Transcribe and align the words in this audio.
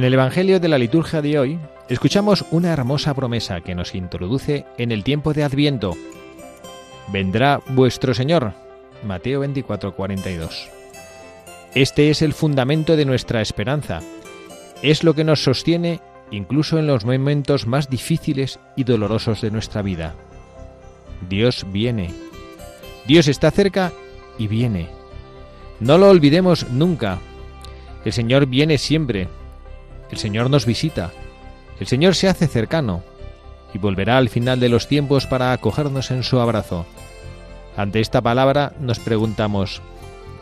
En 0.00 0.04
el 0.04 0.14
Evangelio 0.14 0.60
de 0.60 0.68
la 0.68 0.78
liturgia 0.78 1.20
de 1.20 1.38
hoy, 1.38 1.58
escuchamos 1.90 2.46
una 2.52 2.72
hermosa 2.72 3.12
promesa 3.12 3.60
que 3.60 3.74
nos 3.74 3.94
introduce 3.94 4.64
en 4.78 4.92
el 4.92 5.04
tiempo 5.04 5.34
de 5.34 5.44
Adviento. 5.44 5.94
Vendrá 7.08 7.60
vuestro 7.66 8.14
Señor. 8.14 8.54
Mateo 9.04 9.40
24, 9.40 9.94
42. 9.94 10.70
Este 11.74 12.08
es 12.08 12.22
el 12.22 12.32
fundamento 12.32 12.96
de 12.96 13.04
nuestra 13.04 13.42
esperanza. 13.42 14.00
Es 14.80 15.04
lo 15.04 15.12
que 15.12 15.22
nos 15.22 15.44
sostiene 15.44 16.00
incluso 16.30 16.78
en 16.78 16.86
los 16.86 17.04
momentos 17.04 17.66
más 17.66 17.90
difíciles 17.90 18.58
y 18.76 18.84
dolorosos 18.84 19.42
de 19.42 19.50
nuestra 19.50 19.82
vida. 19.82 20.14
Dios 21.28 21.66
viene. 21.70 22.08
Dios 23.06 23.28
está 23.28 23.50
cerca 23.50 23.92
y 24.38 24.46
viene. 24.46 24.88
No 25.78 25.98
lo 25.98 26.08
olvidemos 26.08 26.70
nunca. 26.70 27.18
El 28.06 28.14
Señor 28.14 28.46
viene 28.46 28.78
siempre 28.78 29.28
el 30.10 30.18
Señor 30.18 30.50
nos 30.50 30.66
visita, 30.66 31.12
el 31.78 31.86
Señor 31.86 32.14
se 32.14 32.28
hace 32.28 32.46
cercano 32.46 33.02
y 33.72 33.78
volverá 33.78 34.18
al 34.18 34.28
final 34.28 34.60
de 34.60 34.68
los 34.68 34.88
tiempos 34.88 35.26
para 35.26 35.52
acogernos 35.52 36.10
en 36.10 36.22
su 36.22 36.40
abrazo. 36.40 36.86
Ante 37.76 38.00
esta 38.00 38.20
palabra 38.20 38.72
nos 38.80 38.98
preguntamos, 38.98 39.80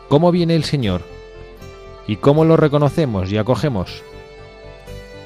¿cómo 0.09 0.33
viene 0.33 0.57
el 0.57 0.65
Señor? 0.65 1.03
¿Y 2.07 2.17
cómo 2.17 2.45
lo 2.45 2.57
reconocemos 2.57 3.31
y 3.31 3.39
acogemos? 3.39 4.03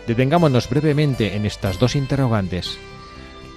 Detengámonos 0.07 0.69
brevemente 0.69 1.37
en 1.37 1.47
estas 1.47 1.79
dos 1.79 1.95
interrogantes. 1.95 2.77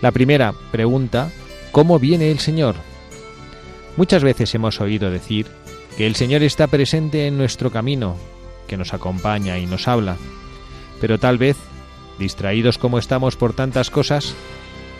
La 0.01 0.11
primera 0.11 0.53
pregunta, 0.71 1.31
¿cómo 1.71 1.97
viene 1.97 2.29
el 2.29 2.39
Señor? 2.39 2.75
Muchas 3.97 4.23
veces 4.23 4.53
hemos 4.53 4.79
oído 4.79 5.09
decir 5.09 5.47
que 5.97 6.05
el 6.05 6.15
Señor 6.15 6.43
está 6.43 6.67
presente 6.67 7.27
en 7.27 7.37
nuestro 7.37 7.71
camino, 7.71 8.15
que 8.67 8.77
nos 8.77 8.93
acompaña 8.93 9.57
y 9.57 9.65
nos 9.65 9.87
habla. 9.87 10.17
Pero 11.01 11.19
tal 11.19 11.37
vez, 11.37 11.57
distraídos 12.19 12.77
como 12.77 12.99
estamos 12.99 13.35
por 13.35 13.53
tantas 13.53 13.89
cosas, 13.89 14.35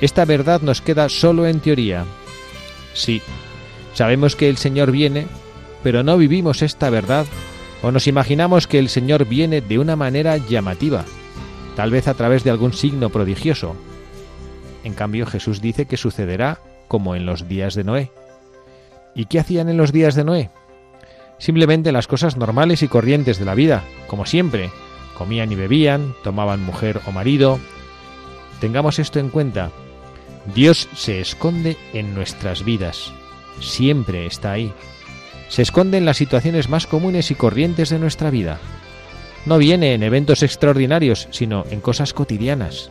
esta 0.01 0.25
verdad 0.25 0.61
nos 0.61 0.81
queda 0.81 1.09
solo 1.09 1.47
en 1.47 1.59
teoría. 1.59 2.06
Sí, 2.94 3.22
sabemos 3.94 4.35
que 4.35 4.50
el 4.50 4.57
Señor 4.57 4.91
viene, 4.91 5.28
pero 5.83 6.03
no 6.03 6.17
vivimos 6.17 6.61
esta 6.61 6.89
verdad 6.89 7.25
o 7.81 7.91
nos 7.91 8.07
imaginamos 8.07 8.67
que 8.67 8.79
el 8.79 8.89
Señor 8.89 9.25
viene 9.25 9.61
de 9.61 9.79
una 9.79 9.95
manera 9.95 10.38
llamativa, 10.38 11.06
tal 11.75 11.91
vez 11.91 12.07
a 12.07 12.13
través 12.13 12.44
de 12.44 12.50
algún 12.50 12.73
signo 12.73 13.09
prodigioso. 13.09 13.75
En 14.83 14.94
cambio, 14.94 15.25
Jesús 15.25 15.62
dice 15.62 15.85
que 15.85 15.97
sucederá 15.97 16.59
como 16.88 17.16
en 17.16 17.25
los 17.25 17.47
días 17.47 17.75
de 17.75 17.83
Noé. 17.83 18.12
¿Y 19.16 19.25
qué 19.25 19.39
hacían 19.39 19.69
en 19.69 19.77
los 19.77 19.91
días 19.91 20.16
de 20.16 20.23
Noé? 20.23 20.50
Simplemente 21.38 21.91
las 21.91 22.07
cosas 22.07 22.38
normales 22.38 22.81
y 22.83 22.88
corrientes 22.88 23.39
de 23.39 23.45
la 23.45 23.56
vida, 23.56 23.83
como 24.07 24.25
siempre, 24.25 24.72
Comían 25.17 25.51
y 25.51 25.55
bebían, 25.55 26.13
tomaban 26.23 26.63
mujer 26.63 27.01
o 27.07 27.11
marido. 27.11 27.59
Tengamos 28.59 28.99
esto 28.99 29.19
en 29.19 29.29
cuenta. 29.29 29.71
Dios 30.53 30.87
se 30.95 31.21
esconde 31.21 31.77
en 31.93 32.13
nuestras 32.13 32.63
vidas. 32.63 33.11
Siempre 33.59 34.25
está 34.25 34.51
ahí. 34.51 34.73
Se 35.49 35.61
esconde 35.61 35.97
en 35.97 36.05
las 36.05 36.17
situaciones 36.17 36.69
más 36.69 36.87
comunes 36.87 37.31
y 37.31 37.35
corrientes 37.35 37.89
de 37.89 37.99
nuestra 37.99 38.29
vida. 38.29 38.59
No 39.45 39.57
viene 39.57 39.93
en 39.93 40.03
eventos 40.03 40.43
extraordinarios, 40.43 41.27
sino 41.31 41.65
en 41.69 41.79
cosas 41.79 42.13
cotidianas. 42.13 42.89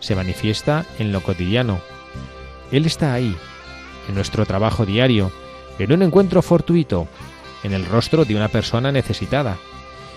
Se 0.00 0.14
manifiesta 0.14 0.84
en 0.98 1.12
lo 1.12 1.22
cotidiano. 1.22 1.80
Él 2.70 2.86
está 2.86 3.14
ahí, 3.14 3.34
en 4.08 4.14
nuestro 4.14 4.44
trabajo 4.46 4.84
diario, 4.84 5.32
en 5.78 5.92
un 5.92 6.02
encuentro 6.02 6.42
fortuito, 6.42 7.08
en 7.62 7.72
el 7.72 7.86
rostro 7.86 8.24
de 8.24 8.36
una 8.36 8.48
persona 8.48 8.92
necesitada, 8.92 9.56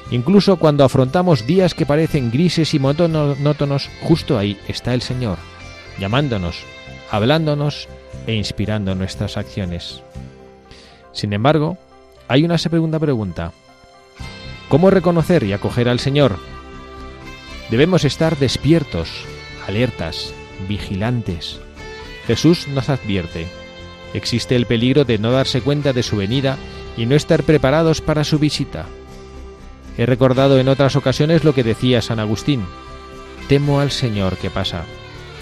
Incluso 0.09 0.57
cuando 0.57 0.83
afrontamos 0.83 1.45
días 1.45 1.73
que 1.73 1.85
parecen 1.85 2.31
grises 2.31 2.73
y 2.73 2.79
monótonos, 2.79 3.89
justo 4.01 4.37
ahí 4.37 4.59
está 4.67 4.93
el 4.93 5.01
Señor, 5.01 5.37
llamándonos, 5.99 6.63
hablándonos 7.09 7.87
e 8.27 8.33
inspirando 8.33 8.95
nuestras 8.95 9.37
acciones. 9.37 10.01
Sin 11.13 11.33
embargo, 11.33 11.77
hay 12.27 12.43
una 12.43 12.57
segunda 12.57 12.99
pregunta. 12.99 13.51
¿Cómo 14.69 14.89
reconocer 14.89 15.43
y 15.43 15.53
acoger 15.53 15.89
al 15.89 15.99
Señor? 15.99 16.37
Debemos 17.69 18.03
estar 18.03 18.37
despiertos, 18.37 19.09
alertas, 19.67 20.33
vigilantes. 20.67 21.59
Jesús 22.27 22.67
nos 22.67 22.89
advierte. 22.89 23.47
Existe 24.13 24.55
el 24.55 24.65
peligro 24.65 25.05
de 25.05 25.17
no 25.17 25.31
darse 25.31 25.61
cuenta 25.61 25.93
de 25.93 26.03
su 26.03 26.17
venida 26.17 26.57
y 26.97 27.05
no 27.05 27.15
estar 27.15 27.43
preparados 27.43 28.01
para 28.01 28.23
su 28.23 28.39
visita. 28.39 28.85
He 29.97 30.05
recordado 30.05 30.59
en 30.59 30.67
otras 30.67 30.95
ocasiones 30.95 31.43
lo 31.43 31.53
que 31.53 31.63
decía 31.63 32.01
San 32.01 32.19
Agustín. 32.19 32.63
Temo 33.47 33.79
al 33.79 33.91
Señor 33.91 34.37
que 34.37 34.49
pasa. 34.49 34.85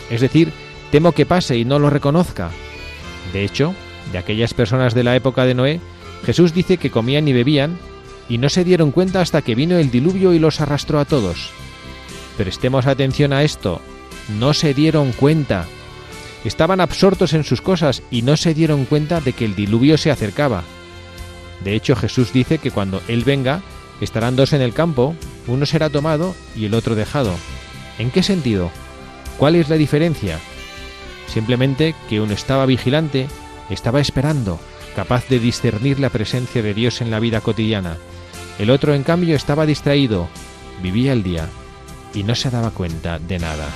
Es 0.10 0.22
decir, 0.22 0.52
temo 0.92 1.12
que 1.12 1.26
pase 1.26 1.58
y 1.58 1.66
no 1.66 1.80
lo 1.80 1.90
reconozca. 1.90 2.50
De 3.32 3.44
hecho, 3.44 3.76
de 4.12 4.18
aquellas 4.18 4.54
personas 4.54 4.94
de 4.94 5.04
la 5.04 5.16
época 5.16 5.46
de 5.46 5.54
Noé, 5.54 5.80
Jesús 6.26 6.54
dice 6.54 6.78
que 6.78 6.90
comían 6.90 7.28
y 7.28 7.34
bebían 7.34 7.78
y 8.28 8.38
no 8.38 8.50
se 8.50 8.64
dieron 8.64 8.92
cuenta 8.92 9.22
hasta 9.22 9.42
que 9.42 9.56
vino 9.56 9.78
el 9.78 9.92
diluvio 9.92 10.34
y 10.34 10.40
los 10.40 10.62
arrastró 10.62 11.00
a 11.00 11.06
todos. 11.06 11.52
Prestemos 12.38 12.88
atención 12.88 13.34
a 13.34 13.44
esto. 13.44 13.82
No 14.40 14.54
se 14.54 14.74
dieron 14.74 15.12
cuenta. 15.12 15.66
Estaban 16.46 16.80
absortos 16.80 17.34
en 17.34 17.44
sus 17.44 17.62
cosas 17.62 18.02
y 18.12 18.22
no 18.22 18.38
se 18.38 18.54
dieron 18.54 18.86
cuenta 18.86 19.20
de 19.20 19.34
que 19.34 19.46
el 19.46 19.56
diluvio 19.56 19.98
se 19.98 20.12
acercaba. 20.12 20.64
De 21.64 21.76
hecho, 21.76 21.96
Jesús 21.96 22.32
dice 22.32 22.58
que 22.60 22.72
cuando 22.72 23.02
Él 23.08 23.24
venga, 23.26 23.62
Estarán 24.02 24.36
dos 24.36 24.54
en 24.54 24.62
el 24.62 24.74
campo, 24.74 25.16
uno 25.48 25.66
será 25.66 25.90
tomado 25.90 26.36
y 26.56 26.66
el 26.66 26.74
otro 26.74 26.96
dejado. 26.96 27.34
¿En 27.98 28.12
qué 28.12 28.24
sentido? 28.24 28.72
¿Cuál 29.38 29.56
es 29.56 29.70
la 29.70 29.76
diferencia? 29.76 30.40
Simplemente 31.28 31.96
que 32.08 32.22
uno 32.22 32.34
estaba 32.34 32.66
vigilante, 32.66 33.28
estaba 33.70 34.00
esperando, 34.00 34.60
capaz 34.96 35.28
de 35.28 35.40
discernir 35.40 36.00
la 36.00 36.10
presencia 36.10 36.62
de 36.62 36.74
Dios 36.74 37.02
en 37.02 37.12
la 37.12 37.20
vida 37.20 37.42
cotidiana. 37.42 37.98
El 38.58 38.70
otro, 38.70 38.94
en 38.94 39.04
cambio, 39.04 39.36
estaba 39.36 39.66
distraído, 39.66 40.28
vivía 40.82 41.14
el 41.14 41.24
día 41.24 41.48
y 42.14 42.24
no 42.24 42.36
se 42.36 42.50
daba 42.50 42.72
cuenta 42.72 43.20
de 43.20 43.40
nada. 43.40 43.68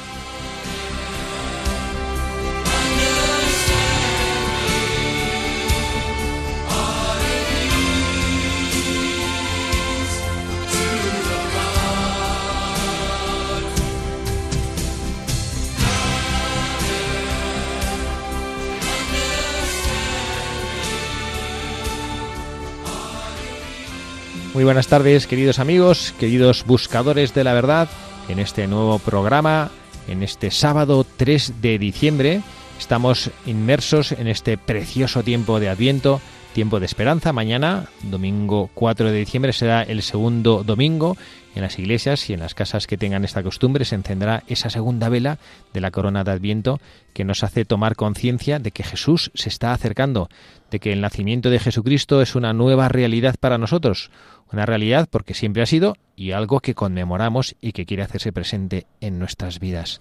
Muy 24.53 24.63
buenas 24.65 24.85
tardes, 24.87 25.25
queridos 25.25 25.57
amigos, 25.57 26.13
queridos 26.19 26.63
buscadores 26.67 27.33
de 27.33 27.43
la 27.43 27.53
verdad, 27.53 27.89
en 28.29 28.37
este 28.37 28.67
nuevo 28.67 28.99
programa, 28.99 29.71
en 30.07 30.21
este 30.21 30.51
sábado 30.51 31.07
3 31.17 31.59
de 31.59 31.79
diciembre. 31.79 32.41
Estamos 32.77 33.31
inmersos 33.47 34.11
en 34.11 34.27
este 34.27 34.59
precioso 34.59 35.23
tiempo 35.23 35.59
de 35.59 35.69
Adviento, 35.69 36.21
tiempo 36.53 36.79
de 36.79 36.85
esperanza. 36.85 37.33
Mañana, 37.33 37.85
domingo 38.03 38.69
4 38.75 39.11
de 39.11 39.17
diciembre, 39.17 39.53
será 39.53 39.81
el 39.81 40.03
segundo 40.03 40.63
domingo 40.63 41.17
en 41.55 41.61
las 41.61 41.77
iglesias 41.77 42.29
y 42.29 42.33
en 42.33 42.39
las 42.39 42.55
casas 42.55 42.87
que 42.87 42.97
tengan 42.97 43.23
esta 43.23 43.43
costumbre 43.43 43.85
se 43.85 43.95
encenderá 43.95 44.43
esa 44.47 44.69
segunda 44.69 45.09
vela 45.09 45.39
de 45.73 45.81
la 45.81 45.91
corona 45.91 46.23
de 46.23 46.31
Adviento 46.31 46.79
que 47.13 47.25
nos 47.25 47.43
hace 47.43 47.65
tomar 47.65 47.95
conciencia 47.95 48.59
de 48.59 48.71
que 48.71 48.83
Jesús 48.83 49.31
se 49.33 49.49
está 49.49 49.73
acercando, 49.73 50.29
de 50.71 50.79
que 50.79 50.93
el 50.93 51.01
nacimiento 51.01 51.49
de 51.49 51.59
Jesucristo 51.59 52.21
es 52.21 52.35
una 52.35 52.53
nueva 52.53 52.89
realidad 52.89 53.35
para 53.39 53.57
nosotros, 53.57 54.09
una 54.53 54.65
realidad 54.65 55.07
porque 55.11 55.33
siempre 55.33 55.61
ha 55.63 55.65
sido 55.65 55.95
y 56.15 56.31
algo 56.31 56.59
que 56.59 56.75
conmemoramos 56.75 57.55
y 57.59 57.71
que 57.71 57.85
quiere 57.85 58.03
hacerse 58.03 58.31
presente 58.31 58.85
en 59.01 59.19
nuestras 59.19 59.59
vidas. 59.59 59.99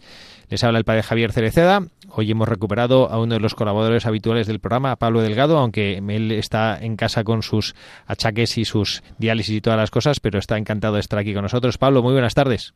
Les 0.49 0.63
habla 0.63 0.79
el 0.79 0.85
padre 0.85 1.03
Javier 1.03 1.33
Cereceda. 1.33 1.81
Hoy 2.11 2.31
hemos 2.31 2.49
recuperado 2.49 3.11
a 3.11 3.19
uno 3.19 3.35
de 3.35 3.41
los 3.41 3.55
colaboradores 3.55 4.05
habituales 4.07 4.47
del 4.47 4.61
programa, 4.61 4.97
Pablo 4.97 5.23
Delgado, 5.23 5.59
aunque 5.59 5.97
él 5.97 6.31
está 6.33 6.79
en 6.79 6.97
casa 6.97 7.25
con 7.25 7.43
sus 7.43 7.75
achaques 8.07 8.59
y 8.59 8.65
sus 8.65 9.03
diálisis 9.19 9.57
y 9.57 9.61
todas 9.61 9.79
las 9.79 9.91
cosas, 9.91 10.21
pero 10.21 10.39
está 10.39 10.59
encantado 10.59 10.95
de 10.95 11.01
estar 11.01 11.19
aquí 11.19 11.33
con 11.33 11.43
nosotros. 11.43 11.79
Pablo, 11.79 12.03
muy 12.03 12.13
buenas 12.13 12.35
tardes. 12.35 12.75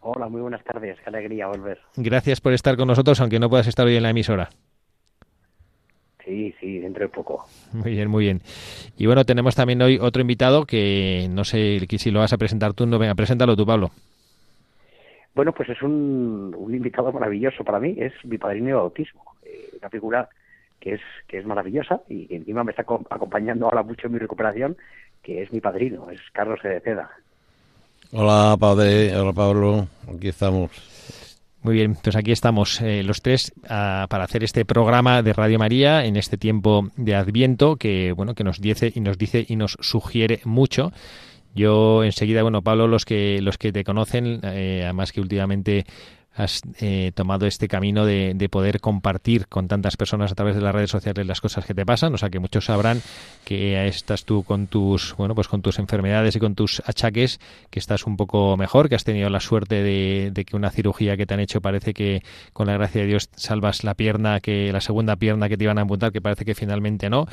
Hola, 0.00 0.28
muy 0.28 0.40
buenas 0.40 0.62
tardes. 0.64 0.98
Qué 1.02 1.08
alegría 1.08 1.46
volver. 1.46 1.80
Gracias 1.96 2.40
por 2.40 2.52
estar 2.52 2.76
con 2.76 2.88
nosotros, 2.88 3.20
aunque 3.20 3.38
no 3.38 3.48
puedas 3.48 3.66
estar 3.66 3.86
hoy 3.86 3.96
en 3.96 4.02
la 4.02 4.10
emisora. 4.10 4.50
Sí, 6.26 6.52
sí, 6.58 6.80
dentro 6.80 7.04
de 7.04 7.08
poco. 7.08 7.46
Muy 7.72 7.92
bien, 7.92 8.10
muy 8.10 8.24
bien. 8.24 8.42
Y 8.98 9.06
bueno, 9.06 9.24
tenemos 9.24 9.54
también 9.54 9.80
hoy 9.80 9.96
otro 10.00 10.20
invitado 10.20 10.66
que 10.66 11.28
no 11.30 11.44
sé 11.44 11.78
si 11.88 12.10
lo 12.10 12.18
vas 12.18 12.32
a 12.32 12.36
presentar 12.36 12.74
tú. 12.74 12.84
No, 12.84 12.98
venga, 12.98 13.14
preséntalo 13.14 13.54
tú, 13.54 13.64
Pablo. 13.64 13.92
Bueno, 15.36 15.52
pues 15.52 15.68
es 15.68 15.80
un, 15.82 16.52
invitado 16.68 17.12
maravilloso 17.12 17.62
para 17.62 17.78
mí. 17.78 17.94
Es 17.96 18.12
mi 18.24 18.38
padrino 18.38 18.66
de 18.66 18.72
bautismo. 18.72 19.22
Eh, 19.44 19.70
una 19.78 19.88
figura 19.88 20.28
que 20.80 20.94
es, 20.94 21.00
que 21.28 21.38
es 21.38 21.46
maravillosa 21.46 22.00
y 22.08 22.26
que 22.26 22.36
encima 22.36 22.64
me 22.64 22.72
está 22.72 22.82
acompañando 22.82 23.66
ahora 23.66 23.84
mucho 23.84 24.08
en 24.08 24.14
mi 24.14 24.18
recuperación, 24.18 24.76
que 25.22 25.42
es 25.42 25.52
mi 25.52 25.60
padrino, 25.60 26.10
es 26.10 26.20
Carlos 26.32 26.58
Ceda. 26.60 27.08
Hola, 28.10 28.56
padre. 28.58 29.14
Hola, 29.14 29.32
Pablo. 29.32 29.86
Aquí 30.12 30.26
estamos. 30.26 30.95
Muy 31.66 31.74
bien, 31.74 31.96
pues 32.00 32.14
aquí 32.14 32.30
estamos 32.30 32.80
eh, 32.80 33.02
los 33.02 33.22
tres 33.22 33.52
para 33.66 34.22
hacer 34.22 34.44
este 34.44 34.64
programa 34.64 35.20
de 35.24 35.32
Radio 35.32 35.58
María 35.58 36.04
en 36.04 36.14
este 36.14 36.38
tiempo 36.38 36.90
de 36.96 37.16
Adviento 37.16 37.74
que 37.74 38.12
bueno 38.12 38.36
que 38.36 38.44
nos 38.44 38.60
dice 38.60 38.92
y 38.94 39.00
nos 39.00 39.18
dice 39.18 39.44
y 39.48 39.56
nos 39.56 39.76
sugiere 39.80 40.38
mucho. 40.44 40.92
Yo 41.56 42.04
enseguida, 42.04 42.42
bueno, 42.42 42.62
Pablo, 42.62 42.86
los 42.86 43.04
que 43.04 43.40
los 43.42 43.58
que 43.58 43.72
te 43.72 43.82
conocen, 43.82 44.38
eh, 44.44 44.82
además 44.84 45.10
que 45.10 45.20
últimamente 45.20 45.86
has 46.36 46.60
eh, 46.80 47.12
tomado 47.14 47.46
este 47.46 47.66
camino 47.66 48.04
de, 48.04 48.32
de, 48.34 48.48
poder 48.48 48.80
compartir 48.80 49.48
con 49.48 49.68
tantas 49.68 49.96
personas 49.96 50.30
a 50.30 50.34
través 50.34 50.54
de 50.54 50.60
las 50.60 50.74
redes 50.74 50.90
sociales 50.90 51.26
las 51.26 51.40
cosas 51.40 51.64
que 51.64 51.74
te 51.74 51.86
pasan, 51.86 52.14
o 52.14 52.18
sea 52.18 52.28
que 52.28 52.38
muchos 52.38 52.66
sabrán 52.66 53.00
que 53.44 53.86
estás 53.86 54.24
tú 54.24 54.42
con 54.42 54.66
tus 54.66 55.16
bueno 55.16 55.34
pues 55.34 55.48
con 55.48 55.62
tus 55.62 55.78
enfermedades 55.78 56.36
y 56.36 56.38
con 56.38 56.54
tus 56.54 56.82
achaques 56.84 57.40
que 57.70 57.78
estás 57.78 58.06
un 58.06 58.16
poco 58.16 58.56
mejor, 58.56 58.88
que 58.88 58.94
has 58.94 59.04
tenido 59.04 59.30
la 59.30 59.40
suerte 59.40 59.82
de, 59.82 60.44
que 60.44 60.56
una 60.56 60.70
cirugía 60.70 61.16
que 61.16 61.26
te 61.26 61.34
han 61.34 61.40
hecho 61.40 61.60
parece 61.60 61.94
que 61.94 62.22
con 62.52 62.66
la 62.66 62.74
gracia 62.74 63.00
de 63.00 63.06
Dios 63.06 63.30
salvas 63.34 63.82
la 63.82 63.94
pierna 63.94 64.40
que 64.40 64.72
la 64.72 64.80
segunda 64.80 65.16
pierna 65.16 65.48
que 65.48 65.56
te 65.56 65.64
iban 65.64 65.78
a 65.78 65.82
amputar 65.82 66.12
que 66.12 66.20
parece 66.20 66.44
que 66.44 66.54
finalmente 66.54 67.08
no. 67.08 67.26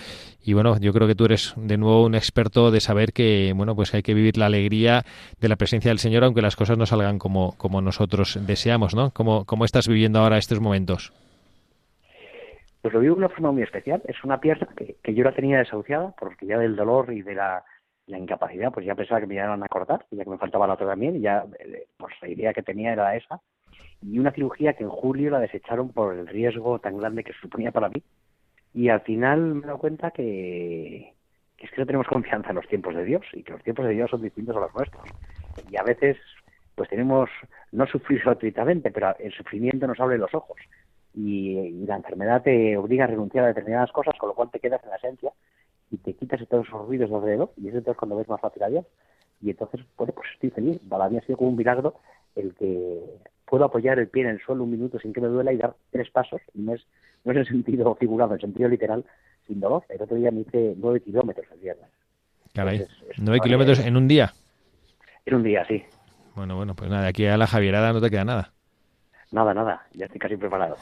Y 0.43 0.53
bueno 0.53 0.79
yo 0.79 0.93
creo 0.93 1.07
que 1.07 1.15
tú 1.15 1.25
eres 1.25 1.53
de 1.57 1.77
nuevo 1.77 2.05
un 2.05 2.15
experto 2.15 2.71
de 2.71 2.79
saber 2.79 3.11
que 3.11 3.51
bueno 3.55 3.75
pues 3.75 3.93
hay 3.93 4.01
que 4.01 4.13
vivir 4.13 4.37
la 4.37 4.45
alegría 4.45 5.05
de 5.41 5.49
la 5.49 5.57
presencia 5.57 5.89
del 5.89 5.99
Señor 5.99 6.23
aunque 6.23 6.41
las 6.41 6.55
cosas 6.55 6.77
no 6.77 6.85
salgan 6.85 7.19
como 7.19 7.53
como 7.57 7.81
nosotros 7.81 8.39
deseamos 8.45 8.92
¿no? 8.95 9.11
¿Cómo, 9.11 9.65
estás 9.65 9.87
viviendo 9.87 10.19
ahora 10.19 10.37
estos 10.37 10.59
momentos? 10.59 11.13
Pues 12.81 12.93
lo 12.93 12.99
vivo 12.99 13.15
de 13.15 13.19
una 13.19 13.29
forma 13.29 13.51
muy 13.51 13.63
especial. 13.63 14.01
Es 14.07 14.23
una 14.23 14.39
pierna 14.39 14.67
que, 14.75 15.13
yo 15.13 15.23
la 15.23 15.33
tenía 15.33 15.59
desahuciada 15.59 16.13
porque 16.19 16.45
ya 16.45 16.57
del 16.57 16.75
dolor 16.75 17.13
y 17.13 17.21
de 17.21 17.35
la, 17.35 17.63
incapacidad, 18.07 18.71
pues 18.71 18.85
ya 18.85 18.95
pensaba 18.95 19.21
que 19.21 19.27
me 19.27 19.35
iban 19.35 19.63
a 19.63 19.67
cortar, 19.67 20.05
ya 20.11 20.23
que 20.23 20.29
me 20.29 20.37
faltaba 20.37 20.67
la 20.67 20.73
otra 20.73 20.87
también, 20.87 21.15
y 21.15 21.21
ya 21.21 21.45
eh, 21.59 21.87
pues 21.97 22.13
la 22.21 22.27
idea 22.27 22.53
que 22.53 22.61
tenía 22.61 22.91
era 22.91 23.15
esa. 23.15 23.39
Y 24.01 24.19
una 24.19 24.31
cirugía 24.31 24.73
que 24.73 24.83
en 24.83 24.89
julio 24.89 25.31
la 25.31 25.39
desecharon 25.39 25.89
por 25.89 26.13
el 26.13 26.27
riesgo 26.27 26.79
tan 26.79 26.97
grande 26.97 27.23
que 27.23 27.33
suponía 27.33 27.71
para 27.71 27.89
mí. 27.89 28.03
Y 28.73 28.89
al 28.89 29.01
final 29.01 29.39
me 29.39 29.63
he 29.63 29.67
dado 29.67 29.77
cuenta 29.77 30.11
que 30.11 31.13
es 31.63 31.71
que 31.71 31.79
no 31.79 31.85
tenemos 31.85 32.07
confianza 32.07 32.49
en 32.49 32.55
los 32.55 32.67
tiempos 32.67 32.93
de 32.93 33.05
Dios 33.05 33.25
y 33.31 33.43
que 33.43 33.53
los 33.53 33.63
tiempos 33.63 33.85
de 33.85 33.93
Dios 33.93 34.09
son 34.09 34.21
distintos 34.21 34.55
a 34.57 34.59
los 34.59 34.75
nuestros. 34.75 35.03
Y 35.69 35.77
a 35.77 35.83
veces 35.83 36.17
pues 36.75 36.89
tenemos 36.89 37.29
no 37.71 37.85
sufrir 37.87 38.21
gratuitamente, 38.23 38.91
pero 38.91 39.15
el 39.19 39.31
sufrimiento 39.31 39.87
nos 39.87 39.99
abre 39.99 40.17
los 40.17 40.33
ojos 40.33 40.57
y, 41.13 41.85
la 41.85 41.95
enfermedad 41.97 42.41
te 42.41 42.77
obliga 42.77 43.03
a 43.03 43.07
renunciar 43.07 43.45
a 43.45 43.47
determinadas 43.49 43.91
cosas, 43.91 44.15
con 44.17 44.29
lo 44.29 44.35
cual 44.35 44.49
te 44.51 44.59
quedas 44.59 44.83
en 44.83 44.89
la 44.89 44.95
esencia 44.95 45.31
y 45.91 45.97
te 45.97 46.13
quitas 46.13 46.45
todos 46.47 46.67
esos 46.67 46.87
ruidos 46.87 47.09
de 47.09 47.15
alrededor 47.15 47.51
y 47.57 47.67
es 47.67 47.75
entonces 47.75 47.97
cuando 47.97 48.15
ves 48.15 48.27
más 48.27 48.41
fácil 48.41 48.63
a 48.63 48.69
Dios. 48.69 48.85
Y 49.41 49.49
entonces, 49.49 49.81
bueno, 49.97 50.13
pues 50.13 50.29
estoy 50.33 50.49
feliz. 50.51 50.79
Para 50.87 51.09
mí 51.09 51.17
ha 51.17 51.21
sido 51.21 51.37
como 51.37 51.49
un 51.49 51.57
milagro 51.57 51.95
el 52.35 52.55
que 52.55 53.03
puedo 53.45 53.65
apoyar 53.65 53.99
el 53.99 54.07
pie 54.07 54.23
en 54.23 54.29
el 54.29 54.41
suelo 54.41 54.63
un 54.63 54.71
minuto 54.71 54.97
sin 54.99 55.13
que 55.13 55.21
me 55.21 55.27
duela 55.27 55.51
y 55.51 55.57
dar 55.57 55.75
tres 55.91 56.09
pasos. 56.09 56.41
No 56.53 56.73
es, 56.73 56.85
no 57.23 57.33
es 57.33 57.37
en 57.39 57.45
sentido 57.45 57.93
figurado, 57.99 58.33
en 58.33 58.39
sentido 58.39 58.69
literal, 58.69 59.05
sin 59.45 59.59
dolor. 59.59 59.83
El 59.89 60.01
otro 60.01 60.15
día 60.15 60.31
me 60.31 60.41
hice 60.41 60.73
nueve 60.77 61.01
kilómetros 61.01 61.45
el 61.51 61.59
viernes. 61.59 61.89
Caray, 62.53 62.85
nueve 63.17 63.39
kilómetros 63.43 63.79
en 63.79 63.97
un 63.97 64.07
día. 64.07 64.33
En 65.25 65.35
un 65.35 65.43
día, 65.43 65.65
sí. 65.67 65.83
Bueno, 66.35 66.55
bueno, 66.55 66.75
pues 66.75 66.89
nada, 66.89 67.07
aquí 67.07 67.25
a 67.25 67.37
la 67.37 67.47
Javierada 67.47 67.93
no 67.93 68.01
te 68.01 68.09
queda 68.09 68.25
nada. 68.25 68.53
Nada, 69.31 69.53
nada, 69.53 69.87
ya 69.93 70.05
estoy 70.05 70.19
casi 70.19 70.37
preparado. 70.37 70.77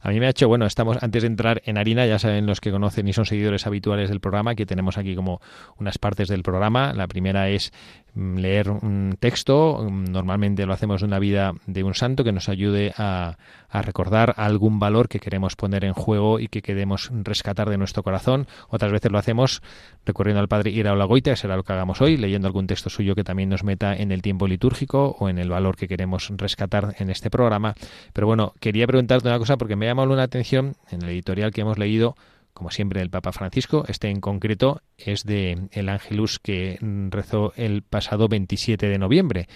A 0.00 0.10
mí 0.10 0.20
me 0.20 0.26
ha 0.26 0.30
hecho, 0.30 0.46
bueno, 0.46 0.66
estamos 0.66 1.02
antes 1.02 1.22
de 1.22 1.26
entrar 1.26 1.62
en 1.64 1.78
harina, 1.78 2.06
ya 2.06 2.18
saben 2.18 2.46
los 2.46 2.60
que 2.60 2.70
conocen 2.70 3.08
y 3.08 3.12
son 3.12 3.24
seguidores 3.24 3.66
habituales 3.66 4.10
del 4.10 4.20
programa, 4.20 4.54
que 4.54 4.66
tenemos 4.66 4.98
aquí 4.98 5.16
como 5.16 5.40
unas 5.78 5.98
partes 5.98 6.28
del 6.28 6.42
programa. 6.42 6.92
La 6.92 7.08
primera 7.08 7.48
es 7.48 7.72
leer 8.14 8.70
un 8.70 9.16
texto, 9.18 9.86
mm, 9.88 10.04
normalmente 10.04 10.66
lo 10.66 10.72
hacemos 10.72 11.00
de 11.00 11.06
una 11.06 11.18
vida 11.18 11.52
de 11.66 11.82
un 11.82 11.94
santo 11.94 12.24
que 12.24 12.32
nos 12.32 12.48
ayude 12.48 12.92
a, 12.96 13.36
recordar 13.82 14.34
algún 14.36 14.78
valor 14.78 15.08
que 15.08 15.18
queremos 15.18 15.56
poner 15.56 15.84
en 15.84 15.94
juego 15.94 16.38
y 16.38 16.46
que 16.46 16.62
queremos 16.62 17.10
rescatar 17.12 17.68
de 17.68 17.76
nuestro 17.76 18.04
corazón. 18.04 18.46
Otras 18.68 18.92
veces 18.92 19.10
lo 19.10 19.18
hacemos 19.18 19.62
recurriendo 20.06 20.40
al 20.40 20.46
Padre 20.46 20.70
Ira 20.70 20.92
Olagoita, 20.92 21.32
que 21.32 21.36
será 21.36 21.56
lo 21.56 21.64
que 21.64 21.72
hagamos 21.72 22.00
hoy, 22.00 22.16
leyendo 22.16 22.46
algún 22.46 22.68
texto 22.68 22.88
suyo 22.88 23.16
que 23.16 23.24
también 23.24 23.48
nos 23.48 23.64
meta 23.64 23.96
en 23.96 24.12
el 24.12 24.22
tiempo 24.22 24.46
litúrgico 24.46 25.16
o 25.18 25.28
en 25.28 25.38
el 25.38 25.50
valor 25.50 25.74
que 25.76 25.88
queremos 25.88 26.30
rescatar 26.36 26.94
en 27.00 27.10
este 27.10 27.30
programa. 27.30 27.74
Pero 28.12 28.28
bueno, 28.28 28.52
quería 28.60 28.86
preguntarte 28.86 29.26
una 29.26 29.40
cosa 29.40 29.56
porque 29.56 29.74
me 29.74 29.86
ha 29.86 29.90
llamado 29.90 30.14
la 30.14 30.22
atención 30.22 30.76
en 30.92 31.02
el 31.02 31.08
editorial 31.08 31.50
que 31.50 31.62
hemos 31.62 31.76
leído 31.76 32.14
como 32.54 32.70
siempre, 32.70 33.02
el 33.02 33.10
Papa 33.10 33.32
Francisco. 33.32 33.84
Este 33.88 34.08
en 34.08 34.20
concreto 34.20 34.80
es 34.96 35.24
de 35.24 35.68
el 35.72 35.88
Ángelus 35.88 36.38
que 36.38 36.78
rezó 37.10 37.52
el 37.56 37.82
pasado 37.82 38.28
27 38.28 38.88
de 38.88 38.98
noviembre. 38.98 39.48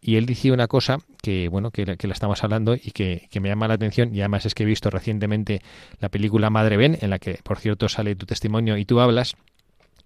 Y 0.00 0.16
él 0.16 0.26
decía 0.26 0.52
una 0.52 0.66
cosa 0.66 0.98
que 1.22 1.48
bueno 1.48 1.70
que, 1.70 1.86
la 1.86 2.12
estamos 2.12 2.42
hablando 2.44 2.74
y 2.74 2.90
que, 2.90 3.28
me 3.40 3.48
llama 3.48 3.68
la 3.68 3.74
atención. 3.74 4.14
Y 4.14 4.20
además 4.20 4.44
es 4.44 4.54
que 4.54 4.64
he 4.64 4.66
visto 4.66 4.90
recientemente 4.90 5.62
la 5.98 6.10
película 6.10 6.50
Madre 6.50 6.76
Ben 6.76 6.98
en 7.00 7.10
la 7.10 7.18
que 7.18 7.38
por 7.42 7.58
cierto 7.58 7.88
sale 7.88 8.14
tu 8.16 8.26
testimonio 8.26 8.76
y 8.76 8.84
tú 8.84 9.00
hablas. 9.00 9.34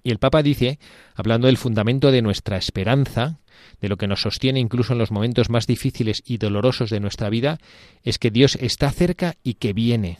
Y 0.04 0.10
el 0.10 0.18
Papa 0.18 0.42
dice 0.42 0.78
hablando 1.14 1.48
del 1.48 1.56
fundamento 1.56 2.12
de 2.12 2.22
nuestra 2.22 2.58
esperanza 2.58 3.40
de 3.80 3.88
lo 3.88 3.96
que 3.96 4.06
nos 4.06 4.20
sostiene 4.20 4.60
incluso 4.60 4.92
en 4.92 4.98
los 4.98 5.10
momentos 5.10 5.50
más 5.50 5.66
difíciles 5.66 6.22
y 6.24 6.36
dolorosos 6.36 6.90
de 6.90 7.00
nuestra 7.00 7.30
vida 7.30 7.58
es 8.04 8.18
que 8.18 8.30
Dios 8.30 8.56
está 8.60 8.90
cerca 8.92 9.34
y 9.42 9.54
que 9.54 9.72
viene 9.72 10.18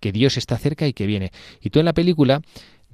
que 0.00 0.12
Dios 0.12 0.36
está 0.36 0.58
cerca 0.58 0.86
y 0.86 0.92
que 0.92 1.06
viene. 1.06 1.30
Y 1.60 1.70
tú 1.70 1.78
en 1.78 1.84
la 1.86 1.92
película 1.92 2.42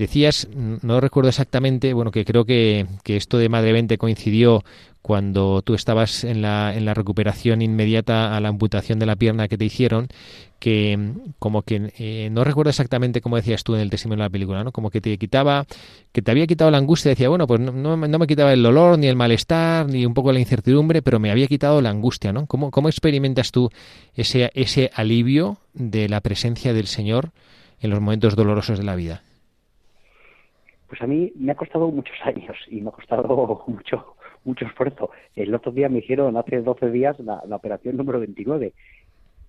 Decías, 0.01 0.49
no 0.55 0.99
recuerdo 0.99 1.29
exactamente, 1.29 1.93
bueno, 1.93 2.11
que 2.11 2.25
creo 2.25 2.47
que, 2.47 2.87
que 3.05 3.19
esto 3.19 3.37
de 3.37 3.51
Madre 3.51 3.75
Vente 3.75 3.99
coincidió 3.99 4.65
cuando 5.03 5.61
tú 5.61 5.75
estabas 5.75 6.25
en 6.25 6.41
la, 6.41 6.75
en 6.75 6.87
la 6.87 6.95
recuperación 6.95 7.61
inmediata 7.61 8.35
a 8.35 8.41
la 8.41 8.49
amputación 8.49 8.99
de 8.99 9.05
la 9.05 9.17
pierna 9.17 9.47
que 9.47 9.59
te 9.59 9.67
hicieron, 9.67 10.09
que 10.59 10.99
como 11.39 11.61
que 11.61 11.93
eh, 11.99 12.31
no 12.33 12.45
recuerdo 12.45 12.71
exactamente 12.71 13.21
cómo 13.21 13.37
decías 13.37 13.63
tú 13.63 13.75
en 13.75 13.83
el 13.83 13.91
testimonio 13.91 14.23
de 14.23 14.29
la 14.29 14.33
película, 14.33 14.65
¿no? 14.65 14.73
Como 14.73 14.91
que 14.91 15.03
te 15.03 15.19
quitaba, 15.19 15.67
que 16.13 16.23
te 16.23 16.31
había 16.31 16.47
quitado 16.47 16.71
la 16.71 16.79
angustia, 16.79 17.11
decía, 17.11 17.29
bueno, 17.29 17.47
pues 17.47 17.61
no, 17.61 17.71
no, 17.71 18.19
me 18.19 18.27
quitaba 18.27 18.55
el 18.55 18.63
dolor, 18.63 18.99
ni 18.99 19.07
el 19.07 19.17
malestar, 19.17 19.87
ni 19.87 20.07
un 20.07 20.15
poco 20.15 20.33
la 20.33 20.41
incertidumbre, 20.41 21.03
pero 21.03 21.21
me 21.21 21.31
había 21.31 21.47
quitado 21.47 21.83
la 21.83 21.91
angustia, 21.91 22.33
¿no? 22.33 22.47
¿Cómo, 22.47 22.71
cómo 22.71 22.89
experimentas 22.89 23.53
tú 23.53 23.69
ese, 24.15 24.51
ese 24.55 24.91
alivio 24.95 25.59
de 25.75 26.09
la 26.09 26.23
presencia 26.23 26.73
del 26.73 26.87
Señor 26.87 27.33
en 27.81 27.91
los 27.91 28.01
momentos 28.01 28.35
dolorosos 28.35 28.79
de 28.79 28.85
la 28.85 28.97
vida? 28.97 29.25
Pues 30.91 31.01
a 31.03 31.07
mí 31.07 31.33
me 31.37 31.53
ha 31.53 31.55
costado 31.55 31.89
muchos 31.89 32.17
años 32.25 32.57
y 32.69 32.83
me 32.83 32.89
ha 32.91 32.93
costado 32.93 33.65
mucho 33.67 34.17
mucho 34.45 34.65
esfuerzo. 34.65 35.11
El 35.37 35.55
otro 35.55 35.71
día 35.73 35.89
me 35.89 35.99
hicieron, 35.99 36.37
hace 36.37 36.61
12 36.61 36.91
días, 36.91 37.19
la, 37.21 37.43
operación 37.51 37.97
número 37.97 38.21
29. 38.21 38.73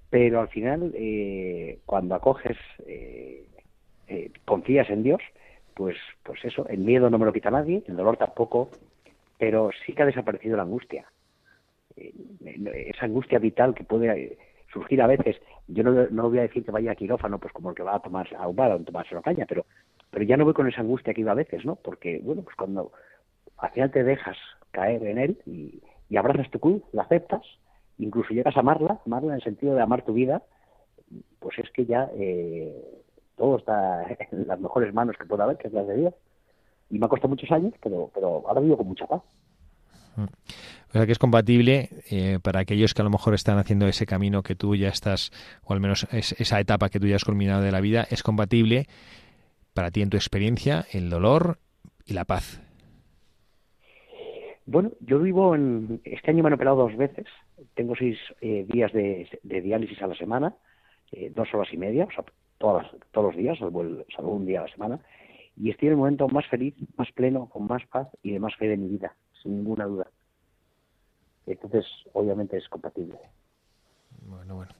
Pero 0.10 0.42
al 0.42 0.50
final, 0.50 0.92
eh, 0.94 1.80
cuando 1.86 2.16
acoges, 2.16 2.58
eh, 2.86 3.46
eh, 4.08 4.32
confías 4.46 4.90
en 4.90 5.04
Dios, 5.04 5.22
pues, 5.74 5.96
pues 6.24 6.44
eso, 6.44 6.68
el 6.68 6.80
miedo 6.80 7.10
no 7.10 7.18
me 7.18 7.26
lo 7.26 7.34
quita 7.34 7.50
nadie, 7.50 7.84
el 7.88 7.96
dolor 7.96 8.18
tampoco, 8.18 8.70
pero 9.38 9.70
sí 9.86 9.94
que 9.94 10.04
ha 10.04 10.06
desaparecido 10.06 10.58
la 10.58 10.64
angustia. 10.64 11.06
esa 11.96 13.06
angustia 13.06 13.40
vital 13.40 13.74
que 13.74 13.86
puede 13.86 14.38
surgir 14.74 15.02
a 15.02 15.08
veces. 15.08 15.38
Yo 15.68 15.84
no, 15.84 16.08
no 16.10 16.30
voy 16.30 16.40
a 16.40 16.44
decir 16.44 16.66
que 16.66 16.72
vaya 16.72 16.92
a 16.92 16.96
quirófano, 16.96 17.40
pues 17.40 17.54
como 17.54 17.70
el 17.70 17.76
que 17.76 17.84
va 17.84 17.96
a 17.96 18.02
tomar 18.02 18.28
a 18.38 18.48
bar 18.48 18.72
o 18.74 18.78
una 18.78 19.22
caña, 19.22 19.46
pero 19.48 19.66
pero 20.12 20.24
ya 20.24 20.38
no 20.38 20.46
voy 20.46 20.54
con 20.54 20.68
esa 20.68 20.82
angustia 20.82 21.14
que 21.14 21.22
iba 21.22 21.32
a 21.32 21.36
veces, 21.36 21.66
¿no? 21.66 21.76
Porque, 21.78 22.22
bueno, 22.24 22.44
pues 22.44 22.56
cuando 22.56 22.92
al 23.58 23.72
final 23.72 23.92
te 23.92 24.04
dejas 24.04 24.38
caer 24.72 25.04
en 25.04 25.18
él 25.18 25.42
y, 25.46 25.82
y 26.10 26.18
abrazas 26.18 26.52
tu 26.52 26.60
cruz, 26.60 26.84
la 26.92 27.04
aceptas, 27.04 27.42
incluso 27.98 28.34
llegas 28.34 28.56
a 28.58 28.60
amarla, 28.60 29.00
amarla 29.06 29.30
en 29.30 29.36
el 29.36 29.44
sentido 29.44 29.76
de 29.76 29.82
amar 29.82 30.04
tu 30.04 30.14
vida, 30.14 30.44
pues 31.40 31.58
es 31.60 31.70
que 31.72 31.86
ya 31.86 32.10
eh, 32.16 32.74
todo 33.38 33.58
está 33.58 34.04
en 34.32 34.48
las 34.48 34.60
mejores 34.60 34.94
manos 34.94 35.16
que 35.18 35.26
pueda 35.26 35.46
haber, 35.46 35.58
que 35.58 35.68
es 35.68 35.74
la 35.74 35.84
de 35.84 35.98
Dios. 35.98 36.14
Y 36.90 37.00
me 37.00 37.06
ha 37.06 37.10
costado 37.10 37.30
muchos 37.30 37.52
años, 37.52 37.74
pero, 37.82 38.12
pero 38.14 38.44
ahora 38.48 38.60
vivo 38.60 38.78
con 38.78 38.88
mucha 38.88 39.08
paz. 39.08 39.22
O 40.18 40.92
sea 40.92 41.06
que 41.06 41.14
es 41.14 41.20
compatible 41.20 41.90
eh, 42.12 42.40
para 42.44 42.60
aquellos 42.60 42.94
que 42.94 43.02
a 43.02 43.06
lo 43.06 43.10
mejor 43.10 43.34
están 43.34 43.58
haciendo 43.58 43.88
ese 43.88 44.06
camino 44.06 44.44
que 44.44 44.56
tú 44.56 44.76
ya 44.76 44.90
estás, 44.90 45.32
o 45.64 45.72
al 45.72 45.80
menos 45.80 46.06
esa 46.12 46.60
etapa 46.60 46.90
que 46.90 47.00
tú 47.00 47.08
ya 47.08 47.16
has 47.16 47.24
culminado 47.24 47.62
de 47.62 47.72
la 47.72 47.80
vida, 47.80 48.06
es 48.10 48.22
compatible 48.24 48.88
para 49.74 49.92
ti 49.92 50.02
en 50.02 50.10
tu 50.10 50.18
experiencia 50.18 50.86
el 50.92 51.10
dolor 51.10 51.58
y 52.06 52.14
la 52.14 52.26
paz. 52.26 52.62
Bueno, 54.66 54.92
yo 55.02 55.20
vivo 55.20 55.56
en. 55.56 56.02
Este 56.04 56.32
año 56.32 56.44
me 56.44 56.48
han 56.48 56.54
operado 56.54 56.78
dos 56.78 56.96
veces. 56.96 57.26
Tengo 57.74 57.96
seis 57.96 58.18
eh, 58.42 58.66
días 58.72 58.92
de, 58.94 59.28
diálisis 59.44 60.02
a 60.02 60.08
la 60.08 60.16
semana, 60.16 60.56
eh, 61.12 61.32
dos 61.36 61.54
horas 61.54 61.74
y 61.74 61.78
media, 61.78 62.06
o 62.06 62.12
sea, 62.12 62.24
todas, 62.58 62.88
todos 63.12 63.34
los 63.34 63.36
días, 63.36 63.58
salvo, 63.58 63.84
salvo 64.16 64.34
un 64.34 64.46
día 64.46 64.60
a 64.60 64.64
la 64.64 64.72
semana. 64.72 65.00
Y 65.58 65.70
estoy 65.70 65.88
en 65.88 65.94
el 65.94 65.98
momento 65.98 66.28
más 66.30 66.48
feliz, 66.48 66.74
más 66.98 67.12
pleno, 67.12 67.48
con 67.50 67.68
más 67.68 67.86
paz 67.88 68.08
y 68.24 68.32
de 68.32 68.40
más 68.40 68.56
fe 68.56 68.68
de 68.68 68.78
mi 68.78 68.88
vida, 68.88 69.16
sin 69.42 69.58
ninguna 69.58 69.86
duda. 69.86 70.08
Entonces, 71.46 71.86
obviamente 72.14 72.58
es 72.58 72.68
compatible. 72.70 73.18
Bueno, 74.22 74.56
bueno. 74.56 74.72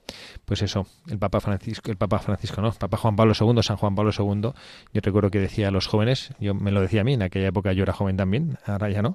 Pues 0.44 0.60
eso, 0.62 0.86
el 1.08 1.18
Papa 1.18 1.40
Francisco, 1.40 1.90
el 1.90 1.96
Papa 1.96 2.18
Francisco, 2.18 2.60
no, 2.60 2.72
Papa 2.72 2.96
Juan 2.96 3.14
Pablo 3.14 3.32
II, 3.38 3.62
San 3.62 3.76
Juan 3.76 3.94
Pablo 3.94 4.10
II, 4.16 4.50
yo 4.92 5.00
recuerdo 5.00 5.30
que 5.30 5.38
decía 5.38 5.68
a 5.68 5.70
los 5.70 5.86
jóvenes, 5.86 6.34
yo 6.40 6.52
me 6.52 6.72
lo 6.72 6.80
decía 6.80 7.02
a 7.02 7.04
mí, 7.04 7.14
en 7.14 7.22
aquella 7.22 7.46
época 7.46 7.72
yo 7.72 7.84
era 7.84 7.92
joven 7.92 8.16
también, 8.16 8.58
ahora 8.66 8.90
ya 8.90 9.02
no, 9.02 9.14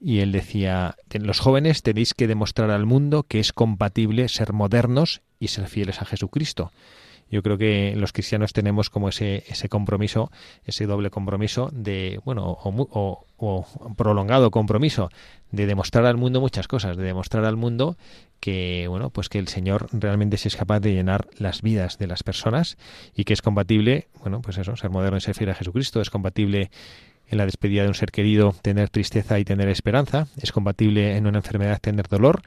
y 0.00 0.20
él 0.20 0.30
decía, 0.30 0.96
los 1.12 1.40
jóvenes 1.40 1.82
tenéis 1.82 2.14
que 2.14 2.28
demostrar 2.28 2.70
al 2.70 2.86
mundo 2.86 3.24
que 3.24 3.40
es 3.40 3.52
compatible 3.52 4.28
ser 4.28 4.52
modernos 4.52 5.20
y 5.40 5.48
ser 5.48 5.66
fieles 5.66 6.00
a 6.00 6.04
Jesucristo. 6.04 6.72
Yo 7.30 7.42
creo 7.42 7.58
que 7.58 7.94
los 7.96 8.12
cristianos 8.12 8.52
tenemos 8.52 8.88
como 8.88 9.10
ese, 9.10 9.44
ese 9.48 9.68
compromiso, 9.68 10.30
ese 10.64 10.86
doble 10.86 11.10
compromiso 11.10 11.68
de, 11.72 12.20
bueno, 12.24 12.44
o, 12.46 13.26
o, 13.36 13.66
prolongado 13.96 14.50
compromiso 14.50 15.10
de 15.50 15.66
demostrar 15.66 16.06
al 16.06 16.16
mundo 16.16 16.40
muchas 16.40 16.68
cosas, 16.68 16.96
de 16.96 17.04
demostrar 17.04 17.44
al 17.44 17.56
mundo 17.56 17.96
que, 18.40 18.86
bueno, 18.88 19.10
pues 19.10 19.28
que 19.28 19.38
el 19.38 19.48
Señor 19.48 19.88
realmente 19.92 20.36
es 20.36 20.56
capaz 20.56 20.80
de 20.80 20.92
llenar 20.92 21.28
las 21.38 21.62
vidas 21.62 21.98
de 21.98 22.06
las 22.06 22.22
personas 22.22 22.76
y 23.14 23.24
que 23.24 23.32
es 23.32 23.42
compatible, 23.42 24.08
bueno, 24.20 24.40
pues 24.40 24.58
eso, 24.58 24.76
ser 24.76 24.90
moderno 24.90 25.18
y 25.18 25.20
ser 25.20 25.34
fiel 25.34 25.50
a 25.50 25.54
Jesucristo, 25.54 26.00
es 26.00 26.10
compatible 26.10 26.70
en 27.26 27.38
la 27.38 27.44
despedida 27.44 27.82
de 27.82 27.88
un 27.88 27.94
ser 27.94 28.10
querido 28.10 28.54
tener 28.62 28.88
tristeza 28.88 29.38
y 29.38 29.44
tener 29.44 29.68
esperanza, 29.68 30.28
es 30.40 30.52
compatible 30.52 31.16
en 31.16 31.26
una 31.26 31.38
enfermedad 31.38 31.80
tener 31.80 32.08
dolor 32.08 32.42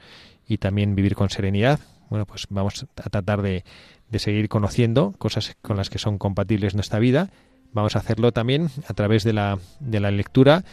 y 0.46 0.58
también 0.58 0.94
vivir 0.94 1.14
con 1.14 1.30
serenidad. 1.30 1.80
Bueno, 2.10 2.26
pues 2.26 2.46
vamos 2.50 2.86
a 2.96 3.08
tratar 3.10 3.42
de, 3.42 3.64
de 4.10 4.18
seguir 4.18 4.48
conociendo 4.48 5.14
cosas 5.18 5.56
con 5.62 5.76
las 5.76 5.88
que 5.88 5.98
son 5.98 6.18
compatibles 6.18 6.74
nuestra 6.74 6.98
vida. 6.98 7.30
Vamos 7.72 7.96
a 7.96 8.00
hacerlo 8.00 8.32
también 8.32 8.68
a 8.86 8.92
través 8.92 9.24
de 9.24 9.32
la, 9.32 9.58
de 9.80 10.00
la 10.00 10.10
lectura 10.10 10.64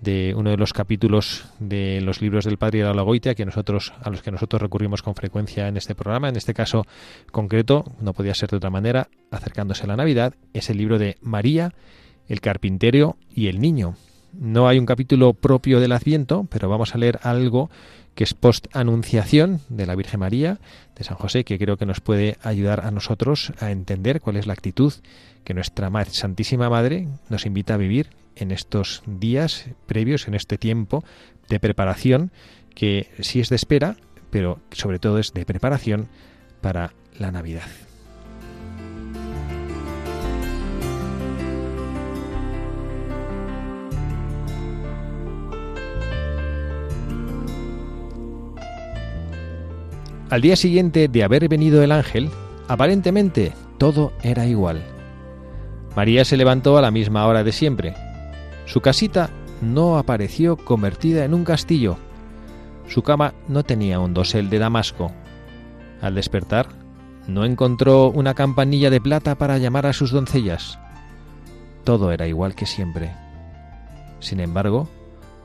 de 0.00 0.34
uno 0.36 0.50
de 0.50 0.56
los 0.56 0.72
capítulos 0.72 1.46
de 1.58 2.00
los 2.00 2.20
libros 2.20 2.44
del 2.44 2.56
Padre 2.56 2.84
de 2.84 2.94
la 2.94 3.02
Goitia 3.02 3.34
que 3.34 3.44
nosotros 3.44 3.92
a 4.00 4.10
los 4.10 4.22
que 4.22 4.30
nosotros 4.30 4.62
recurrimos 4.62 5.02
con 5.02 5.14
frecuencia 5.14 5.68
en 5.68 5.76
este 5.76 5.94
programa, 5.94 6.28
en 6.28 6.36
este 6.36 6.54
caso 6.54 6.86
concreto, 7.32 7.84
no 8.00 8.12
podía 8.12 8.34
ser 8.34 8.50
de 8.50 8.58
otra 8.58 8.70
manera, 8.70 9.08
acercándose 9.30 9.84
a 9.84 9.88
la 9.88 9.96
Navidad, 9.96 10.34
es 10.52 10.70
el 10.70 10.78
libro 10.78 10.98
de 10.98 11.16
María, 11.20 11.72
el 12.28 12.40
carpintero 12.40 13.16
y 13.34 13.48
el 13.48 13.60
niño. 13.60 13.96
No 14.32 14.68
hay 14.68 14.78
un 14.78 14.86
capítulo 14.86 15.32
propio 15.32 15.80
del 15.80 15.92
Adviento, 15.92 16.46
pero 16.50 16.68
vamos 16.68 16.94
a 16.94 16.98
leer 16.98 17.18
algo 17.22 17.70
que 18.14 18.24
es 18.24 18.34
post-anunciación 18.34 19.60
de 19.68 19.86
la 19.86 19.94
Virgen 19.94 20.20
María, 20.20 20.58
de 20.96 21.04
San 21.04 21.16
José, 21.16 21.44
que 21.44 21.58
creo 21.58 21.76
que 21.76 21.86
nos 21.86 22.00
puede 22.00 22.36
ayudar 22.42 22.84
a 22.84 22.90
nosotros 22.90 23.52
a 23.60 23.70
entender 23.70 24.20
cuál 24.20 24.36
es 24.36 24.46
la 24.46 24.52
actitud 24.52 24.92
que 25.44 25.54
nuestra 25.54 25.90
Santísima 26.06 26.68
Madre 26.68 27.08
nos 27.30 27.46
invita 27.46 27.74
a 27.74 27.78
vivir 27.78 28.10
en 28.38 28.50
estos 28.50 29.02
días 29.06 29.66
previos, 29.86 30.28
en 30.28 30.34
este 30.34 30.58
tiempo 30.58 31.04
de 31.48 31.60
preparación, 31.60 32.30
que 32.74 33.10
sí 33.20 33.40
es 33.40 33.48
de 33.48 33.56
espera, 33.56 33.96
pero 34.30 34.60
sobre 34.72 34.98
todo 34.98 35.18
es 35.18 35.32
de 35.32 35.44
preparación 35.44 36.08
para 36.60 36.92
la 37.18 37.30
Navidad. 37.30 37.68
Al 50.30 50.42
día 50.42 50.56
siguiente 50.56 51.08
de 51.08 51.24
haber 51.24 51.48
venido 51.48 51.82
el 51.82 51.90
ángel, 51.90 52.30
aparentemente 52.68 53.54
todo 53.78 54.12
era 54.22 54.46
igual. 54.46 54.82
María 55.96 56.24
se 56.26 56.36
levantó 56.36 56.76
a 56.76 56.82
la 56.82 56.90
misma 56.90 57.26
hora 57.26 57.42
de 57.42 57.50
siempre. 57.50 57.94
Su 58.68 58.82
casita 58.82 59.30
no 59.62 59.96
apareció 59.96 60.58
convertida 60.58 61.24
en 61.24 61.32
un 61.32 61.42
castillo. 61.42 61.96
Su 62.86 63.02
cama 63.02 63.32
no 63.48 63.62
tenía 63.64 63.98
un 63.98 64.12
dosel 64.12 64.50
de 64.50 64.58
damasco. 64.58 65.10
Al 66.02 66.14
despertar, 66.14 66.68
no 67.26 67.46
encontró 67.46 68.10
una 68.10 68.34
campanilla 68.34 68.90
de 68.90 69.00
plata 69.00 69.36
para 69.36 69.56
llamar 69.56 69.86
a 69.86 69.94
sus 69.94 70.10
doncellas. 70.10 70.78
Todo 71.84 72.12
era 72.12 72.26
igual 72.26 72.54
que 72.54 72.66
siempre. 72.66 73.10
Sin 74.20 74.38
embargo, 74.38 74.86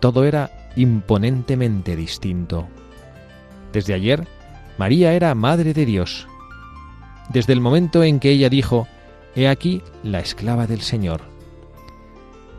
todo 0.02 0.26
era 0.26 0.70
imponentemente 0.76 1.96
distinto. 1.96 2.68
Desde 3.72 3.94
ayer, 3.94 4.28
María 4.78 5.14
era 5.14 5.34
Madre 5.34 5.74
de 5.74 5.86
Dios. 5.86 6.28
Desde 7.30 7.54
el 7.54 7.62
momento 7.62 8.04
en 8.04 8.20
que 8.20 8.32
ella 8.32 8.50
dijo, 8.50 8.86
He 9.34 9.48
aquí 9.48 9.82
la 10.04 10.20
esclava 10.20 10.68
del 10.68 10.82
Señor. 10.82 11.33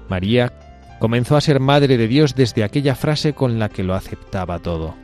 María 0.09 0.53
comenzó 0.99 1.37
a 1.37 1.41
ser 1.41 1.61
Madre 1.61 1.97
de 1.97 2.09
Dios 2.09 2.35
desde 2.35 2.65
aquella 2.65 2.95
frase 2.95 3.33
con 3.33 3.59
la 3.59 3.69
que 3.69 3.83
lo 3.83 3.95
aceptaba 3.95 4.59
todo. 4.59 4.95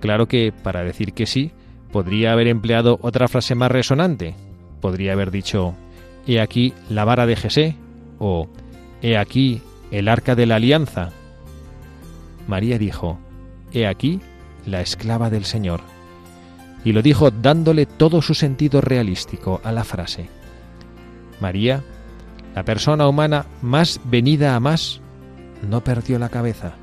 Claro 0.00 0.26
que, 0.26 0.52
para 0.52 0.82
decir 0.82 1.12
que 1.12 1.26
sí, 1.26 1.52
podría 1.92 2.32
haber 2.32 2.48
empleado 2.48 2.98
otra 3.02 3.28
frase 3.28 3.54
más 3.54 3.70
resonante. 3.70 4.34
Podría 4.80 5.12
haber 5.12 5.30
dicho, 5.30 5.74
He 6.26 6.40
aquí 6.40 6.74
la 6.88 7.04
vara 7.04 7.26
de 7.26 7.36
Jesé 7.36 7.76
o 8.18 8.48
He 9.00 9.16
aquí 9.16 9.62
el 9.90 10.08
arca 10.08 10.34
de 10.34 10.46
la 10.46 10.56
alianza. 10.56 11.10
María 12.48 12.78
dijo, 12.78 13.18
He 13.72 13.86
aquí 13.86 14.20
la 14.66 14.80
esclava 14.80 15.30
del 15.30 15.44
Señor. 15.44 15.80
Y 16.84 16.92
lo 16.92 17.02
dijo 17.02 17.30
dándole 17.30 17.86
todo 17.86 18.22
su 18.22 18.34
sentido 18.34 18.80
realístico 18.80 19.60
a 19.62 19.70
la 19.70 19.84
frase. 19.84 20.28
María, 21.40 21.82
la 22.54 22.64
persona 22.64 23.08
humana 23.08 23.46
más 23.62 24.00
venida 24.04 24.54
a 24.54 24.60
más, 24.60 25.00
no 25.68 25.82
perdió 25.82 26.18
la 26.18 26.28
cabeza. 26.28 26.74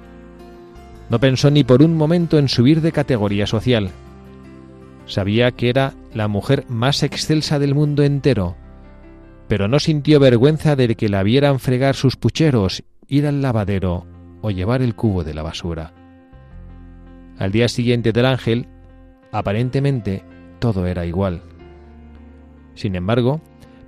No 1.09 1.19
pensó 1.19 1.51
ni 1.51 1.63
por 1.63 1.81
un 1.81 1.95
momento 1.95 2.37
en 2.37 2.49
subir 2.49 2.81
de 2.81 2.91
categoría 2.91 3.47
social. 3.47 3.91
Sabía 5.05 5.51
que 5.51 5.69
era 5.69 5.93
la 6.13 6.27
mujer 6.27 6.65
más 6.69 7.03
excelsa 7.03 7.59
del 7.59 7.75
mundo 7.75 8.03
entero, 8.03 8.55
pero 9.47 9.67
no 9.67 9.79
sintió 9.79 10.19
vergüenza 10.19 10.75
de 10.75 10.95
que 10.95 11.09
la 11.09 11.23
vieran 11.23 11.59
fregar 11.59 11.95
sus 11.95 12.15
pucheros, 12.15 12.83
ir 13.07 13.25
al 13.25 13.41
lavadero 13.41 14.05
o 14.41 14.51
llevar 14.51 14.81
el 14.81 14.95
cubo 14.95 15.23
de 15.23 15.33
la 15.33 15.41
basura. 15.41 15.93
Al 17.39 17.51
día 17.51 17.67
siguiente 17.67 18.11
del 18.11 18.25
ángel, 18.25 18.67
aparentemente 19.31 20.23
todo 20.59 20.85
era 20.85 21.05
igual. 21.05 21.41
Sin 22.75 22.95
embargo, 22.95 23.41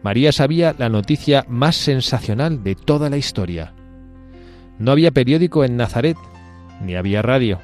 María 0.03 0.31
sabía 0.31 0.75
la 0.77 0.89
noticia 0.89 1.45
más 1.47 1.75
sensacional 1.75 2.63
de 2.63 2.75
toda 2.75 3.09
la 3.09 3.17
historia. 3.17 3.73
No 4.79 4.91
había 4.91 5.11
periódico 5.11 5.63
en 5.63 5.77
Nazaret, 5.77 6.17
ni 6.83 6.95
había 6.95 7.21
radio, 7.21 7.59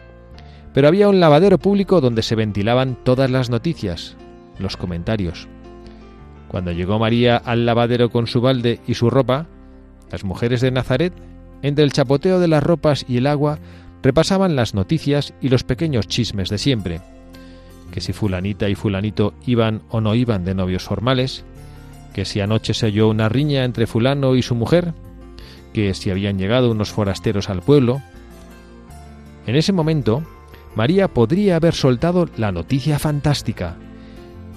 pero 0.73 0.87
había 0.87 1.09
un 1.09 1.19
lavadero 1.19 1.57
público 1.57 1.99
donde 1.99 2.21
se 2.21 2.35
ventilaban 2.35 2.97
todas 3.03 3.31
las 3.31 3.49
noticias, 3.49 4.15
los 4.59 4.77
comentarios. 4.77 5.47
Cuando 6.47 6.71
llegó 6.71 6.99
María 6.99 7.37
al 7.37 7.65
lavadero 7.65 8.09
con 8.09 8.27
su 8.27 8.39
balde 8.39 8.79
y 8.87 8.93
su 8.93 9.09
ropa, 9.09 9.47
las 10.11 10.23
mujeres 10.23 10.61
de 10.61 10.71
Nazaret, 10.71 11.13
entre 11.63 11.83
el 11.83 11.91
chapoteo 11.91 12.39
de 12.39 12.47
las 12.47 12.63
ropas 12.63 13.03
y 13.07 13.17
el 13.17 13.27
agua, 13.27 13.57
repasaban 14.03 14.55
las 14.55 14.75
noticias 14.75 15.33
y 15.41 15.49
los 15.49 15.63
pequeños 15.63 16.07
chismes 16.07 16.49
de 16.49 16.59
siempre, 16.59 17.01
que 17.91 17.99
si 17.99 18.13
fulanita 18.13 18.69
y 18.69 18.75
fulanito 18.75 19.33
iban 19.45 19.81
o 19.89 19.99
no 19.99 20.13
iban 20.13 20.45
de 20.45 20.53
novios 20.53 20.83
formales, 20.83 21.43
que 22.17 22.25
si 22.25 22.41
anoche 22.41 22.73
se 22.73 22.87
oyó 22.87 23.09
una 23.09 23.29
riña 23.29 23.63
entre 23.63 23.85
fulano 23.85 24.35
y 24.35 24.41
su 24.41 24.55
mujer, 24.55 24.95
que 25.71 25.93
si 25.93 26.09
habían 26.09 26.39
llegado 26.39 26.71
unos 26.71 26.89
forasteros 26.89 27.47
al 27.47 27.61
pueblo. 27.61 28.01
En 29.45 29.55
ese 29.55 29.71
momento, 29.71 30.23
María 30.75 31.09
podría 31.09 31.57
haber 31.57 31.75
soltado 31.75 32.27
la 32.35 32.51
noticia 32.51 32.97
fantástica, 32.97 33.75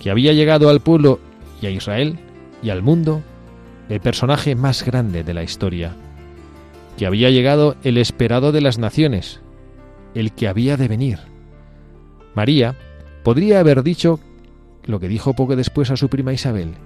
que 0.03 0.11
había 0.11 0.33
llegado 0.33 0.71
al 0.71 0.81
pueblo 0.81 1.21
y 1.61 1.67
a 1.67 1.71
Israel 1.71 2.19
y 2.63 2.71
al 2.71 2.81
mundo 2.81 3.21
el 3.91 4.01
personaje 4.01 4.55
más 4.55 4.83
grande 4.83 5.23
de 5.23 5.35
la 5.35 5.43
historia, 5.43 5.95
que 6.97 7.05
había 7.05 7.29
llegado 7.29 7.77
el 7.85 7.99
esperado 7.99 8.53
de 8.53 8.63
las 8.63 8.79
naciones, 8.79 9.43
el 10.15 10.33
que 10.33 10.49
había 10.49 10.79
de 10.79 10.89
venir. 10.89 11.19
María 12.35 12.75
podría 13.23 13.61
haber 13.61 13.83
dicho 13.83 14.19
lo 14.87 14.99
que 14.99 15.09
dijo 15.09 15.35
poco 15.35 15.57
después 15.57 15.91
a 15.91 15.99
su 15.99 16.09
prima 16.09 16.33
Isabel, 16.33 16.77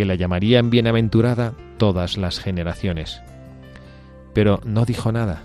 que 0.00 0.06
la 0.06 0.14
llamarían 0.14 0.70
bienaventurada 0.70 1.52
todas 1.76 2.16
las 2.16 2.38
generaciones. 2.40 3.20
Pero 4.32 4.62
no 4.64 4.86
dijo 4.86 5.12
nada. 5.12 5.42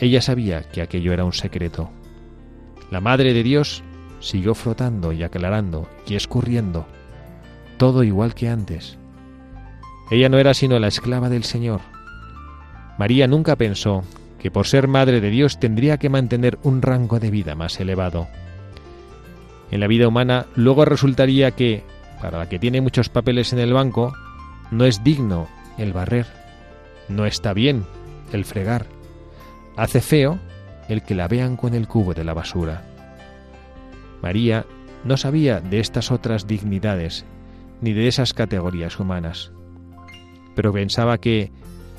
Ella 0.00 0.20
sabía 0.20 0.62
que 0.62 0.82
aquello 0.82 1.12
era 1.12 1.24
un 1.24 1.32
secreto. 1.32 1.92
La 2.90 3.00
Madre 3.00 3.32
de 3.32 3.44
Dios 3.44 3.84
siguió 4.18 4.56
flotando 4.56 5.12
y 5.12 5.22
aclarando 5.22 5.88
y 6.08 6.16
escurriendo, 6.16 6.86
todo 7.76 8.02
igual 8.02 8.34
que 8.34 8.48
antes. 8.48 8.98
Ella 10.10 10.28
no 10.28 10.38
era 10.38 10.52
sino 10.52 10.80
la 10.80 10.88
esclava 10.88 11.28
del 11.28 11.44
Señor. 11.44 11.82
María 12.98 13.28
nunca 13.28 13.54
pensó 13.54 14.02
que 14.40 14.50
por 14.50 14.66
ser 14.66 14.88
Madre 14.88 15.20
de 15.20 15.30
Dios 15.30 15.60
tendría 15.60 15.98
que 15.98 16.08
mantener 16.08 16.58
un 16.64 16.82
rango 16.82 17.20
de 17.20 17.30
vida 17.30 17.54
más 17.54 17.78
elevado. 17.78 18.26
En 19.70 19.78
la 19.78 19.86
vida 19.86 20.08
humana 20.08 20.46
luego 20.56 20.84
resultaría 20.84 21.52
que, 21.52 21.84
para 22.20 22.38
la 22.38 22.48
que 22.48 22.58
tiene 22.58 22.80
muchos 22.80 23.08
papeles 23.08 23.52
en 23.52 23.58
el 23.58 23.72
banco, 23.72 24.12
no 24.70 24.84
es 24.84 25.02
digno 25.02 25.48
el 25.78 25.92
barrer, 25.92 26.26
no 27.08 27.26
está 27.26 27.52
bien 27.52 27.84
el 28.32 28.44
fregar, 28.44 28.86
hace 29.76 30.00
feo 30.00 30.38
el 30.88 31.02
que 31.02 31.14
la 31.14 31.28
vean 31.28 31.56
con 31.56 31.74
el 31.74 31.88
cubo 31.88 32.14
de 32.14 32.24
la 32.24 32.34
basura. 32.34 32.82
María 34.22 34.66
no 35.04 35.16
sabía 35.16 35.60
de 35.60 35.80
estas 35.80 36.10
otras 36.10 36.46
dignidades 36.46 37.24
ni 37.80 37.92
de 37.92 38.08
esas 38.08 38.34
categorías 38.34 38.98
humanas, 39.00 39.52
pero 40.54 40.72
pensaba 40.72 41.18
que, 41.18 41.50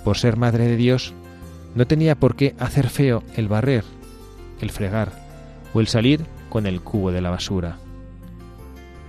por 0.04 0.18
ser 0.18 0.38
Madre 0.38 0.68
de 0.68 0.75
Dios, 0.75 1.13
no 1.74 1.88
tenía 1.88 2.16
por 2.16 2.36
qué 2.36 2.56
hacer 2.60 2.90
feo 2.90 3.24
el 3.36 3.48
barrer, 3.48 3.84
el 4.62 4.70
fregar 4.70 5.12
o 5.74 5.80
el 5.80 5.88
salir 5.88 6.25
con 6.50 6.68
el 6.68 6.82
cubo 6.82 7.12
de 7.12 7.22
la 7.22 7.30
basura. 7.30 7.78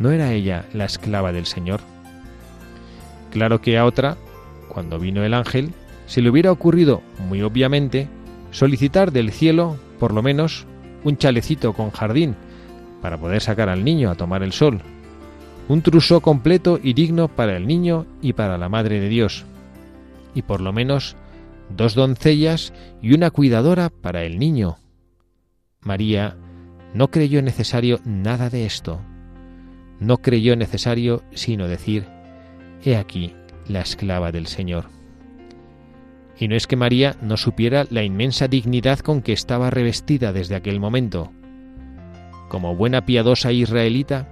¿No 0.02 0.10
era 0.10 0.32
ella 0.32 0.64
la 0.72 0.84
esclava 0.84 1.30
del 1.30 1.46
Señor? 1.46 1.80
Claro 3.30 3.60
que 3.60 3.78
a 3.78 3.84
otra, 3.84 4.16
cuando 4.68 4.98
vino 4.98 5.22
el 5.22 5.32
ángel, 5.32 5.70
se 6.06 6.20
le 6.20 6.28
hubiera 6.28 6.50
ocurrido, 6.50 7.02
muy 7.28 7.40
obviamente, 7.40 8.08
solicitar 8.50 9.12
del 9.12 9.30
cielo, 9.30 9.76
por 10.00 10.12
lo 10.12 10.20
menos, 10.20 10.66
un 11.04 11.18
chalecito 11.18 11.72
con 11.72 11.92
jardín 11.92 12.34
para 13.00 13.16
poder 13.16 13.40
sacar 13.40 13.68
al 13.68 13.84
niño 13.84 14.10
a 14.10 14.16
tomar 14.16 14.42
el 14.42 14.50
sol, 14.50 14.80
un 15.68 15.82
trusó 15.82 16.20
completo 16.20 16.80
y 16.82 16.94
digno 16.94 17.28
para 17.28 17.56
el 17.56 17.68
niño 17.68 18.04
y 18.20 18.32
para 18.32 18.58
la 18.58 18.68
Madre 18.68 18.98
de 18.98 19.08
Dios, 19.08 19.44
y 20.34 20.42
por 20.42 20.60
lo 20.60 20.72
menos 20.72 21.14
dos 21.76 21.94
doncellas 21.94 22.72
y 23.02 23.14
una 23.14 23.30
cuidadora 23.30 23.88
para 23.88 24.24
el 24.24 24.40
niño. 24.40 24.78
María 25.80 26.36
no 26.92 27.08
creyó 27.08 27.40
necesario 27.40 28.00
nada 28.04 28.50
de 28.50 28.66
esto. 28.66 29.00
No 30.02 30.18
creyó 30.18 30.56
necesario 30.56 31.22
sino 31.32 31.68
decir, 31.68 32.06
He 32.84 32.96
aquí 32.96 33.34
la 33.68 33.82
esclava 33.82 34.32
del 34.32 34.48
Señor. 34.48 34.86
Y 36.36 36.48
no 36.48 36.56
es 36.56 36.66
que 36.66 36.74
María 36.74 37.14
no 37.22 37.36
supiera 37.36 37.86
la 37.88 38.02
inmensa 38.02 38.48
dignidad 38.48 38.98
con 38.98 39.22
que 39.22 39.32
estaba 39.32 39.70
revestida 39.70 40.32
desde 40.32 40.56
aquel 40.56 40.80
momento. 40.80 41.30
Como 42.48 42.74
buena 42.74 43.06
piadosa 43.06 43.52
israelita, 43.52 44.28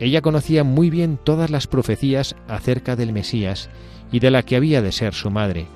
ella 0.00 0.22
conocía 0.22 0.64
muy 0.64 0.88
bien 0.88 1.18
todas 1.22 1.50
las 1.50 1.66
profecías 1.66 2.34
acerca 2.48 2.96
del 2.96 3.12
Mesías 3.12 3.68
y 4.10 4.20
de 4.20 4.30
la 4.30 4.42
que 4.42 4.56
había 4.56 4.80
de 4.80 4.90
ser 4.90 5.12
su 5.12 5.30
madre. 5.30 5.66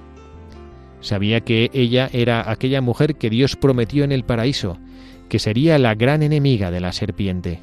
Sabía 1.01 1.43
que 1.43 1.71
ella 1.75 2.09
era 2.15 2.51
aquella 2.51 2.81
mujer 2.81 3.17
que 3.17 3.29
Dios 3.29 3.57
prometió 3.57 4.05
en 4.05 4.13
el 4.13 4.25
paraíso, 4.25 4.79
que 5.29 5.39
sería 5.39 5.79
la 5.79 5.95
gran 5.95 6.23
enemiga 6.23 6.71
de 6.71 6.81
la 6.81 6.93
serpiente. 6.93 7.61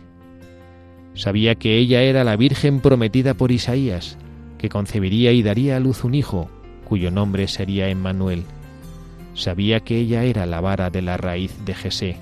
Sabía 1.15 1.55
que 1.55 1.77
ella 1.77 2.01
era 2.01 2.23
la 2.23 2.35
Virgen 2.35 2.81
prometida 2.81 3.33
por 3.33 3.51
Isaías, 3.51 4.17
que 4.57 4.69
concebiría 4.69 5.31
y 5.31 5.41
daría 5.43 5.77
a 5.77 5.79
luz 5.79 6.03
un 6.03 6.13
hijo, 6.13 6.49
cuyo 6.83 7.09
nombre 7.09 7.47
sería 7.47 7.89
Emmanuel. 7.89 8.43
Sabía 9.33 9.79
que 9.79 9.97
ella 9.97 10.23
era 10.23 10.45
la 10.45 10.61
vara 10.61 10.89
de 10.89 11.01
la 11.01 11.17
raíz 11.17 11.53
de 11.65 11.73
Jesé. 11.73 12.17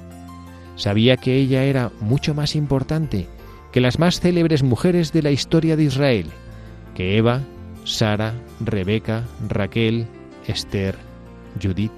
Sabía 0.75 1.17
que 1.17 1.37
ella 1.37 1.63
era 1.63 1.91
mucho 1.99 2.33
más 2.33 2.55
importante 2.55 3.27
que 3.71 3.81
las 3.81 3.97
más 3.97 4.19
célebres 4.19 4.61
mujeres 4.61 5.11
de 5.11 5.23
la 5.23 5.31
historia 5.31 5.75
de 5.75 5.83
Israel, 5.83 6.27
que 6.93 7.17
Eva, 7.17 7.41
Sara, 7.85 8.33
Rebeca, 8.59 9.23
Raquel, 9.49 10.05
Esther, 10.47 10.95
Judith. 11.61 11.91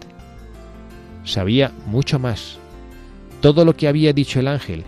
Sabía 1.25 1.73
mucho 1.86 2.17
más. 2.17 2.58
Todo 3.41 3.65
lo 3.65 3.75
que 3.75 3.89
había 3.89 4.13
dicho 4.13 4.39
el 4.39 4.47
ángel, 4.47 4.86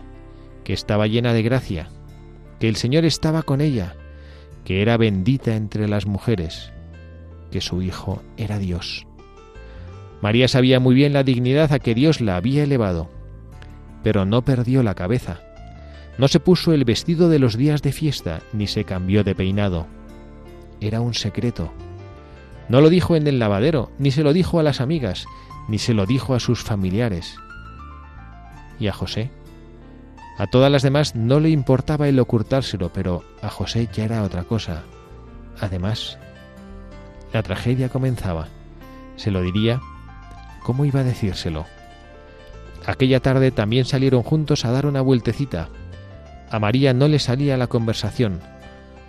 que 0.63 0.71
estaba 0.71 1.07
llena 1.07 1.33
de 1.33 1.43
gracia, 1.43 1.89
que 2.59 2.67
el 2.67 2.75
Señor 2.75 3.05
estaba 3.05 3.43
con 3.43 3.61
ella, 3.61 3.95
que 4.65 4.81
era 4.81 4.97
bendita 4.97 5.55
entre 5.55 5.87
las 5.87 6.05
mujeres, 6.05 6.71
que 7.51 7.61
su 7.61 7.81
Hijo 7.81 8.21
era 8.37 8.57
Dios. 8.57 9.05
María 10.21 10.47
sabía 10.47 10.79
muy 10.79 10.95
bien 10.95 11.13
la 11.13 11.23
dignidad 11.23 11.71
a 11.71 11.79
que 11.79 11.93
Dios 11.93 12.21
la 12.21 12.37
había 12.37 12.63
elevado, 12.63 13.09
pero 14.03 14.25
no 14.25 14.43
perdió 14.43 14.83
la 14.83 14.95
cabeza. 14.95 15.41
No 16.17 16.27
se 16.27 16.39
puso 16.39 16.73
el 16.73 16.85
vestido 16.85 17.29
de 17.29 17.39
los 17.39 17.55
días 17.57 17.81
de 17.81 17.91
fiesta, 17.91 18.41
ni 18.53 18.67
se 18.67 18.83
cambió 18.83 19.23
de 19.23 19.35
peinado. 19.35 19.85
Era 20.81 21.01
un 21.01 21.13
secreto 21.13 21.71
no 22.69 22.81
lo 22.81 22.89
dijo 22.89 23.15
en 23.15 23.25
el 23.27 23.39
lavadero, 23.39 23.91
ni 23.97 24.11
se 24.11 24.23
lo 24.23 24.33
dijo 24.33 24.59
a 24.59 24.63
las 24.63 24.81
amigas, 24.81 25.25
ni 25.69 25.77
se 25.77 25.93
lo 25.93 26.05
dijo 26.05 26.33
a 26.33 26.39
sus 26.39 26.63
familiares. 26.63 27.37
¿Y 28.79 28.87
a 28.87 28.93
José? 28.93 29.31
A 30.37 30.45
todas 30.45 30.71
las 30.71 30.83
demás 30.83 31.15
no 31.15 31.39
le 31.39 31.49
importaba 31.49 32.07
el 32.07 32.19
ocultárselo, 32.19 32.91
pero 32.93 33.23
a 33.41 33.49
José 33.49 33.89
ya 33.91 34.05
era 34.05 34.23
otra 34.23 34.43
cosa. 34.43 34.83
Además, 35.59 36.19
la 37.33 37.41
tragedia 37.41 37.89
comenzaba. 37.89 38.47
¿Se 39.15 39.31
lo 39.31 39.41
diría? 39.41 39.81
¿Cómo 40.63 40.85
iba 40.85 40.99
a 40.99 41.03
decírselo? 41.03 41.65
Aquella 42.85 43.19
tarde 43.19 43.51
también 43.51 43.85
salieron 43.85 44.21
juntos 44.21 44.63
a 44.63 44.71
dar 44.71 44.85
una 44.85 45.01
vueltecita. 45.01 45.69
A 46.51 46.59
María 46.59 46.93
no 46.93 47.07
le 47.07 47.19
salía 47.19 47.57
la 47.57 47.67
conversación. 47.67 48.39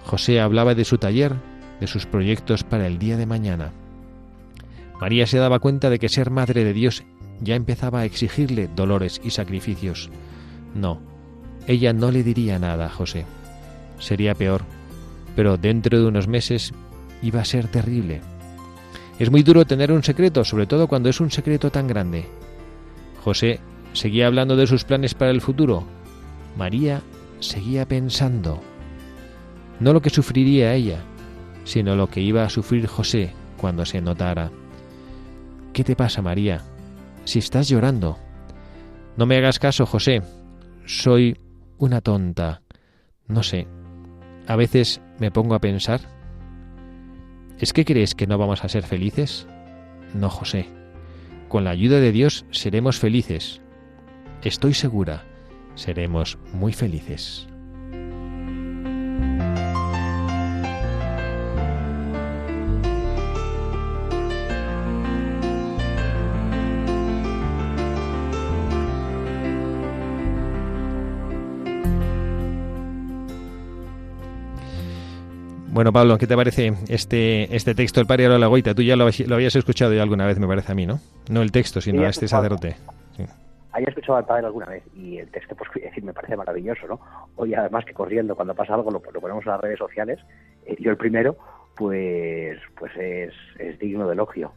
José 0.05 0.41
hablaba 0.41 0.75
de 0.75 0.85
su 0.85 0.97
taller 0.97 1.35
de 1.79 1.87
sus 1.87 2.07
proyectos 2.07 2.65
para 2.65 2.87
el 2.87 2.99
día 2.99 3.17
de 3.17 3.27
mañana. 3.27 3.73
María 5.01 5.27
se 5.27 5.39
daba 5.39 5.61
cuenta 5.61 5.91
de 5.91 5.99
que 5.99 6.09
ser 6.09 6.31
madre 6.31 6.65
de 6.65 6.73
Dios 6.73 7.05
ya 7.41 7.55
empezaba 7.55 8.01
a 8.01 8.05
exigirle 8.05 8.69
dolores 8.75 9.21
y 9.23 9.31
sacrificios. 9.31 10.11
No, 10.75 11.01
ella 11.69 11.93
no 11.93 12.11
le 12.11 12.23
diría 12.25 12.59
nada 12.59 12.87
a 12.87 12.91
José. 12.91 13.27
Sería 13.99 14.35
peor, 14.35 14.63
pero 15.37 15.59
dentro 15.59 16.01
de 16.01 16.07
unos 16.07 16.27
meses 16.27 16.73
iba 17.23 17.43
a 17.43 17.45
ser 17.45 17.69
terrible. 17.69 18.23
Es 19.19 19.31
muy 19.31 19.43
duro 19.43 19.67
tener 19.67 19.93
un 19.93 20.03
secreto, 20.03 20.45
sobre 20.45 20.67
todo 20.67 20.89
cuando 20.89 21.11
es 21.11 21.21
un 21.21 21.31
secreto 21.31 21.71
tan 21.71 21.87
grande. 21.87 22.25
José 23.23 23.61
seguía 23.93 24.27
hablando 24.27 24.57
de 24.57 24.67
sus 24.67 24.85
planes 24.85 25.15
para 25.15 25.31
el 25.31 25.43
futuro. 25.43 25.85
María 26.57 27.03
seguía 27.41 27.87
pensando. 27.87 28.61
No 29.79 29.93
lo 29.93 30.01
que 30.01 30.11
sufriría 30.11 30.75
ella, 30.75 31.01
sino 31.65 31.97
lo 31.97 32.09
que 32.09 32.23
iba 32.23 32.45
a 32.45 32.51
sufrir 32.51 32.87
José 32.87 33.33
cuando 33.59 33.85
se 33.85 34.01
notara. 34.01 34.51
¿Qué 35.75 35.85
te 35.85 35.95
pasa, 35.95 36.23
María? 36.23 36.63
Si 37.25 37.41
estás 37.41 37.69
llorando. 37.69 38.17
No 39.19 39.27
me 39.27 39.37
hagas 39.37 39.59
caso, 39.59 39.85
José. 39.85 40.23
Soy 40.87 41.37
una 41.79 42.01
tonta. 42.01 42.63
No 43.27 43.43
sé. 43.43 43.67
A 44.47 44.57
veces 44.57 45.01
me 45.19 45.31
pongo 45.31 45.55
a 45.55 45.61
pensar. 45.61 46.01
¿Es 47.59 47.73
que 47.73 47.85
crees 47.85 48.15
que 48.15 48.27
no 48.27 48.39
vamos 48.39 48.65
a 48.65 48.69
ser 48.69 48.85
felices? 48.85 49.47
No, 50.15 50.31
José. 50.31 50.69
Con 51.49 51.65
la 51.65 51.71
ayuda 51.71 52.01
de 52.01 52.13
Dios 52.13 52.45
seremos 52.51 52.99
felices. 52.99 53.61
Estoy 54.43 54.75
segura, 54.75 55.25
seremos 55.75 56.39
muy 56.53 56.73
felices. 56.73 57.49
Bueno, 75.79 75.93
Pablo, 75.93 76.19
¿qué 76.19 76.27
te 76.27 76.35
parece 76.35 76.73
este, 76.89 77.55
este 77.55 77.73
texto, 77.73 78.01
el 78.01 78.07
Padre 78.09 78.29
de 78.29 78.37
la 78.37 78.49
Goita? 78.49 78.75
Tú 78.75 78.83
ya 78.83 78.97
lo, 78.97 79.05
habías 79.05 79.55
escuchado 79.55 79.95
ya 79.95 80.03
alguna 80.03 80.27
vez, 80.27 80.37
me 80.41 80.49
parece 80.49 80.73
a 80.73 80.75
mí, 80.75 80.87
¿no? 80.87 80.99
No 81.31 81.41
el 81.41 81.53
texto, 81.53 81.81
sino 81.81 82.03
a 82.03 82.09
este 82.09 82.27
sacerdote. 82.27 82.75
Sí. 83.17 83.25
Había 83.71 83.87
escuchado 83.87 84.19
al 84.19 84.25
Padre 84.25 84.47
alguna 84.47 84.67
vez 84.67 84.83
y 84.97 85.19
el 85.19 85.31
texto, 85.31 85.55
pues, 85.55 85.71
decir, 85.81 86.03
me 86.03 86.13
parece 86.13 86.37
maravilloso, 86.37 86.89
¿no? 86.89 87.01
Hoy, 87.37 87.55
además, 87.55 87.85
que 87.85 87.95
corriendo, 87.95 88.35
cuando 88.35 88.57
pasa 88.57 88.75
algo, 88.75 88.91
lo, 88.91 89.01
ponemos 89.01 89.47
en 89.47 89.53
las 89.53 89.61
redes 89.61 89.79
sociales. 89.79 90.19
Eh, 90.67 90.75
yo, 90.81 90.91
el 90.91 90.97
primero, 90.97 91.37
pues, 91.77 92.59
pues 92.77 92.91
es, 92.97 93.33
es 93.61 93.79
digno 93.79 94.09
de 94.09 94.15
elogio. 94.15 94.51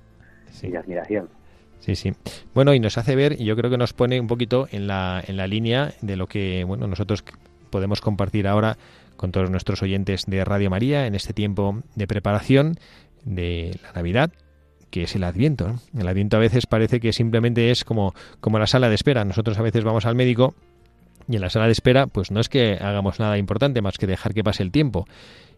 y 0.63 0.71
de 0.71 0.77
admiración. 0.79 1.29
Sí, 1.77 1.95
sí. 1.95 2.13
Bueno, 2.55 2.73
y 2.73 2.79
nos 2.79 2.97
hace 2.97 3.15
ver, 3.15 3.33
y 3.33 3.45
yo 3.45 3.55
creo 3.55 3.69
que 3.69 3.77
nos 3.77 3.93
pone 3.93 4.19
un 4.19 4.25
poquito 4.25 4.67
en 4.71 4.87
la, 4.87 5.23
en 5.27 5.37
la 5.37 5.45
línea 5.45 5.91
de 6.01 6.15
lo 6.15 6.25
que 6.25 6.63
bueno 6.63 6.87
nosotros 6.87 7.23
podemos 7.71 8.01
compartir 8.01 8.47
ahora 8.47 8.77
con 9.15 9.31
todos 9.31 9.49
nuestros 9.49 9.81
oyentes 9.81 10.25
de 10.27 10.45
Radio 10.45 10.69
María 10.69 11.07
en 11.07 11.15
este 11.15 11.33
tiempo 11.33 11.81
de 11.95 12.07
preparación 12.07 12.75
de 13.23 13.77
la 13.83 13.93
Navidad, 13.93 14.31
que 14.89 15.03
es 15.03 15.15
el 15.15 15.23
Adviento. 15.23 15.79
El 15.97 16.07
Adviento 16.07 16.37
a 16.37 16.39
veces 16.39 16.67
parece 16.67 16.99
que 16.99 17.13
simplemente 17.13 17.71
es 17.71 17.83
como, 17.83 18.13
como 18.39 18.59
la 18.59 18.67
sala 18.67 18.89
de 18.89 18.95
espera. 18.95 19.25
Nosotros 19.25 19.57
a 19.57 19.61
veces 19.61 19.83
vamos 19.83 20.05
al 20.05 20.15
médico 20.15 20.53
y 21.27 21.35
en 21.35 21.41
la 21.41 21.49
sala 21.49 21.65
de 21.65 21.71
espera, 21.71 22.07
pues 22.07 22.31
no 22.31 22.39
es 22.39 22.49
que 22.49 22.77
hagamos 22.81 23.19
nada 23.19 23.37
importante 23.37 23.81
más 23.81 23.97
que 23.97 24.07
dejar 24.07 24.33
que 24.33 24.43
pase 24.43 24.63
el 24.63 24.71
tiempo. 24.71 25.07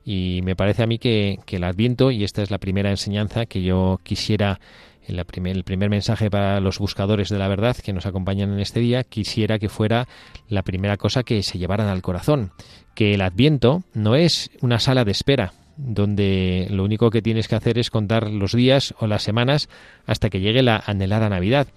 Y 0.05 0.41
me 0.43 0.55
parece 0.55 0.83
a 0.83 0.87
mí 0.87 0.99
que, 0.99 1.39
que 1.45 1.55
el 1.55 1.63
Adviento, 1.63 2.11
y 2.11 2.23
esta 2.23 2.41
es 2.41 2.51
la 2.51 2.57
primera 2.57 2.89
enseñanza 2.89 3.45
que 3.45 3.63
yo 3.63 3.99
quisiera 4.03 4.59
el 5.07 5.23
primer, 5.25 5.89
mensaje 5.89 6.29
para 6.29 6.59
los 6.59 6.79
buscadores 6.79 7.29
de 7.29 7.37
la 7.37 7.47
verdad 7.47 7.75
que 7.77 7.93
nos 7.93 8.05
acompañan 8.05 8.53
en 8.53 8.59
este 8.59 8.79
día, 8.79 9.03
quisiera 9.03 9.59
que 9.59 9.69
fuera 9.69 10.07
la 10.49 10.63
primera 10.63 10.97
cosa 10.97 11.23
que 11.23 11.43
se 11.43 11.57
llevaran 11.57 11.87
al 11.87 12.01
corazón, 12.01 12.51
que 12.95 13.13
el 13.13 13.21
adviento 13.21 13.83
no 13.93 14.15
es 14.15 14.51
una 14.61 14.79
sala 14.79 15.05
de 15.05 15.11
espera, 15.11 15.53
donde 15.77 16.67
lo 16.69 16.83
único 16.83 17.09
que 17.09 17.21
tienes 17.21 17.47
que 17.47 17.55
hacer 17.55 17.77
es 17.77 17.89
contar 17.89 18.29
los 18.29 18.53
días 18.53 18.93
o 18.99 19.07
las 19.07 19.23
semanas 19.23 19.69
hasta 20.05 20.29
que 20.29 20.39
llegue 20.39 20.61
la 20.61 20.83
anhelada 20.85 21.29
Navidad 21.29 21.67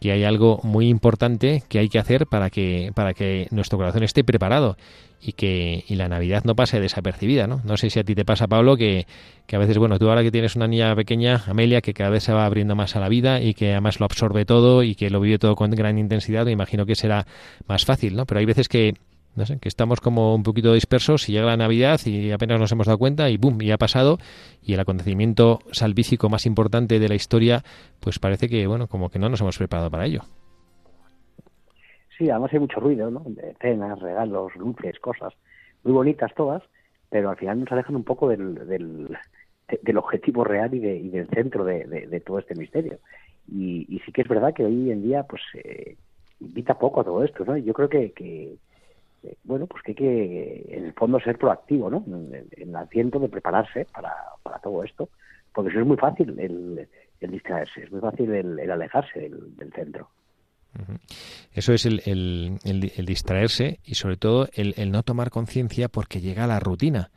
que 0.00 0.12
hay 0.12 0.24
algo 0.24 0.60
muy 0.62 0.88
importante 0.88 1.62
que 1.68 1.78
hay 1.78 1.88
que 1.88 1.98
hacer 1.98 2.26
para 2.26 2.50
que 2.50 2.92
para 2.94 3.14
que 3.14 3.48
nuestro 3.50 3.78
corazón 3.78 4.02
esté 4.02 4.24
preparado 4.24 4.76
y 5.20 5.32
que 5.32 5.84
y 5.88 5.94
la 5.94 6.08
Navidad 6.08 6.44
no 6.44 6.54
pase 6.54 6.80
desapercibida, 6.80 7.46
¿no? 7.46 7.60
No 7.64 7.76
sé 7.76 7.90
si 7.90 7.98
a 7.98 8.04
ti 8.04 8.14
te 8.14 8.24
pasa, 8.24 8.46
Pablo, 8.46 8.76
que, 8.76 9.06
que 9.46 9.56
a 9.56 9.58
veces, 9.58 9.78
bueno, 9.78 9.98
tú 9.98 10.08
ahora 10.08 10.22
que 10.22 10.30
tienes 10.30 10.56
una 10.56 10.68
niña 10.68 10.94
pequeña, 10.94 11.42
Amelia, 11.46 11.80
que 11.80 11.94
cada 11.94 12.10
vez 12.10 12.22
se 12.22 12.32
va 12.32 12.44
abriendo 12.44 12.76
más 12.76 12.96
a 12.96 13.00
la 13.00 13.08
vida 13.08 13.40
y 13.40 13.54
que 13.54 13.72
además 13.72 13.98
lo 13.98 14.06
absorbe 14.06 14.44
todo 14.44 14.82
y 14.82 14.94
que 14.94 15.10
lo 15.10 15.20
vive 15.20 15.38
todo 15.38 15.56
con 15.56 15.70
gran 15.70 15.98
intensidad, 15.98 16.44
me 16.44 16.52
imagino 16.52 16.86
que 16.86 16.94
será 16.94 17.26
más 17.66 17.84
fácil, 17.84 18.14
¿no? 18.14 18.26
Pero 18.26 18.40
hay 18.40 18.46
veces 18.46 18.68
que 18.68 18.94
no 19.36 19.46
sé, 19.46 19.58
que 19.58 19.68
estamos 19.68 20.00
como 20.00 20.34
un 20.34 20.42
poquito 20.42 20.72
dispersos 20.72 21.28
y 21.28 21.32
llega 21.32 21.46
la 21.46 21.56
Navidad 21.56 22.00
y 22.06 22.32
apenas 22.32 22.58
nos 22.58 22.72
hemos 22.72 22.86
dado 22.86 22.98
cuenta 22.98 23.28
y 23.30 23.36
¡bum! 23.36 23.60
y 23.60 23.70
ha 23.70 23.76
pasado 23.78 24.18
y 24.62 24.72
el 24.72 24.80
acontecimiento 24.80 25.60
salvífico 25.72 26.28
más 26.28 26.46
importante 26.46 26.98
de 26.98 27.08
la 27.08 27.14
historia 27.14 27.62
pues 28.00 28.18
parece 28.18 28.48
que, 28.48 28.66
bueno, 28.66 28.88
como 28.88 29.10
que 29.10 29.18
no 29.18 29.28
nos 29.28 29.40
hemos 29.42 29.58
preparado 29.58 29.90
para 29.90 30.06
ello. 30.06 30.22
Sí, 32.16 32.30
además 32.30 32.50
hay 32.52 32.60
mucho 32.60 32.80
ruido, 32.80 33.10
¿no? 33.10 33.22
De 33.26 33.54
cenas, 33.60 34.00
regalos, 34.00 34.56
luces, 34.56 34.98
cosas 35.00 35.34
muy 35.84 35.92
bonitas 35.92 36.34
todas, 36.34 36.62
pero 37.10 37.30
al 37.30 37.36
final 37.36 37.60
nos 37.60 37.70
alejan 37.70 37.94
un 37.94 38.04
poco 38.04 38.28
del, 38.28 38.66
del, 38.66 39.16
del 39.82 39.98
objetivo 39.98 40.44
real 40.44 40.74
y, 40.74 40.80
de, 40.80 40.96
y 40.96 41.10
del 41.10 41.28
centro 41.28 41.64
de, 41.64 41.84
de, 41.84 42.20
todo 42.20 42.38
este 42.38 42.54
misterio. 42.54 42.98
Y, 43.46 43.86
y, 43.88 44.00
sí 44.00 44.12
que 44.12 44.22
es 44.22 44.28
verdad 44.28 44.54
que 44.54 44.64
hoy 44.64 44.90
en 44.90 45.02
día 45.02 45.22
pues 45.24 45.42
eh, 45.54 45.96
invita 46.40 46.78
poco 46.78 47.00
a 47.00 47.04
todo 47.04 47.22
esto, 47.22 47.44
¿no? 47.44 47.56
Yo 47.56 47.72
creo 47.74 47.88
que, 47.88 48.12
que 48.12 48.56
bueno, 49.44 49.66
pues 49.66 49.82
que 49.82 49.92
hay 49.92 49.94
que, 49.94 50.66
en 50.68 50.84
el 50.86 50.92
fondo, 50.94 51.20
ser 51.20 51.38
proactivo, 51.38 51.90
¿no? 51.90 52.04
En, 52.06 52.48
el 52.56 52.76
asiento 52.76 53.18
de 53.18 53.28
prepararse 53.28 53.86
para, 53.92 54.14
para 54.42 54.58
todo 54.58 54.82
esto, 54.82 55.08
porque 55.52 55.70
eso 55.70 55.80
es 55.80 55.86
muy 55.86 55.96
fácil 55.96 56.38
el, 56.38 56.88
el 57.20 57.30
distraerse, 57.30 57.82
es 57.82 57.90
muy 57.90 58.00
fácil 58.00 58.30
el, 58.32 58.70
alejarse 58.70 59.20
del, 59.20 59.72
centro. 59.74 60.10
Eso 61.52 61.72
es 61.72 61.86
el, 61.86 62.02
el, 62.04 63.06
distraerse 63.06 63.80
y 63.84 63.94
sobre 63.94 64.16
todo 64.16 64.48
el, 64.52 64.90
no 64.90 65.02
tomar 65.02 65.30
conciencia 65.30 65.88
porque 65.88 66.20
llega 66.20 66.46
la 66.46 66.60
rutina. 66.60 67.10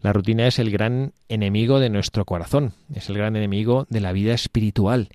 La 0.00 0.12
rutina 0.12 0.46
es 0.46 0.58
el 0.58 0.70
gran 0.70 1.12
enemigo 1.28 1.80
de 1.80 1.90
nuestro 1.90 2.24
corazón, 2.24 2.72
es 2.94 3.08
el 3.08 3.18
gran 3.18 3.36
enemigo 3.36 3.86
de 3.90 4.00
la 4.00 4.12
vida 4.12 4.34
espiritual. 4.34 5.08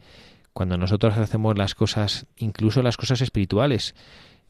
Cuando 0.53 0.77
nosotros 0.77 1.17
hacemos 1.17 1.57
las 1.57 1.75
cosas, 1.75 2.27
incluso 2.37 2.81
las 2.81 2.97
cosas 2.97 3.21
espirituales, 3.21 3.95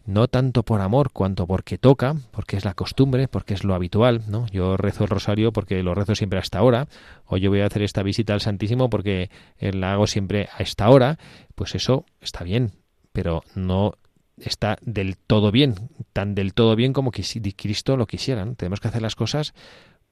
no 0.06 0.28
tanto 0.28 0.64
por 0.64 0.82
amor 0.82 1.12
cuanto 1.12 1.46
porque 1.46 1.78
toca, 1.78 2.16
porque 2.32 2.58
es 2.58 2.66
la 2.66 2.74
costumbre, 2.74 3.28
porque 3.28 3.54
es 3.54 3.64
lo 3.64 3.76
habitual, 3.76 4.24
¿no? 4.28 4.48
Yo 4.48 4.78
rezo 4.78 5.04
el 5.04 5.10
rosario 5.10 5.52
porque 5.52 5.84
lo 5.84 5.94
rezo 5.96 6.16
siempre 6.16 6.40
hasta 6.40 6.60
ahora, 6.60 6.88
o 7.26 7.38
yo 7.38 7.50
voy 7.50 7.62
a 7.62 7.68
hacer 7.68 7.84
esta 7.84 8.04
visita 8.04 8.34
al 8.34 8.42
Santísimo 8.42 8.90
porque 8.90 9.30
la 9.60 9.94
hago 9.94 10.08
siempre 10.08 10.50
a 10.58 10.64
esta 10.64 10.90
hora, 10.90 11.20
pues 11.56 11.76
eso 11.76 12.06
está 12.22 12.44
bien, 12.44 12.72
pero 13.12 13.44
no 13.56 13.94
está 14.38 14.78
del 14.82 15.18
todo 15.18 15.52
bien, 15.52 15.76
tan 16.14 16.36
del 16.36 16.54
todo 16.54 16.76
bien 16.76 16.94
como 16.94 17.12
que 17.12 17.24
Cristo 17.56 17.98
lo 17.98 18.08
quisiera. 18.08 18.46
Tenemos 18.56 18.80
que 18.80 18.88
hacer 18.88 19.02
las 19.02 19.16
cosas 19.16 19.54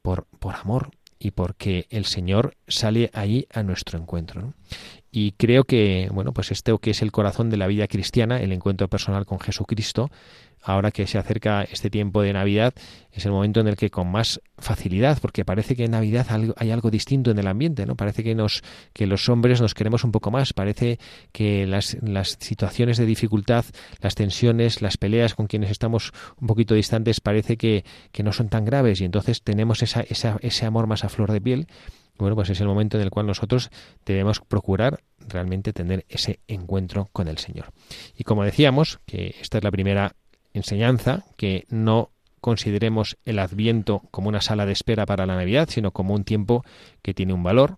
por, 0.01 0.25
por 0.39 0.55
amor 0.55 0.91
y 1.19 1.31
porque 1.31 1.87
el 1.89 2.05
Señor 2.05 2.55
sale 2.67 3.09
ahí 3.13 3.47
a 3.51 3.63
nuestro 3.63 3.99
encuentro. 3.99 4.53
Y 5.19 5.31
creo 5.31 5.63
que, 5.63 6.09
bueno, 6.11 6.31
pues 6.31 6.51
este 6.51 6.77
que 6.79 6.91
es 6.91 7.01
el 7.01 7.11
corazón 7.11 7.49
de 7.49 7.57
la 7.57 7.65
vida 7.65 7.87
cristiana, 7.87 8.39
el 8.39 8.51
encuentro 8.51 8.87
personal 8.87 9.25
con 9.25 9.39
Jesucristo, 9.39 10.11
ahora 10.61 10.91
que 10.91 11.07
se 11.07 11.17
acerca 11.17 11.63
este 11.63 11.89
tiempo 11.89 12.21
de 12.21 12.33
Navidad, 12.33 12.75
es 13.11 13.25
el 13.25 13.31
momento 13.31 13.59
en 13.59 13.67
el 13.67 13.77
que 13.77 13.89
con 13.89 14.11
más 14.11 14.39
facilidad, 14.59 15.17
porque 15.19 15.43
parece 15.43 15.75
que 15.75 15.85
en 15.85 15.91
Navidad 15.91 16.27
hay 16.55 16.69
algo 16.69 16.91
distinto 16.91 17.31
en 17.31 17.39
el 17.39 17.47
ambiente, 17.47 17.87
¿no? 17.87 17.95
Parece 17.95 18.23
que 18.23 18.35
nos, 18.35 18.61
que 18.93 19.07
los 19.07 19.27
hombres 19.27 19.59
nos 19.59 19.73
queremos 19.73 20.03
un 20.03 20.11
poco 20.11 20.29
más, 20.29 20.53
parece 20.53 20.99
que 21.31 21.65
las, 21.65 21.97
las 22.03 22.37
situaciones 22.39 22.97
de 22.97 23.07
dificultad, 23.07 23.65
las 24.01 24.13
tensiones, 24.13 24.83
las 24.83 24.97
peleas 24.97 25.33
con 25.33 25.47
quienes 25.47 25.71
estamos 25.71 26.11
un 26.39 26.45
poquito 26.45 26.75
distantes, 26.75 27.21
parece 27.21 27.57
que, 27.57 27.85
que 28.11 28.21
no 28.21 28.33
son 28.33 28.49
tan 28.49 28.65
graves, 28.65 29.01
y 29.01 29.05
entonces 29.05 29.41
tenemos 29.41 29.81
esa, 29.81 30.01
esa, 30.01 30.37
ese 30.41 30.67
amor 30.67 30.85
más 30.85 31.03
a 31.03 31.09
flor 31.09 31.31
de 31.31 31.41
piel 31.41 31.67
bueno, 32.17 32.35
pues 32.35 32.49
es 32.49 32.59
el 32.61 32.67
momento 32.67 32.97
en 32.97 33.03
el 33.03 33.09
cual 33.09 33.27
nosotros 33.27 33.69
debemos 34.05 34.39
procurar 34.39 34.99
realmente 35.27 35.73
tener 35.73 36.05
ese 36.09 36.39
encuentro 36.47 37.09
con 37.11 37.27
el 37.27 37.37
Señor. 37.37 37.71
Y 38.15 38.23
como 38.23 38.43
decíamos, 38.43 38.99
que 39.05 39.35
esta 39.41 39.57
es 39.57 39.63
la 39.63 39.71
primera 39.71 40.15
enseñanza, 40.53 41.25
que 41.35 41.65
no 41.69 42.11
consideremos 42.41 43.17
el 43.25 43.39
adviento 43.39 44.03
como 44.11 44.29
una 44.29 44.41
sala 44.41 44.65
de 44.65 44.71
espera 44.71 45.05
para 45.05 45.25
la 45.25 45.35
Navidad, 45.35 45.69
sino 45.69 45.91
como 45.91 46.13
un 46.13 46.23
tiempo 46.23 46.63
que 47.01 47.13
tiene 47.13 47.33
un 47.33 47.43
valor. 47.43 47.75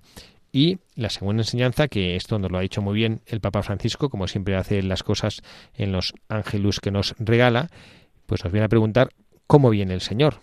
Y 0.52 0.80
la 0.95 1.10
segunda 1.10 1.41
enseñanza, 1.41 1.88
que 1.88 2.15
esto 2.15 2.39
nos 2.39 2.52
lo 2.52 2.58
ha 2.58 2.62
dicho 2.62 2.82
muy 2.82 2.95
bien 2.95 3.21
el 3.28 3.39
Papa 3.39 3.62
Francisco, 3.62 4.10
como 4.10 4.28
siempre 4.28 4.56
hace 4.56 4.82
las 4.82 5.04
cosas 5.04 5.41
en 5.75 5.91
los 5.91 6.13
ángelus 6.28 6.80
que 6.80 6.91
nos 6.91 7.15
regala, 7.19 7.69
pues 8.25 8.43
nos 8.43 8.52
viene 8.52 8.65
a 8.65 8.69
preguntar 8.69 9.10
cómo 9.47 9.69
viene 9.69 9.93
el 9.93 10.02
Señor. 10.02 10.39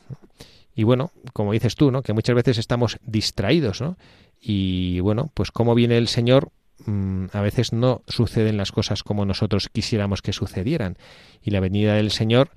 Y 0.77 0.85
bueno, 0.85 1.11
como 1.33 1.53
dices 1.53 1.75
tú, 1.75 1.91
¿no? 1.91 2.03
Que 2.03 2.13
muchas 2.13 2.37
veces 2.37 2.59
estamos 2.59 2.99
distraídos, 3.03 3.81
¿no? 3.81 3.97
Y 4.41 5.01
bueno, 5.01 5.31
pues 5.33 5.51
cómo 5.51 5.75
viene 5.75 5.97
el 5.97 6.07
Señor, 6.07 6.53
mm, 6.85 7.27
a 7.33 7.41
veces 7.41 7.73
no 7.73 8.03
suceden 8.07 8.59
las 8.59 8.73
cosas 8.73 9.03
como 9.03 9.25
nosotros 9.25 9.71
quisiéramos 9.71 10.21
que 10.21 10.35
sucedieran. 10.35 10.99
Y 11.43 11.51
la 11.51 11.61
venida 11.61 11.95
del 11.95 12.11
Señor, 12.11 12.51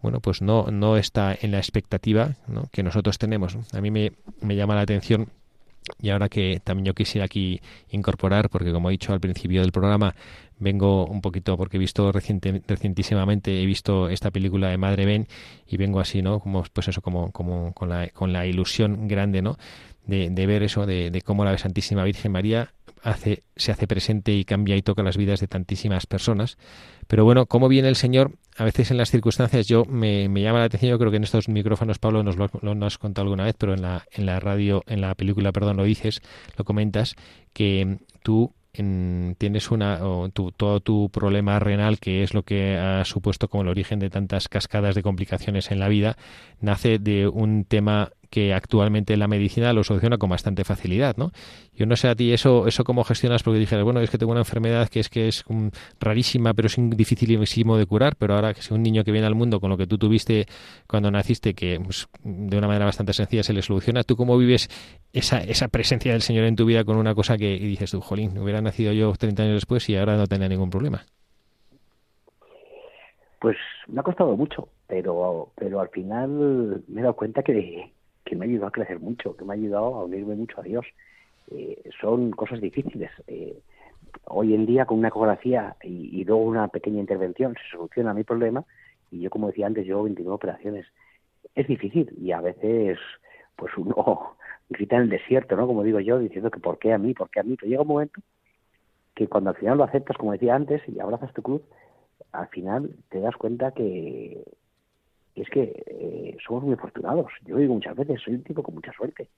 bueno, 0.00 0.20
pues 0.20 0.40
no, 0.40 0.64
no 0.70 0.96
está 0.96 1.36
en 1.38 1.50
la 1.50 1.58
expectativa 1.58 2.36
que 2.72 2.82
nosotros 2.82 3.18
tenemos. 3.18 3.58
A 3.72 3.80
mí 3.82 3.90
me, 3.90 4.12
me 4.40 4.56
llama 4.56 4.74
la 4.74 4.80
atención 4.80 5.28
y 6.00 6.10
ahora 6.10 6.28
que 6.28 6.60
también 6.62 6.86
yo 6.86 6.94
quisiera 6.94 7.24
aquí 7.24 7.60
incorporar, 7.90 8.50
porque 8.50 8.72
como 8.72 8.88
he 8.88 8.92
dicho 8.92 9.12
al 9.12 9.20
principio 9.20 9.60
del 9.60 9.72
programa, 9.72 10.14
vengo 10.58 11.06
un 11.06 11.20
poquito, 11.20 11.56
porque 11.56 11.76
he 11.76 11.80
visto 11.80 12.12
reciente, 12.12 12.62
recientísimamente, 12.66 13.62
he 13.62 13.66
visto 13.66 14.08
esta 14.08 14.30
película 14.30 14.68
de 14.68 14.78
Madre 14.78 15.06
Ben 15.06 15.26
y 15.66 15.76
vengo 15.76 16.00
así, 16.00 16.22
¿no? 16.22 16.40
Como, 16.40 16.64
pues 16.72 16.88
eso, 16.88 17.02
como, 17.02 17.32
como 17.32 17.72
con 17.72 17.88
la, 17.88 18.08
con 18.08 18.32
la 18.32 18.46
ilusión 18.46 19.08
grande, 19.08 19.42
¿no? 19.42 19.56
De, 20.06 20.30
de 20.30 20.46
ver 20.46 20.62
eso, 20.62 20.86
de, 20.86 21.10
de 21.10 21.22
cómo 21.22 21.44
la 21.44 21.56
Santísima 21.58 22.04
Virgen 22.04 22.32
María 22.32 22.72
hace, 23.02 23.42
se 23.56 23.72
hace 23.72 23.86
presente 23.86 24.32
y 24.32 24.44
cambia 24.44 24.76
y 24.76 24.82
toca 24.82 25.02
las 25.02 25.16
vidas 25.16 25.40
de 25.40 25.48
tantísimas 25.48 26.06
personas. 26.06 26.58
Pero 27.06 27.24
bueno, 27.24 27.46
cómo 27.46 27.68
viene 27.68 27.88
el 27.88 27.96
Señor, 27.96 28.32
a 28.56 28.64
veces 28.64 28.90
en 28.90 28.96
las 28.96 29.10
circunstancias 29.10 29.66
yo 29.66 29.84
me, 29.84 30.28
llama 30.28 30.60
la 30.60 30.64
atención, 30.64 30.90
yo 30.90 30.98
creo 30.98 31.10
que 31.10 31.18
en 31.18 31.24
estos 31.24 31.48
micrófonos, 31.48 31.98
Pablo, 31.98 32.22
nos 32.22 32.36
lo, 32.36 32.48
lo, 32.62 32.86
has 32.86 32.98
contado 32.98 33.24
alguna 33.24 33.44
vez, 33.44 33.54
pero 33.58 33.74
en 33.74 33.82
la, 33.82 34.04
en 34.12 34.26
la 34.26 34.40
radio, 34.40 34.82
en 34.86 35.00
la 35.00 35.14
película, 35.14 35.52
perdón, 35.52 35.76
lo 35.76 35.84
dices, 35.84 36.22
lo 36.56 36.64
comentas, 36.64 37.16
que 37.52 37.98
tú 38.22 38.52
tienes 39.38 39.70
una 39.70 40.00
tu, 40.34 40.52
todo 40.52 40.80
tu 40.80 41.08
problema 41.10 41.58
renal 41.58 41.98
que 41.98 42.22
es 42.22 42.34
lo 42.34 42.42
que 42.42 42.76
ha 42.76 43.06
supuesto 43.06 43.48
como 43.48 43.62
el 43.62 43.68
origen 43.68 43.98
de 43.98 44.10
tantas 44.10 44.48
cascadas 44.48 44.94
de 44.94 45.02
complicaciones 45.02 45.70
en 45.70 45.78
la 45.78 45.88
vida 45.88 46.18
nace 46.60 46.98
de 46.98 47.26
un 47.26 47.64
tema 47.64 48.10
que 48.36 48.52
actualmente 48.52 49.16
la 49.16 49.28
medicina 49.28 49.72
lo 49.72 49.82
soluciona 49.82 50.18
con 50.18 50.28
bastante 50.28 50.62
facilidad, 50.62 51.16
¿no? 51.16 51.30
Yo 51.72 51.86
no 51.86 51.96
sé 51.96 52.08
a 52.08 52.14
ti 52.14 52.34
eso, 52.34 52.66
eso 52.66 52.84
cómo 52.84 53.02
gestionas, 53.02 53.42
porque 53.42 53.58
dije, 53.58 53.80
bueno, 53.80 54.00
es 54.00 54.10
que 54.10 54.18
tengo 54.18 54.32
una 54.32 54.42
enfermedad 54.42 54.90
que 54.90 55.00
es 55.00 55.08
que 55.08 55.26
es 55.26 55.42
rarísima, 55.98 56.52
pero 56.52 56.66
es 56.66 56.76
dificilísimo 56.78 57.78
de 57.78 57.86
curar, 57.86 58.14
pero 58.16 58.34
ahora 58.34 58.52
que 58.52 58.60
es 58.60 58.70
un 58.70 58.82
niño 58.82 59.04
que 59.04 59.10
viene 59.10 59.26
al 59.26 59.34
mundo 59.34 59.58
con 59.58 59.70
lo 59.70 59.78
que 59.78 59.86
tú 59.86 59.96
tuviste 59.96 60.44
cuando 60.86 61.10
naciste, 61.10 61.54
que 61.54 61.80
pues, 61.82 62.08
de 62.24 62.58
una 62.58 62.66
manera 62.66 62.84
bastante 62.84 63.14
sencilla 63.14 63.42
se 63.42 63.54
le 63.54 63.62
soluciona, 63.62 64.02
¿tú 64.02 64.16
cómo 64.16 64.36
vives 64.36 64.68
esa, 65.14 65.38
esa 65.38 65.68
presencia 65.68 66.12
del 66.12 66.20
Señor 66.20 66.44
en 66.44 66.56
tu 66.56 66.66
vida 66.66 66.84
con 66.84 66.98
una 66.98 67.14
cosa 67.14 67.38
que 67.38 67.58
dices 67.58 67.90
tú, 67.90 68.02
jolín, 68.02 68.36
hubiera 68.36 68.60
nacido 68.60 68.92
yo 68.92 69.14
30 69.14 69.44
años 69.44 69.54
después 69.54 69.88
y 69.88 69.96
ahora 69.96 70.18
no 70.18 70.26
tenía 70.26 70.50
ningún 70.50 70.68
problema? 70.68 71.06
Pues 73.40 73.56
me 73.86 74.00
ha 74.00 74.02
costado 74.02 74.36
mucho, 74.36 74.68
pero, 74.86 75.52
pero 75.54 75.80
al 75.80 75.88
final 75.88 76.82
me 76.86 77.00
he 77.00 77.02
dado 77.02 77.16
cuenta 77.16 77.42
que 77.42 77.95
que 78.26 78.36
me 78.36 78.44
ha 78.44 78.48
ayudado 78.48 78.66
a 78.66 78.72
crecer 78.72 79.00
mucho, 79.00 79.36
que 79.36 79.44
me 79.44 79.54
ha 79.54 79.56
ayudado 79.56 79.94
a 79.94 80.04
unirme 80.04 80.34
mucho 80.34 80.60
a 80.60 80.64
Dios. 80.64 80.84
Eh, 81.50 81.80
son 82.00 82.32
cosas 82.32 82.60
difíciles. 82.60 83.10
Eh, 83.28 83.56
hoy 84.24 84.54
en 84.54 84.66
día 84.66 84.84
con 84.84 84.98
una 84.98 85.08
ecografía 85.08 85.76
y, 85.82 86.24
luego 86.24 86.42
una 86.42 86.68
pequeña 86.68 87.00
intervención 87.00 87.54
se 87.54 87.76
soluciona 87.76 88.12
mi 88.14 88.24
problema 88.24 88.64
y 89.10 89.20
yo 89.20 89.30
como 89.30 89.48
decía 89.48 89.66
antes 89.66 89.86
llevo 89.86 90.04
29 90.04 90.34
operaciones 90.34 90.86
es 91.54 91.66
difícil 91.68 92.12
y 92.18 92.32
a 92.32 92.40
veces 92.40 92.98
pues 93.54 93.76
uno 93.76 94.36
grita 94.70 94.96
en 94.96 95.02
el 95.02 95.10
desierto 95.10 95.54
no 95.54 95.66
como 95.66 95.82
digo 95.82 96.00
yo 96.00 96.18
diciendo 96.18 96.50
que 96.50 96.60
por 96.60 96.78
qué 96.78 96.92
a 96.92 96.98
mí 96.98 97.14
por 97.14 97.30
qué 97.30 97.40
a 97.40 97.42
mí 97.42 97.56
pero 97.56 97.68
llega 97.68 97.82
un 97.82 97.88
momento 97.88 98.20
que 99.14 99.28
cuando 99.28 99.50
al 99.50 99.56
final 99.56 99.78
lo 99.78 99.84
aceptas 99.84 100.16
como 100.16 100.32
decía 100.32 100.54
antes 100.54 100.82
y 100.88 100.98
abrazas 100.98 101.32
tu 101.34 101.42
cruz 101.42 101.62
al 102.32 102.48
final 102.48 102.96
te 103.10 103.20
das 103.20 103.36
cuenta 103.36 103.72
que, 103.72 104.42
es 105.42 105.48
que 105.50 105.84
eh, 105.86 106.36
somos 106.46 106.64
muy 106.64 106.74
afortunados 106.74 107.30
yo 107.44 107.56
digo 107.56 107.74
muchas 107.74 107.96
veces 107.96 108.20
soy 108.22 108.34
un 108.34 108.42
tipo 108.42 108.62
con 108.62 108.74
mucha 108.74 108.92
suerte 108.92 109.28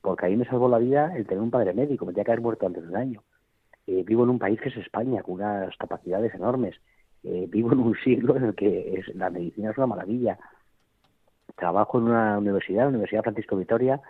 porque 0.00 0.26
ahí 0.26 0.36
me 0.36 0.44
salvó 0.44 0.68
la 0.68 0.78
vida 0.78 1.12
el 1.16 1.26
tener 1.26 1.42
un 1.42 1.50
padre 1.50 1.74
médico 1.74 2.06
me 2.06 2.12
tenía 2.12 2.24
que 2.24 2.32
haber 2.32 2.42
muerto 2.42 2.66
antes 2.66 2.82
de 2.82 2.88
un 2.88 2.96
año 2.96 3.22
eh, 3.86 4.04
vivo 4.06 4.22
en 4.24 4.30
un 4.30 4.38
país 4.38 4.60
que 4.60 4.68
es 4.68 4.76
España, 4.76 5.22
con 5.22 5.34
unas 5.34 5.76
capacidades 5.76 6.34
enormes. 6.34 6.76
Eh, 7.24 7.46
vivo 7.48 7.72
en 7.72 7.80
un 7.80 7.96
siglo 7.96 8.36
en 8.36 8.44
el 8.44 8.54
que 8.54 8.94
es, 8.94 9.14
la 9.14 9.30
medicina 9.30 9.70
es 9.70 9.78
una 9.78 9.88
maravilla. 9.88 10.38
Trabajo 11.56 11.98
en 11.98 12.04
una 12.04 12.38
universidad, 12.38 12.84
la 12.84 12.88
Universidad 12.88 13.22
Francisco 13.22 13.56
Vitoria, 13.56 14.00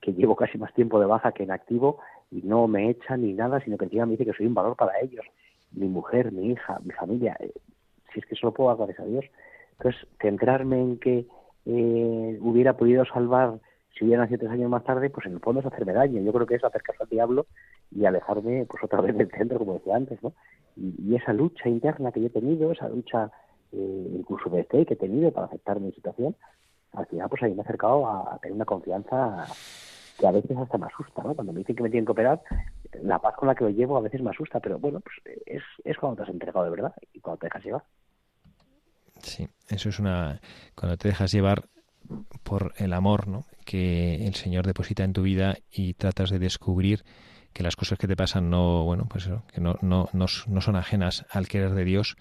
que 0.00 0.12
llevo 0.12 0.36
casi 0.36 0.58
más 0.58 0.72
tiempo 0.74 1.00
de 1.00 1.06
baja 1.06 1.32
que 1.32 1.42
en 1.42 1.50
activo 1.50 1.98
y 2.30 2.42
no 2.42 2.66
me 2.68 2.90
echan 2.90 3.22
ni 3.22 3.32
nada, 3.32 3.60
sino 3.60 3.76
que 3.76 3.86
encima 3.86 4.06
me 4.06 4.12
dice 4.12 4.26
que 4.26 4.32
soy 4.32 4.46
un 4.46 4.54
valor 4.54 4.76
para 4.76 4.98
ellos. 5.00 5.24
Mi 5.72 5.88
mujer, 5.88 6.32
mi 6.32 6.52
hija, 6.52 6.78
mi 6.84 6.92
familia. 6.92 7.36
Si 8.12 8.20
es 8.20 8.26
que 8.26 8.36
solo 8.36 8.52
puedo, 8.52 8.70
agradecer 8.70 9.04
a 9.04 9.08
Dios. 9.08 9.24
Entonces, 9.78 10.06
centrarme 10.20 10.80
en 10.80 10.98
que 10.98 11.26
hubiera 11.66 12.76
podido 12.76 13.04
salvar 13.04 13.58
si 13.96 14.04
hubiera 14.04 14.22
nacido 14.22 14.40
tres 14.40 14.52
años 14.52 14.70
más 14.70 14.84
tarde, 14.84 15.08
pues 15.08 15.26
en 15.26 15.34
el 15.34 15.40
fondo 15.40 15.60
es 15.60 15.66
hacerme 15.66 15.94
daño. 15.94 16.20
Yo 16.20 16.32
creo 16.32 16.46
que 16.46 16.56
es 16.56 16.64
hacer 16.64 16.82
caso 16.82 17.02
al 17.02 17.08
diablo 17.08 17.46
y 17.90 18.04
alejarme 18.04 18.66
pues 18.66 18.82
otra 18.84 19.00
vez 19.00 19.16
del 19.16 19.30
centro, 19.30 19.58
como 19.58 19.74
decía 19.74 19.96
antes, 19.96 20.22
¿no? 20.22 20.34
Y, 20.76 21.14
esa 21.14 21.32
lucha 21.32 21.68
interna 21.68 22.12
que 22.12 22.20
yo 22.20 22.26
he 22.26 22.30
tenido, 22.30 22.70
esa 22.72 22.88
lucha 22.88 23.30
eh, 23.72 24.10
incluso 24.18 24.50
de 24.50 24.64
fe 24.64 24.84
que 24.84 24.94
he 24.94 24.98
tenido 24.98 25.32
para 25.32 25.46
aceptar 25.46 25.80
mi 25.80 25.90
situación, 25.92 26.36
al 26.92 27.06
final 27.06 27.28
pues 27.30 27.42
ahí 27.42 27.52
me 27.52 27.58
he 27.58 27.64
acercado 27.64 28.06
a, 28.06 28.38
tener 28.42 28.54
una 28.54 28.66
confianza 28.66 29.46
que 30.18 30.26
a 30.26 30.30
veces 30.30 30.56
hasta 30.58 30.76
me 30.76 30.86
asusta, 30.86 31.22
¿no? 31.22 31.34
Cuando 31.34 31.54
me 31.54 31.60
dicen 31.60 31.76
que 31.76 31.82
me 31.82 31.90
tienen 31.90 32.04
que 32.04 32.12
operar, 32.12 32.42
la 33.02 33.18
paz 33.18 33.34
con 33.36 33.48
la 33.48 33.54
que 33.54 33.64
lo 33.64 33.70
llevo 33.70 33.96
a 33.96 34.02
veces 34.02 34.20
me 34.20 34.30
asusta, 34.30 34.60
pero 34.60 34.78
bueno, 34.78 35.00
pues 35.00 35.16
es, 35.46 35.62
es 35.84 35.96
cuando 35.96 36.16
te 36.16 36.22
has 36.24 36.28
entregado 36.28 36.64
de 36.66 36.70
verdad 36.70 36.94
y 37.14 37.20
cuando 37.20 37.38
te 37.38 37.46
dejas 37.46 37.64
llevar. 37.64 37.82
Sí, 39.22 39.48
eso 39.68 39.88
es 39.88 39.98
una... 39.98 40.40
Cuando 40.74 40.96
te 40.96 41.08
dejas 41.08 41.32
llevar 41.32 41.68
por 42.42 42.74
el 42.76 42.92
amor 42.92 43.28
¿no? 43.28 43.46
que 43.64 44.26
el 44.26 44.34
Señor 44.34 44.66
deposita 44.66 45.04
en 45.04 45.12
tu 45.12 45.22
vida 45.22 45.58
y 45.70 45.94
tratas 45.94 46.30
de 46.30 46.38
descubrir 46.38 47.04
que 47.52 47.62
las 47.62 47.74
cosas 47.74 47.98
que 47.98 48.06
te 48.06 48.16
pasan 48.16 48.50
no, 48.50 48.84
bueno, 48.84 49.06
pues 49.08 49.28
que 49.52 49.60
no, 49.60 49.78
no, 49.80 50.08
no, 50.12 50.28
son 50.28 50.76
ajenas 50.76 51.24
al 51.30 51.48
querer 51.48 51.72
de 51.72 51.84
Dios, 51.84 52.16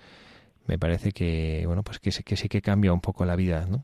me 0.65 0.79
parece 0.79 1.11
que, 1.11 1.63
bueno, 1.67 1.83
pues 1.83 1.99
que, 1.99 2.09
que 2.09 2.37
sí 2.37 2.47
que 2.47 2.61
cambia 2.61 2.93
un 2.93 3.01
poco 3.01 3.25
la 3.25 3.35
vida, 3.35 3.67
¿no? 3.69 3.83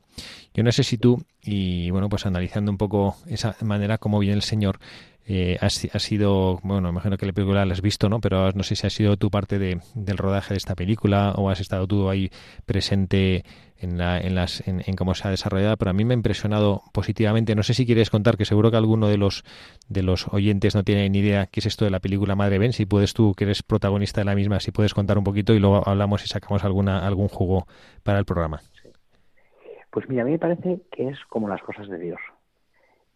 Yo 0.54 0.62
no 0.62 0.72
sé 0.72 0.82
si 0.82 0.96
tú, 0.96 1.22
y 1.42 1.90
bueno, 1.90 2.08
pues 2.08 2.24
analizando 2.24 2.70
un 2.70 2.78
poco 2.78 3.16
esa 3.26 3.54
manera 3.60 3.98
como 3.98 4.18
viene 4.18 4.36
el 4.36 4.42
Señor, 4.42 4.80
eh, 5.24 5.56
ha 5.60 5.68
sido, 5.70 6.58
bueno, 6.64 6.88
imagino 6.88 7.16
que 7.16 7.26
la 7.26 7.32
película 7.32 7.64
la 7.64 7.72
has 7.72 7.80
visto, 7.80 8.08
¿no? 8.08 8.20
Pero 8.20 8.50
no 8.52 8.62
sé 8.64 8.74
si 8.74 8.86
ha 8.86 8.90
sido 8.90 9.16
tu 9.16 9.30
parte 9.30 9.58
de, 9.58 9.80
del 9.94 10.18
rodaje 10.18 10.54
de 10.54 10.58
esta 10.58 10.74
película 10.74 11.32
o 11.36 11.48
has 11.48 11.60
estado 11.60 11.86
tú 11.86 12.08
ahí 12.08 12.30
presente 12.66 13.44
en, 13.78 13.98
la, 13.98 14.18
en, 14.18 14.34
las, 14.34 14.66
en, 14.66 14.82
cómo 14.96 15.14
se 15.14 15.28
ha 15.28 15.30
desarrollado, 15.30 15.76
pero 15.76 15.90
a 15.90 15.94
mí 15.94 16.04
me 16.04 16.14
ha 16.14 16.16
impresionado 16.16 16.82
positivamente. 16.92 17.54
No 17.54 17.62
sé 17.62 17.74
si 17.74 17.86
quieres 17.86 18.10
contar, 18.10 18.36
que 18.36 18.44
seguro 18.44 18.70
que 18.72 18.76
alguno 18.76 19.08
de 19.08 19.16
los, 19.16 19.44
de 19.88 20.02
los 20.02 20.26
oyentes 20.28 20.74
no 20.74 20.82
tiene 20.82 21.08
ni 21.08 21.18
idea 21.18 21.46
qué 21.46 21.60
es 21.60 21.66
esto 21.66 21.84
de 21.84 21.92
la 21.92 22.00
película 22.00 22.34
Madre 22.34 22.58
Ben. 22.58 22.72
Si 22.72 22.86
puedes 22.86 23.14
tú, 23.14 23.34
que 23.34 23.44
eres 23.44 23.62
protagonista 23.62 24.20
de 24.20 24.24
la 24.24 24.34
misma, 24.34 24.58
si 24.58 24.72
puedes 24.72 24.92
contar 24.92 25.18
un 25.18 25.24
poquito 25.24 25.54
y 25.54 25.60
luego 25.60 25.86
hablamos 25.88 26.24
y 26.24 26.28
sacamos 26.28 26.64
alguna, 26.64 27.06
algún 27.06 27.28
jugo 27.28 27.66
para 28.02 28.18
el 28.18 28.24
programa. 28.24 28.60
Pues 29.90 30.08
mira, 30.08 30.22
a 30.22 30.24
mí 30.24 30.32
me 30.32 30.38
parece 30.38 30.80
que 30.90 31.08
es 31.08 31.18
como 31.28 31.48
las 31.48 31.62
cosas 31.62 31.88
de 31.88 31.98
Dios. 31.98 32.18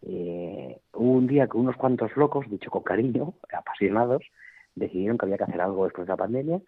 Eh, 0.02 0.78
hubo 0.92 1.12
un 1.12 1.26
día 1.26 1.48
que 1.48 1.56
unos 1.56 1.76
cuantos 1.76 2.16
locos, 2.16 2.48
dicho 2.48 2.70
con 2.70 2.82
cariño, 2.82 3.35
apasionados, 3.52 4.22
decidieron 4.74 5.18
que 5.18 5.26
había 5.26 5.38
que 5.38 5.44
hacer 5.44 5.61
algo 5.61 5.85
después 5.85 6.06
de 6.06 6.12
la 6.12 6.16
pandemia 6.16 6.61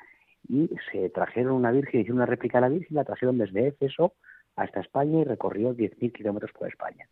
y 0.49 0.71
se 0.91 1.11
trajeron 1.11 1.53
una 1.53 1.71
virgen, 1.71 2.01
hicieron 2.01 2.19
una 2.19 2.27
réplica 2.27 2.59
de 2.59 2.63
la 2.63 2.69
virgen, 2.69 2.97
la 2.97 3.05
trajeron 3.05 3.39
desde 3.39 3.69
Éfeso 3.69 4.15
hasta 4.57 4.81
España 4.81 5.21
y 5.21 5.25
recorrió 5.25 5.75
10.000 5.75 6.13
kilómetros 6.13 6.53
por 6.53 6.69
España. 6.69 7.09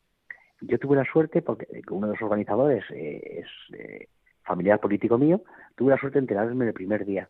Yo 0.62 0.78
tuve 0.78 0.96
la 0.96 1.04
suerte, 1.04 1.42
porque 1.42 1.66
uno 1.90 2.06
de 2.06 2.14
los 2.14 2.22
organizadores 2.22 2.84
eh, 2.90 3.42
es 3.42 3.78
eh, 3.78 4.08
familiar 4.42 4.80
político 4.80 5.18
mío, 5.18 5.42
tuve 5.74 5.90
la 5.90 5.98
suerte 5.98 6.18
de 6.18 6.24
enterarme 6.24 6.64
en 6.64 6.68
el 6.68 6.74
primer 6.74 7.04
día. 7.04 7.28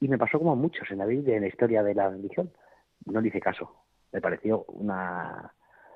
Y 0.00 0.08
me 0.08 0.18
pasó 0.18 0.38
como 0.38 0.52
a 0.52 0.56
muchos 0.56 0.90
en 0.90 0.98
la 0.98 1.04
en 1.04 1.40
la 1.40 1.46
historia 1.46 1.82
de 1.82 1.94
la 1.94 2.10
religión. 2.10 2.50
No 3.06 3.20
le 3.20 3.28
hice 3.28 3.40
caso. 3.40 3.84
Me 4.12 4.20
pareció 4.20 4.64
una, 4.64 5.54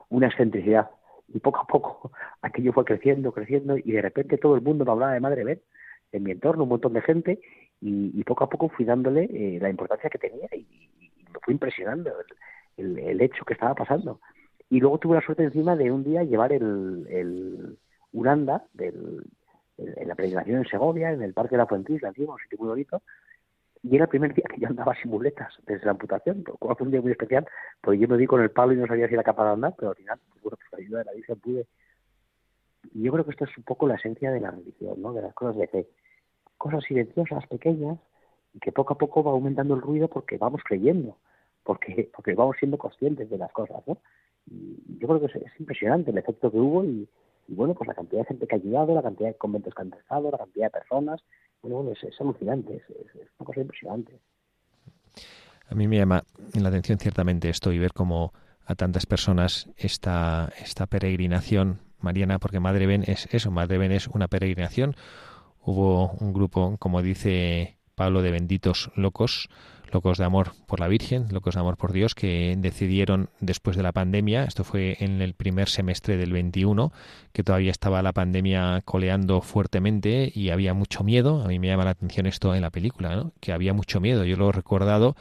una 0.09 0.29
excentricidad 0.29 0.91
y 1.33 1.41
poco 1.41 1.61
a 1.61 1.67
poco 1.67 2.13
aquello 2.43 2.73
fue 2.73 2.85
creciendo, 2.85 3.33
creciendo 3.33 3.77
y 3.77 3.93
de 3.93 4.03
repente 4.03 4.39
todo 4.39 4.55
el 4.55 4.63
mundo 4.63 4.85
me 4.85 4.93
hablaba 4.93 5.13
de 5.13 5.21
Madre 5.21 5.45
Ben 5.45 5.61
en 6.13 6.23
mi 6.25 6.33
entorno, 6.33 6.65
un 6.65 6.71
montón 6.71 6.93
de 6.93 7.03
gente 7.03 7.41
y, 7.81 8.23
poco 8.25 8.45
a 8.45 8.49
poco 8.49 8.69
fui 8.69 8.85
dándole 8.85 9.25
eh, 9.33 9.59
la 9.61 9.71
importancia 9.71 10.11
que 10.11 10.19
tenía 10.19 10.49
y, 10.53 10.67
me 11.33 11.39
fui 11.43 11.55
impresionando 11.55 12.11
el, 12.77 13.21
hecho 13.21 13.45
que 13.45 13.55
estaba 13.55 13.75
pasando. 13.75 14.21
Y 14.69 14.81
luego 14.81 14.99
tuve 14.99 15.15
la 15.15 15.23
suerte 15.23 15.45
encima 15.45 15.77
de 15.77 15.93
un 15.93 16.03
día 16.03 16.25
llevar 16.25 16.53
el, 16.53 17.07
el 17.09 17.79
Uranda 18.13 18.65
del, 18.73 19.23
en 19.79 20.09
la 20.09 20.15
peregrinación 20.15 20.59
en 20.59 20.65
Segovia, 20.67 21.13
en 21.13 21.23
el 21.23 21.33
Parque 21.33 21.53
de 21.53 21.59
la 21.59 21.67
Fuentisla, 21.67 22.09
un 22.09 22.15
sitio 22.15 22.59
muy 22.59 22.69
bonito, 22.69 23.03
y 23.83 23.95
era 23.95 24.05
el 24.05 24.11
primer 24.11 24.35
día 24.35 24.45
que 24.53 24.61
yo 24.61 24.69
andaba 24.69 24.95
sin 24.95 25.11
muletas 25.11 25.55
desde 25.67 25.87
la 25.87 25.93
amputación, 25.93 26.45
fue 26.59 26.77
un 26.81 26.91
día 26.91 27.01
muy 27.01 27.13
especial, 27.13 27.47
porque 27.81 27.99
yo 27.99 28.09
me 28.09 28.19
di 28.19 28.27
con 28.27 28.43
el 28.43 28.51
palo 28.51 28.73
y 28.73 28.77
no 28.77 28.87
sabía 28.87 29.09
si 29.09 29.15
era 29.15 29.23
capaz 29.23 29.45
de 29.45 29.53
andar, 29.53 29.75
pero 29.77 29.91
al 29.91 29.97
final, 29.97 30.19
pues, 30.43 30.43
pues, 30.43 30.73
la 30.73 30.79
ayuda 30.79 30.99
de 30.99 31.05
la 31.07 31.13
Virgen 31.13 31.41
pude. 31.41 31.67
Y 32.95 33.03
yo 33.03 33.13
creo 33.13 33.25
que 33.25 33.31
esto 33.31 33.45
es 33.45 33.57
un 33.57 33.65
poco 33.65 33.89
la 33.89 33.95
esencia 33.95 34.31
de 34.31 34.41
la 34.41 34.51
religión, 34.51 35.01
¿no? 35.01 35.13
De 35.13 35.23
las 35.23 35.35
cosas 35.35 35.57
de. 35.57 35.89
Cosas 36.59 36.85
silenciosas, 36.85 37.47
pequeñas, 37.47 37.99
y 38.53 38.59
que 38.59 38.71
poco 38.71 38.93
a 38.93 38.99
poco 38.99 39.25
va 39.25 39.31
aumentando 39.31 39.75
el 39.75 39.81
ruido 39.81 40.09
porque 40.09 40.37
vamos 40.37 40.61
creyendo, 40.63 41.17
porque, 41.65 42.11
porque 42.15 42.35
vamos 42.35 42.57
siendo 42.59 42.77
conscientes 42.77 43.31
de 43.31 43.39
las 43.39 43.51
cosas, 43.53 43.83
¿no? 43.87 43.97
Y 44.47 44.99
yo 44.99 45.09
creo 45.09 45.21
que 45.21 45.27
es, 45.27 45.37
es 45.37 45.61
impresionante 45.61 46.11
el 46.11 46.19
efecto 46.19 46.51
que 46.51 46.59
hubo 46.59 46.85
y, 46.85 47.09
y 47.49 47.55
bueno, 47.55 47.73
pues 47.73 47.89
la 47.89 47.95
cantidad 47.95 48.21
de 48.21 48.27
gente 48.27 48.47
que 48.47 48.55
ha 48.55 48.59
ayudado, 48.59 48.95
la 48.95 49.03
cantidad 49.03 49.31
de 49.31 49.37
conventos 49.37 49.75
que 49.75 49.81
han 49.81 49.89
empezado, 49.89 50.31
la 50.31 50.39
cantidad 50.39 50.67
de 50.67 50.71
personas, 50.71 51.23
bueno, 51.63 51.93
es, 51.93 52.21
alucinante, 52.21 52.77
es, 52.77 52.83
una 53.39 53.47
cosa 53.47 53.61
impresionante. 53.61 54.19
A 55.69 55.75
mí 55.75 55.87
me 55.87 55.99
llama 55.99 56.25
la 56.55 56.69
atención 56.69 56.99
ciertamente 56.99 57.49
esto 57.49 57.73
y 57.73 57.79
ver 57.79 57.93
cómo 57.93 58.33
a 58.67 58.75
tantas 58.75 59.07
personas 59.07 59.69
esta, 59.77 60.53
esta 60.61 60.87
peregrinación 60.87 61.81
mariana, 62.01 62.39
porque 62.39 62.61
Madre 62.61 62.87
Ben 62.87 63.05
es 63.07 63.29
eso, 63.33 63.51
Madre 63.51 63.79
Ben 63.79 63.93
es 63.93 64.09
una 64.09 64.29
peregrinación. 64.29 64.97
Hubo 65.63 66.13
un 66.13 66.33
grupo, 66.33 66.77
como 66.79 67.03
dice 67.03 67.79
Pablo, 67.95 68.23
de 68.23 68.31
benditos 68.31 68.91
locos, 68.97 69.49
locos 69.93 70.19
de 70.19 70.25
amor 70.25 70.53
por 70.67 70.81
la 70.81 70.89
Virgen, 70.89 71.29
locos 71.31 71.55
de 71.55 71.61
amor 71.61 71.77
por 71.77 71.93
Dios, 71.93 72.15
que 72.15 72.55
decidieron 72.59 73.31
después 73.41 73.77
de 73.77 73.83
la 73.83 73.93
pandemia, 73.93 74.45
esto 74.45 74.65
fue 74.65 74.97
en 75.01 75.23
el 75.23 75.35
primer 75.35 75.69
semestre 75.69 76.17
del 76.17 76.33
21, 76.33 76.93
que 77.33 77.43
todavía 77.43 77.71
estaba 77.71 78.03
la 78.03 78.13
pandemia 78.13 78.83
coleando 78.85 79.41
fuertemente 79.41 80.31
y 80.35 80.51
había 80.51 80.75
mucho 80.75 81.05
miedo. 81.05 81.43
A 81.43 81.49
mí 81.49 81.59
me 81.59 81.69
llama 81.69 81.85
la 81.85 81.91
atención 81.91 82.27
esto 82.27 82.55
en 82.55 82.63
la 82.63 82.71
película, 82.71 83.15
¿no? 83.17 83.33
que 83.41 83.53
había 83.53 83.73
mucho 83.73 84.01
miedo. 84.01 84.25
Yo 84.25 84.37
lo 84.37 84.49
he 84.49 84.53
recordado 84.53 85.17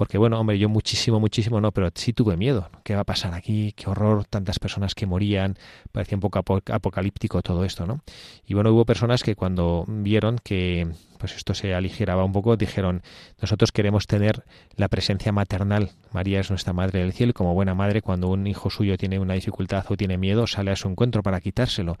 porque 0.00 0.16
bueno, 0.16 0.40
hombre, 0.40 0.58
yo 0.58 0.70
muchísimo, 0.70 1.20
muchísimo 1.20 1.60
no, 1.60 1.72
pero 1.72 1.90
sí 1.94 2.14
tuve 2.14 2.34
miedo. 2.34 2.70
¿Qué 2.84 2.94
va 2.94 3.02
a 3.02 3.04
pasar 3.04 3.34
aquí? 3.34 3.74
Qué 3.76 3.90
horror, 3.90 4.24
tantas 4.24 4.58
personas 4.58 4.94
que 4.94 5.04
morían, 5.04 5.56
parecía 5.92 6.16
un 6.16 6.22
poco 6.22 6.38
apocalíptico 6.38 7.42
todo 7.42 7.66
esto, 7.66 7.86
¿no? 7.86 8.00
Y 8.46 8.54
bueno, 8.54 8.72
hubo 8.72 8.86
personas 8.86 9.22
que 9.22 9.36
cuando 9.36 9.84
vieron 9.86 10.38
que 10.42 10.88
pues 11.20 11.36
esto 11.36 11.52
se 11.52 11.74
aligeraba 11.74 12.24
un 12.24 12.32
poco, 12.32 12.56
dijeron, 12.56 13.02
nosotros 13.40 13.72
queremos 13.72 14.06
tener 14.06 14.42
la 14.74 14.88
presencia 14.88 15.32
maternal. 15.32 15.90
María 16.12 16.40
es 16.40 16.48
nuestra 16.48 16.72
madre 16.72 17.00
del 17.00 17.12
cielo 17.12 17.34
como 17.34 17.52
buena 17.52 17.74
madre, 17.74 18.00
cuando 18.00 18.28
un 18.28 18.46
hijo 18.46 18.70
suyo 18.70 18.96
tiene 18.96 19.18
una 19.18 19.34
dificultad 19.34 19.84
o 19.90 19.96
tiene 19.96 20.16
miedo, 20.16 20.46
sale 20.46 20.70
a 20.70 20.76
su 20.76 20.88
encuentro 20.88 21.22
para 21.22 21.40
quitárselo. 21.40 21.98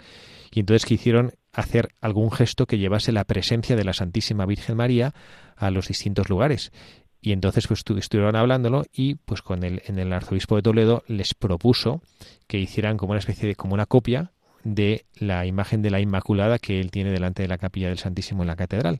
Y 0.50 0.60
entonces 0.60 0.86
quisieron 0.86 1.34
hacer 1.52 1.90
algún 2.00 2.32
gesto 2.32 2.66
que 2.66 2.78
llevase 2.78 3.12
la 3.12 3.24
presencia 3.24 3.76
de 3.76 3.84
la 3.84 3.92
Santísima 3.92 4.46
Virgen 4.46 4.78
María 4.78 5.12
a 5.54 5.70
los 5.70 5.88
distintos 5.88 6.30
lugares. 6.30 6.72
Y 7.20 7.32
entonces 7.32 7.66
pues 7.66 7.84
estuvieron 7.98 8.34
hablándolo 8.34 8.84
y 8.90 9.16
pues 9.16 9.42
con 9.42 9.62
el, 9.62 9.82
en 9.84 9.98
el 9.98 10.14
arzobispo 10.14 10.56
de 10.56 10.62
Toledo 10.62 11.04
les 11.06 11.34
propuso 11.34 12.00
que 12.46 12.58
hicieran 12.58 12.96
como 12.96 13.10
una 13.10 13.18
especie 13.18 13.46
de 13.46 13.54
como 13.54 13.74
una 13.74 13.84
copia 13.84 14.32
de 14.64 15.04
la 15.18 15.46
imagen 15.46 15.82
de 15.82 15.90
la 15.90 16.00
Inmaculada 16.00 16.58
que 16.58 16.80
él 16.80 16.90
tiene 16.90 17.10
delante 17.10 17.42
de 17.42 17.48
la 17.48 17.58
capilla 17.58 17.88
del 17.88 17.98
Santísimo 17.98 18.42
en 18.42 18.48
la 18.48 18.56
catedral. 18.56 18.98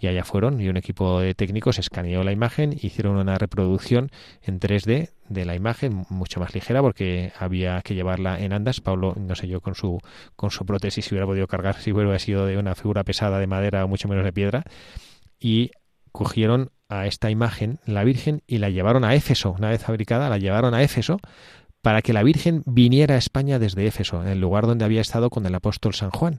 Y 0.00 0.08
allá 0.08 0.24
fueron 0.24 0.60
y 0.60 0.68
un 0.68 0.76
equipo 0.76 1.20
de 1.20 1.34
técnicos 1.34 1.78
escaneó 1.78 2.24
la 2.24 2.32
imagen, 2.32 2.72
hicieron 2.72 3.16
una 3.16 3.38
reproducción 3.38 4.10
en 4.42 4.58
3D 4.60 5.10
de 5.28 5.44
la 5.44 5.54
imagen 5.54 6.04
mucho 6.10 6.40
más 6.40 6.52
ligera 6.54 6.82
porque 6.82 7.32
había 7.38 7.80
que 7.82 7.94
llevarla 7.94 8.38
en 8.40 8.52
andas. 8.52 8.80
Pablo, 8.80 9.14
no 9.16 9.34
sé 9.34 9.46
yo, 9.46 9.60
con 9.60 9.74
su 9.74 10.00
con 10.36 10.50
su 10.50 10.66
prótesis 10.66 11.04
si 11.04 11.14
hubiera 11.14 11.26
podido 11.26 11.46
cargar, 11.46 11.76
si 11.76 11.92
hubiera 11.92 12.18
sido 12.18 12.44
de 12.44 12.58
una 12.58 12.74
figura 12.74 13.04
pesada 13.04 13.38
de 13.38 13.46
madera 13.46 13.84
o 13.84 13.88
mucho 13.88 14.08
menos 14.08 14.24
de 14.24 14.32
piedra 14.32 14.64
y 15.38 15.70
cogieron 16.12 16.70
a 16.88 17.06
esta 17.06 17.30
imagen, 17.30 17.80
la 17.86 18.04
Virgen, 18.04 18.42
y 18.46 18.58
la 18.58 18.70
llevaron 18.70 19.04
a 19.04 19.14
Éfeso. 19.14 19.52
Una 19.58 19.70
vez 19.70 19.82
fabricada, 19.82 20.28
la 20.28 20.38
llevaron 20.38 20.74
a 20.74 20.82
Éfeso 20.82 21.18
para 21.84 22.00
que 22.00 22.14
la 22.14 22.22
Virgen 22.22 22.62
viniera 22.64 23.14
a 23.14 23.18
España 23.18 23.58
desde 23.58 23.86
Éfeso, 23.86 24.22
en 24.22 24.28
el 24.28 24.40
lugar 24.40 24.66
donde 24.66 24.86
había 24.86 25.02
estado 25.02 25.28
con 25.28 25.44
el 25.44 25.54
apóstol 25.54 25.92
San 25.92 26.10
Juan. 26.10 26.38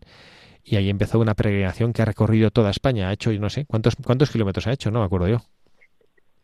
Y 0.63 0.75
ahí 0.75 0.89
empezó 0.89 1.19
una 1.19 1.35
peregrinación 1.35 1.93
que 1.93 2.01
ha 2.01 2.05
recorrido 2.05 2.49
toda 2.49 2.71
España. 2.71 3.09
Ha 3.09 3.13
hecho, 3.13 3.31
no 3.33 3.51
sé, 3.51 3.65
¿cuántos, 3.65 3.95
cuántos 3.95 4.31
kilómetros 4.31 4.65
ha 4.65 4.71
hecho? 4.71 4.89
No 4.89 5.01
me 5.01 5.05
acuerdo 5.05 5.27
yo. 5.27 5.37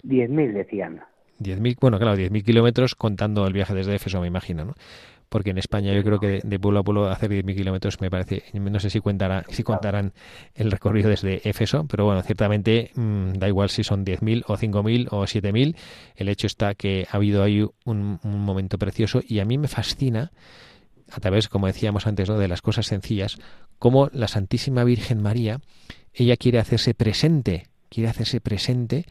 Diez 0.03 0.29
mil 0.29 0.53
decían. 0.53 1.01
Diez 1.39 1.59
mil, 1.59 1.75
bueno, 1.81 1.97
claro, 1.97 2.15
diez 2.15 2.29
mil 2.29 2.43
kilómetros 2.43 2.93
contando 2.93 3.47
el 3.47 3.53
viaje 3.53 3.73
desde 3.73 3.95
Éfeso, 3.95 4.21
me 4.21 4.27
imagino, 4.27 4.65
¿no? 4.65 4.75
Porque 5.31 5.51
en 5.51 5.57
España 5.57 5.93
yo 5.93 6.03
creo 6.03 6.19
que 6.19 6.41
de 6.43 6.59
pueblo 6.59 6.81
a 6.81 6.83
pueblo 6.83 7.09
hacer 7.09 7.31
10.000 7.31 7.55
kilómetros 7.55 8.01
me 8.01 8.11
parece, 8.11 8.43
no 8.51 8.81
sé 8.81 8.89
si, 8.89 8.99
contará, 8.99 9.45
si 9.47 9.63
contarán 9.63 10.11
el 10.55 10.69
recorrido 10.69 11.09
desde 11.09 11.47
Éfeso, 11.49 11.85
pero 11.87 12.03
bueno, 12.03 12.21
ciertamente 12.21 12.91
mm, 12.95 13.35
da 13.35 13.47
igual 13.47 13.69
si 13.69 13.85
son 13.85 14.05
10.000 14.05 14.43
o 14.47 14.57
5.000 14.57 15.07
o 15.09 15.23
7.000, 15.23 15.77
el 16.17 16.27
hecho 16.27 16.47
está 16.47 16.75
que 16.75 17.07
ha 17.09 17.15
habido 17.15 17.43
ahí 17.43 17.65
un, 17.85 18.19
momento 18.23 18.77
precioso 18.77 19.21
y 19.25 19.39
a 19.39 19.45
mí 19.45 19.57
me 19.57 19.69
fascina, 19.69 20.33
a 21.09 21.21
través, 21.21 21.47
como 21.47 21.67
decíamos 21.67 22.07
antes, 22.07 22.27
¿no? 22.27 22.37
de 22.37 22.49
las 22.49 22.61
cosas 22.61 22.87
sencillas, 22.87 23.37
cómo 23.79 24.09
la 24.11 24.27
Santísima 24.27 24.83
Virgen 24.83 25.21
María, 25.21 25.61
ella 26.13 26.35
quiere 26.35 26.59
hacerse 26.59 26.93
presente, 26.93 27.67
quiere 27.87 28.09
hacerse 28.09 28.41
presente 28.41 29.05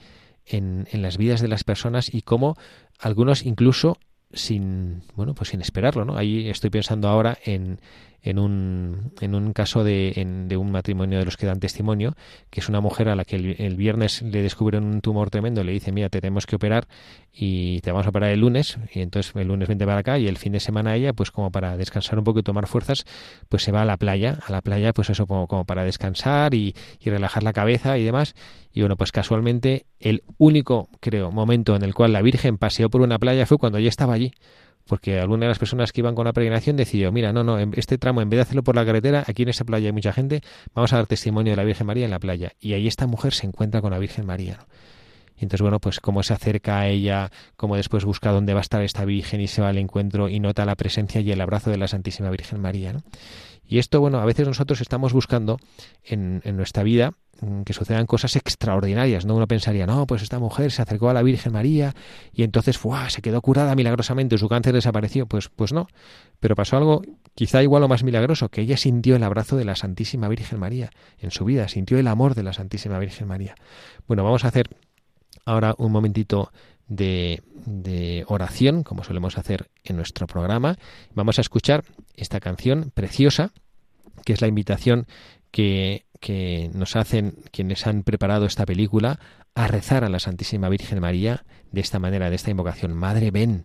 en, 0.44 0.86
en 0.92 1.00
las 1.00 1.16
vidas 1.16 1.40
de 1.40 1.48
las 1.48 1.64
personas 1.64 2.12
y 2.12 2.20
cómo 2.20 2.58
algunos 2.98 3.46
incluso 3.46 3.96
sin 4.32 5.02
bueno 5.16 5.34
pues 5.34 5.50
sin 5.50 5.60
esperarlo 5.60 6.04
no 6.04 6.16
ahí 6.16 6.48
estoy 6.48 6.70
pensando 6.70 7.08
ahora 7.08 7.38
en 7.44 7.80
en 8.22 8.38
un, 8.38 9.12
en 9.20 9.34
un 9.34 9.52
caso 9.52 9.84
de, 9.84 10.44
de, 10.46 10.56
un 10.56 10.70
matrimonio 10.70 11.18
de 11.18 11.24
los 11.24 11.36
que 11.36 11.46
dan 11.46 11.60
testimonio, 11.60 12.14
que 12.50 12.60
es 12.60 12.68
una 12.68 12.80
mujer 12.80 13.08
a 13.08 13.16
la 13.16 13.24
que 13.24 13.36
el, 13.36 13.76
viernes 13.76 14.22
le 14.22 14.42
descubren 14.42 14.84
un 14.84 15.00
tumor 15.00 15.30
tremendo, 15.30 15.64
le 15.64 15.72
dice, 15.72 15.92
mira, 15.92 16.08
te 16.08 16.20
tenemos 16.20 16.46
que 16.46 16.56
operar 16.56 16.86
y 17.32 17.80
te 17.80 17.92
vamos 17.92 18.06
a 18.06 18.10
operar 18.10 18.30
el 18.30 18.40
lunes, 18.40 18.78
y 18.92 19.00
entonces 19.00 19.34
el 19.36 19.48
lunes 19.48 19.68
vente 19.68 19.86
para 19.86 20.00
acá 20.00 20.18
y 20.18 20.28
el 20.28 20.36
fin 20.36 20.52
de 20.52 20.60
semana 20.60 20.96
ella, 20.96 21.12
pues 21.12 21.30
como 21.30 21.50
para 21.50 21.76
descansar 21.76 22.18
un 22.18 22.24
poco 22.24 22.40
y 22.40 22.42
tomar 22.42 22.66
fuerzas, 22.66 23.04
pues 23.48 23.62
se 23.62 23.72
va 23.72 23.82
a 23.82 23.84
la 23.84 23.96
playa, 23.96 24.38
a 24.46 24.52
la 24.52 24.60
playa 24.60 24.92
pues 24.92 25.10
eso 25.10 25.26
como, 25.26 25.46
como 25.46 25.64
para 25.64 25.84
descansar 25.84 26.54
y, 26.54 26.74
y 27.00 27.10
relajar 27.10 27.42
la 27.42 27.52
cabeza 27.52 27.96
y 27.96 28.04
demás, 28.04 28.34
y 28.72 28.80
bueno, 28.80 28.96
pues 28.96 29.12
casualmente 29.12 29.86
el 29.98 30.22
único, 30.38 30.88
creo, 31.00 31.30
momento 31.30 31.74
en 31.74 31.82
el 31.82 31.94
cual 31.94 32.12
la 32.12 32.22
Virgen 32.22 32.58
paseó 32.58 32.90
por 32.90 33.00
una 33.00 33.18
playa 33.18 33.46
fue 33.46 33.58
cuando 33.58 33.78
ella 33.78 33.88
estaba 33.88 34.14
allí 34.14 34.32
porque 34.86 35.20
alguna 35.20 35.46
de 35.46 35.48
las 35.48 35.58
personas 35.58 35.92
que 35.92 36.00
iban 36.00 36.14
con 36.14 36.24
la 36.24 36.32
peregrinación 36.32 36.76
decidió, 36.76 37.12
mira, 37.12 37.32
no, 37.32 37.44
no, 37.44 37.58
este 37.58 37.98
tramo, 37.98 38.22
en 38.22 38.30
vez 38.30 38.38
de 38.38 38.42
hacerlo 38.42 38.62
por 38.62 38.76
la 38.76 38.84
carretera, 38.84 39.24
aquí 39.26 39.42
en 39.42 39.50
esa 39.50 39.64
playa 39.64 39.86
hay 39.86 39.92
mucha 39.92 40.12
gente, 40.12 40.42
vamos 40.74 40.92
a 40.92 40.96
dar 40.96 41.06
testimonio 41.06 41.52
de 41.52 41.56
la 41.56 41.64
Virgen 41.64 41.86
María 41.86 42.04
en 42.04 42.10
la 42.10 42.18
playa. 42.18 42.52
Y 42.60 42.72
ahí 42.72 42.86
esta 42.86 43.06
mujer 43.06 43.32
se 43.32 43.46
encuentra 43.46 43.80
con 43.80 43.92
la 43.92 43.98
Virgen 43.98 44.26
María. 44.26 44.58
Y 45.40 45.44
entonces, 45.44 45.62
bueno, 45.62 45.80
pues 45.80 46.00
cómo 46.00 46.22
se 46.22 46.34
acerca 46.34 46.80
a 46.80 46.88
ella, 46.88 47.30
cómo 47.56 47.76
después 47.76 48.04
busca 48.04 48.30
dónde 48.30 48.52
va 48.52 48.60
a 48.60 48.62
estar 48.62 48.82
esta 48.82 49.06
Virgen 49.06 49.40
y 49.40 49.48
se 49.48 49.62
va 49.62 49.70
al 49.70 49.78
encuentro 49.78 50.28
y 50.28 50.38
nota 50.38 50.66
la 50.66 50.74
presencia 50.74 51.22
y 51.22 51.32
el 51.32 51.40
abrazo 51.40 51.70
de 51.70 51.78
la 51.78 51.88
Santísima 51.88 52.28
Virgen 52.28 52.60
María. 52.60 52.92
¿no? 52.92 53.02
Y 53.70 53.78
esto, 53.78 54.00
bueno, 54.00 54.18
a 54.18 54.26
veces 54.26 54.46
nosotros 54.46 54.80
estamos 54.82 55.12
buscando 55.12 55.58
en, 56.04 56.42
en 56.44 56.56
nuestra 56.56 56.82
vida 56.82 57.14
Mm, 57.42 57.62
que 57.62 57.72
sucedan 57.72 58.04
cosas 58.04 58.36
extraordinarias, 58.36 59.24
¿no? 59.24 59.34
Uno 59.34 59.46
pensaría, 59.46 59.86
no, 59.86 60.06
pues 60.06 60.22
esta 60.22 60.38
mujer 60.38 60.70
se 60.72 60.82
acercó 60.82 61.08
a 61.08 61.14
la 61.14 61.22
Virgen 61.22 61.54
María 61.54 61.94
y 62.34 62.42
entonces 62.42 62.76
¡fua! 62.76 63.08
se 63.08 63.22
quedó 63.22 63.40
curada 63.40 63.74
milagrosamente, 63.74 64.36
su 64.36 64.48
cáncer 64.48 64.74
desapareció. 64.74 65.26
Pues, 65.26 65.48
pues 65.48 65.72
no, 65.72 65.88
pero 66.38 66.54
pasó 66.54 66.76
algo 66.76 67.02
quizá 67.34 67.62
igual 67.62 67.82
o 67.82 67.88
más 67.88 68.04
milagroso, 68.04 68.50
que 68.50 68.60
ella 68.60 68.76
sintió 68.76 69.16
el 69.16 69.22
abrazo 69.22 69.56
de 69.56 69.64
la 69.64 69.74
Santísima 69.74 70.28
Virgen 70.28 70.58
María 70.58 70.90
en 71.18 71.30
su 71.30 71.46
vida, 71.46 71.68
sintió 71.68 71.98
el 71.98 72.08
amor 72.08 72.34
de 72.34 72.42
la 72.42 72.52
Santísima 72.52 72.98
Virgen 72.98 73.26
María. 73.26 73.54
Bueno, 74.06 74.22
vamos 74.22 74.44
a 74.44 74.48
hacer 74.48 74.68
ahora 75.46 75.74
un 75.78 75.92
momentito 75.92 76.52
de, 76.90 78.24
oración, 78.26 78.82
como 78.82 79.04
solemos 79.04 79.38
hacer 79.38 79.70
en 79.84 79.96
nuestro 79.96 80.26
programa. 80.26 80.76
Vamos 81.14 81.38
a 81.38 81.40
escuchar 81.40 81.84
esta 82.14 82.40
canción 82.40 82.90
preciosa, 82.92 83.52
que 84.26 84.34
es 84.34 84.42
la 84.42 84.48
invitación 84.48 85.06
que 85.50 86.04
que 86.20 86.70
nos 86.74 86.96
hacen 86.96 87.34
quienes 87.50 87.86
han 87.86 88.02
preparado 88.02 88.44
esta 88.44 88.66
película 88.66 89.18
a 89.54 89.66
rezar 89.66 90.04
a 90.04 90.08
la 90.10 90.20
Santísima 90.20 90.68
Virgen 90.68 91.00
María 91.00 91.44
de 91.72 91.80
esta 91.80 91.98
manera, 91.98 92.30
de 92.30 92.36
esta 92.36 92.50
invocación. 92.50 92.92
Madre, 92.92 93.30
ven. 93.30 93.64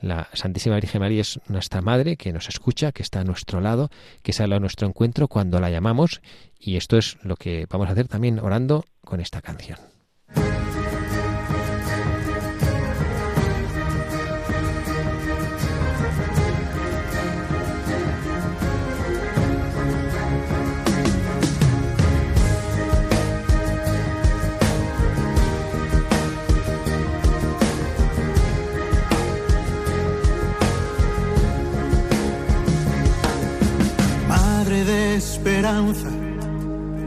La 0.00 0.28
Santísima 0.32 0.74
Virgen 0.76 1.00
María 1.00 1.20
es 1.20 1.38
nuestra 1.46 1.80
madre 1.80 2.16
que 2.16 2.32
nos 2.32 2.48
escucha, 2.48 2.90
que 2.90 3.02
está 3.02 3.20
a 3.20 3.24
nuestro 3.24 3.60
lado, 3.60 3.88
que 4.22 4.32
sale 4.32 4.56
a 4.56 4.58
nuestro 4.58 4.88
encuentro 4.88 5.28
cuando 5.28 5.60
la 5.60 5.70
llamamos 5.70 6.22
y 6.58 6.76
esto 6.76 6.98
es 6.98 7.18
lo 7.22 7.36
que 7.36 7.66
vamos 7.70 7.88
a 7.88 7.92
hacer 7.92 8.08
también 8.08 8.40
orando 8.40 8.84
con 9.04 9.20
esta 9.20 9.42
canción. 9.42 9.91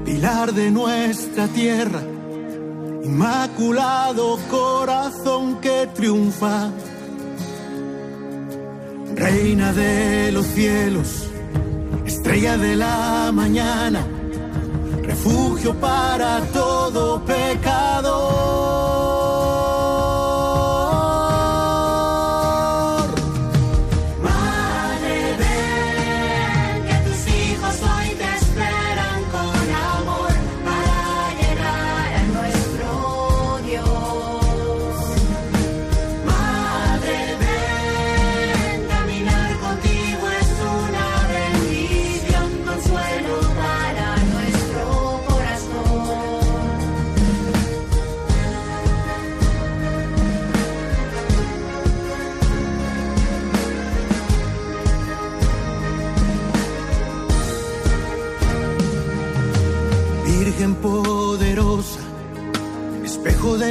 Pilar 0.05 0.53
de 0.53 0.71
nuestra 0.71 1.47
tierra, 1.49 2.01
inmaculado 3.03 4.39
corazón 4.49 5.59
que 5.59 5.89
triunfa, 5.93 6.69
reina 9.13 9.73
de 9.73 10.31
los 10.31 10.45
cielos, 10.45 11.27
estrella 12.05 12.57
de 12.57 12.77
la 12.77 13.31
mañana, 13.33 14.07
refugio 15.03 15.73
para 15.75 16.39
todo 16.53 17.25
pecador. 17.25 18.94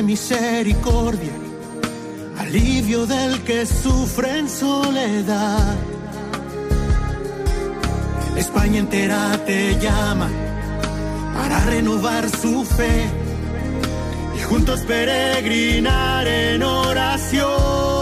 Misericordia, 0.03 1.33
alivio 2.39 3.07
del 3.07 3.43
que 3.43 3.67
sufre 3.67 4.39
en 4.39 4.49
soledad. 4.49 5.75
España 8.37 8.79
entera 8.79 9.39
te 9.47 9.79
llama 9.79 10.29
para 11.35 11.61
renovar 11.61 12.29
su 12.29 12.65
fe 12.65 13.07
y 14.37 14.43
juntos 14.43 14.81
peregrinar 14.81 16.27
en 16.27 16.63
oración. 16.63 17.94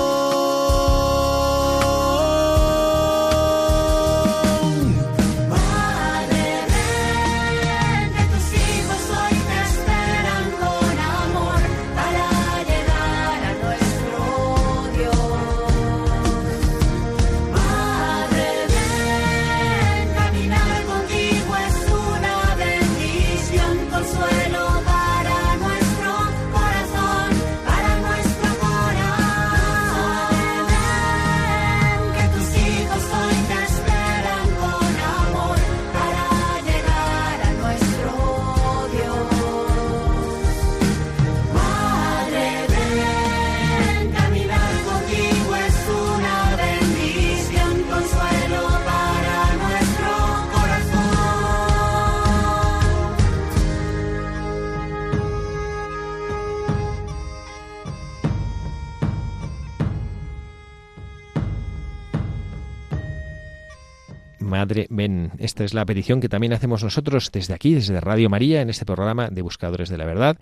Madre, 64.43 64.86
ven. 64.90 65.32
Esta 65.38 65.64
es 65.64 65.74
la 65.74 65.84
petición 65.86 66.20
que 66.20 66.28
también 66.28 66.53
hacemos 66.53 66.82
nosotros 66.82 67.30
desde 67.32 67.55
aquí, 67.55 67.74
desde 67.74 68.01
Radio 68.01 68.28
María, 68.28 68.61
en 68.61 68.70
este 68.70 68.84
programa 68.84 69.28
de 69.28 69.43
Buscadores 69.43 69.88
de 69.88 69.99
la 69.99 70.05
Verdad. 70.05 70.38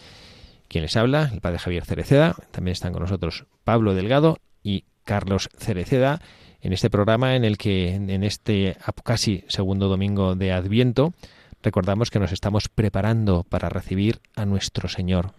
Quien 0.68 0.82
les 0.82 0.96
habla, 0.96 1.30
el 1.32 1.40
padre 1.40 1.58
Javier 1.58 1.84
Cereceda. 1.84 2.36
También 2.50 2.72
están 2.72 2.92
con 2.92 3.02
nosotros 3.02 3.46
Pablo 3.64 3.94
Delgado 3.94 4.38
y 4.62 4.84
Carlos 5.04 5.48
Cereceda 5.58 6.20
en 6.60 6.72
este 6.72 6.90
programa 6.90 7.36
en 7.36 7.44
el 7.44 7.56
que 7.58 7.94
en 7.94 8.22
este 8.22 8.76
casi 9.02 9.44
segundo 9.48 9.88
domingo 9.88 10.34
de 10.34 10.52
Adviento 10.52 11.14
recordamos 11.62 12.10
que 12.10 12.18
nos 12.18 12.32
estamos 12.32 12.68
preparando 12.68 13.44
para 13.44 13.68
recibir 13.68 14.20
a 14.36 14.44
nuestro 14.46 14.88
Señor, 14.88 15.32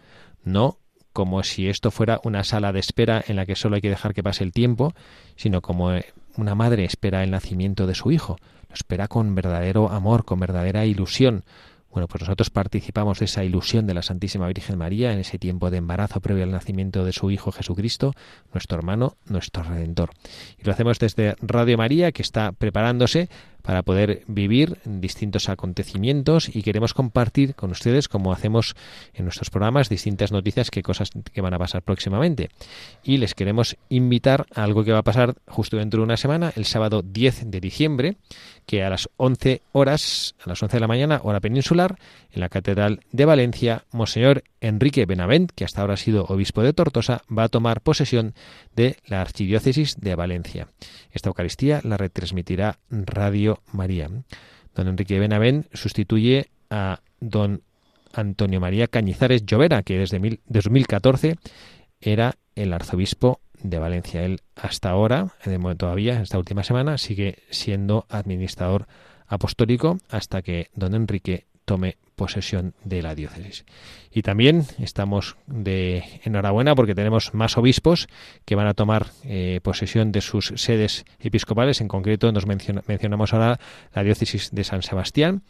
no 0.44 0.78
como 1.14 1.44
si 1.44 1.68
esto 1.68 1.92
fuera 1.92 2.22
una 2.24 2.44
sala 2.44 2.72
de 2.72 2.80
espera 2.80 3.24
en 3.28 3.36
la 3.36 3.46
que 3.46 3.56
solo 3.56 3.76
hay 3.76 3.82
que 3.82 3.90
dejar 3.90 4.14
que 4.14 4.24
pase 4.24 4.44
el 4.44 4.54
tiempo, 4.54 4.94
sino 5.36 5.62
como 5.62 5.94
eh, 5.94 6.06
una 6.38 6.56
madre 6.56 6.86
espera 6.86 7.24
el 7.24 7.32
nacimiento 7.32 7.88
de 7.88 7.96
su 7.96 8.12
hijo, 8.12 8.38
lo 8.70 8.76
espera 8.76 9.08
con 9.08 9.36
verdadero 9.36 9.90
amor, 9.90 10.26
con 10.26 10.40
verdadera 10.40 10.86
ilusión, 10.86 11.44
bueno, 11.92 12.08
pues 12.08 12.22
nosotros 12.22 12.50
participamos 12.50 13.20
de 13.20 13.26
esa 13.26 13.44
ilusión 13.44 13.86
de 13.86 13.94
la 13.94 14.02
Santísima 14.02 14.48
Virgen 14.48 14.78
María 14.78 15.12
en 15.12 15.20
ese 15.20 15.38
tiempo 15.38 15.70
de 15.70 15.78
embarazo 15.78 16.22
previo 16.22 16.44
al 16.44 16.52
nacimiento 16.52 17.04
de 17.04 17.12
su 17.12 17.32
Hijo 17.32 17.52
Jesucristo, 17.52 18.14
nuestro 18.54 18.78
hermano, 18.78 19.18
nuestro 19.26 19.64
Redentor. 19.64 20.12
Y 20.58 20.64
lo 20.64 20.72
hacemos 20.72 21.00
desde 21.00 21.36
Radio 21.42 21.78
María, 21.78 22.14
que 22.14 22.22
está 22.22 22.54
preparándose 22.54 23.30
para 23.62 23.84
poder 23.84 24.24
vivir 24.28 24.78
distintos 24.86 25.50
acontecimientos 25.50 26.54
y 26.54 26.64
queremos 26.64 26.94
compartir 26.94 27.56
con 27.56 27.72
ustedes, 27.72 28.08
como 28.08 28.34
hacemos 28.34 28.76
en 29.14 29.26
nuestros 29.26 29.50
programas, 29.50 29.90
distintas 29.90 30.32
noticias 30.32 30.72
que 30.72 30.84
cosas 30.84 31.10
que 31.34 31.42
van 31.42 31.54
a 31.54 31.60
pasar 31.60 31.82
próximamente. 31.82 32.50
Y 33.04 33.18
les 33.18 33.36
queremos 33.36 33.78
invitar 33.90 34.46
a 34.54 34.64
algo 34.64 34.84
que 34.84 34.92
va 34.92 35.00
a 35.00 35.04
pasar 35.04 35.36
justo 35.48 35.78
dentro 35.78 36.00
de 36.00 36.06
una 36.06 36.18
semana, 36.18 36.52
el 36.56 36.66
sábado 36.66 37.02
10 37.02 37.52
de 37.52 37.60
diciembre, 37.60 38.18
que 38.66 38.84
a 38.84 38.90
las 38.90 39.10
11 39.18 39.62
horas, 39.72 40.36
a 40.44 40.50
las 40.50 40.62
11 40.62 40.78
de 40.78 40.82
la 40.82 40.88
mañana, 40.88 41.22
hora 41.24 41.40
peninsular, 41.40 41.98
en 42.32 42.40
la 42.40 42.50
Catedral 42.50 43.02
de 43.12 43.26
Valencia, 43.26 43.86
Monseñor 43.92 44.44
Enrique 44.62 45.06
Benavent, 45.06 45.52
que 45.52 45.66
hasta 45.66 45.82
ahora 45.82 45.96
ha 45.96 45.98
sido 45.98 46.26
obispo 46.26 46.62
de 46.62 46.74
Tortosa, 46.74 47.24
va 47.36 47.44
a 47.44 47.50
tomar 47.50 47.82
posesión 47.82 48.34
de 48.76 48.98
la 49.06 49.22
Archidiócesis 49.22 50.00
de 50.00 50.16
Valencia. 50.16 50.68
Esta 51.12 51.30
Eucaristía 51.30 51.82
la 51.84 51.98
retransmitirá 51.98 52.80
Radio 52.90 53.51
María. 53.72 54.10
Don 54.76 54.88
Enrique 54.88 55.20
Benavent 55.20 55.68
sustituye 55.74 56.50
a 56.70 57.02
don 57.20 57.62
Antonio 58.14 58.60
María 58.60 58.88
Cañizares 58.88 59.46
Llovera, 59.46 59.84
que 59.84 59.98
desde 59.98 60.40
2014 60.48 61.38
era 62.00 62.36
el 62.56 62.74
arzobispo 62.74 63.40
de 63.62 63.80
Valencia. 63.80 64.24
Él 64.24 64.42
hasta 64.56 64.90
ahora, 64.90 65.34
de 65.46 65.58
momento 65.58 65.86
todavía, 65.86 66.22
esta 66.22 66.38
última 66.38 66.64
semana, 66.64 66.98
sigue 66.98 67.40
siendo 67.50 68.06
administrador 68.10 68.88
apostólico 69.28 69.98
hasta 70.10 70.42
que 70.42 70.70
don 70.74 70.94
Enrique 70.94 71.46
tome 71.66 71.98
posesión 72.22 72.76
de 72.84 73.02
la 73.02 73.16
diócesis. 73.16 73.66
Y 74.12 74.22
también 74.22 74.68
estamos 74.78 75.38
de 75.48 76.04
enhorabuena 76.24 76.76
porque 76.76 76.94
tenemos 76.94 77.34
más 77.34 77.58
obispos 77.58 78.08
que 78.46 78.54
van 78.54 78.68
a 78.68 78.76
tomar 78.76 79.08
eh, 79.24 79.60
posesión 79.64 80.12
de 80.12 80.22
sus 80.22 80.54
sedes 80.56 81.04
episcopales. 81.20 81.82
En 81.82 81.88
concreto, 81.88 82.32
nos 82.32 82.46
mencionamos 82.46 83.34
ahora 83.34 83.60
la 83.96 84.04
diócesis 84.04 84.52
de 84.52 84.64
San 84.64 84.84
Sebastián, 84.84 85.42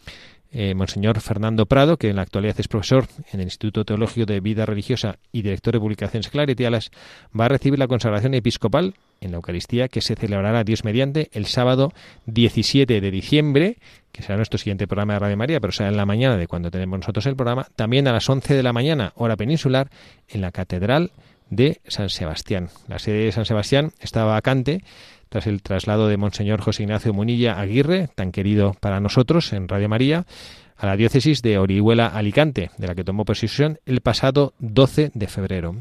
eh, 0.51 0.73
Monseñor 0.75 1.19
Fernando 1.21 1.65
Prado, 1.65 1.97
que 1.97 2.09
en 2.09 2.17
la 2.17 2.23
actualidad 2.23 2.59
es 2.59 2.67
profesor 2.67 3.07
en 3.31 3.39
el 3.39 3.47
Instituto 3.47 3.85
Teológico 3.85 4.25
de 4.25 4.39
Vida 4.41 4.65
Religiosa 4.65 5.17
y 5.31 5.41
director 5.41 5.73
de 5.73 5.79
publicaciones 5.79 6.29
claretialas, 6.29 6.91
va 7.37 7.45
a 7.45 7.49
recibir 7.49 7.79
la 7.79 7.87
consagración 7.87 8.33
episcopal 8.33 8.95
en 9.21 9.31
la 9.31 9.37
Eucaristía 9.37 9.87
que 9.87 10.01
se 10.01 10.15
celebrará 10.15 10.63
Dios 10.63 10.83
mediante 10.83 11.29
el 11.33 11.45
sábado 11.45 11.93
17 12.25 12.99
de 12.99 13.11
diciembre, 13.11 13.77
que 14.11 14.23
será 14.23 14.35
nuestro 14.35 14.57
siguiente 14.57 14.87
programa 14.87 15.13
de 15.13 15.19
Radio 15.19 15.37
María, 15.37 15.59
pero 15.61 15.71
será 15.71 15.89
en 15.89 15.97
la 15.97 16.05
mañana 16.05 16.35
de 16.35 16.47
cuando 16.47 16.69
tenemos 16.69 16.99
nosotros 16.99 17.25
el 17.27 17.35
programa, 17.35 17.67
también 17.75 18.07
a 18.07 18.11
las 18.11 18.29
11 18.29 18.53
de 18.53 18.63
la 18.63 18.73
mañana, 18.73 19.13
hora 19.15 19.37
peninsular, 19.37 19.89
en 20.27 20.41
la 20.41 20.51
Catedral 20.51 21.11
de 21.49 21.81
San 21.87 22.09
Sebastián. 22.09 22.69
La 22.87 22.99
sede 22.99 23.25
de 23.25 23.31
San 23.31 23.45
Sebastián 23.45 23.91
estaba 23.99 24.33
vacante 24.33 24.83
tras 25.31 25.47
el 25.47 25.61
traslado 25.61 26.09
de 26.09 26.17
Monseñor 26.17 26.59
José 26.59 26.83
Ignacio 26.83 27.13
Munilla 27.13 27.57
Aguirre, 27.57 28.09
tan 28.15 28.33
querido 28.33 28.75
para 28.81 28.99
nosotros 28.99 29.53
en 29.53 29.69
Radio 29.69 29.87
María, 29.87 30.25
a 30.75 30.85
la 30.85 30.97
diócesis 30.97 31.41
de 31.41 31.57
Orihuela 31.57 32.07
Alicante, 32.07 32.69
de 32.77 32.87
la 32.87 32.95
que 32.95 33.05
tomó 33.05 33.23
posesión 33.23 33.79
el 33.85 34.01
pasado 34.01 34.53
12 34.59 35.11
de 35.13 35.27
febrero. 35.27 35.77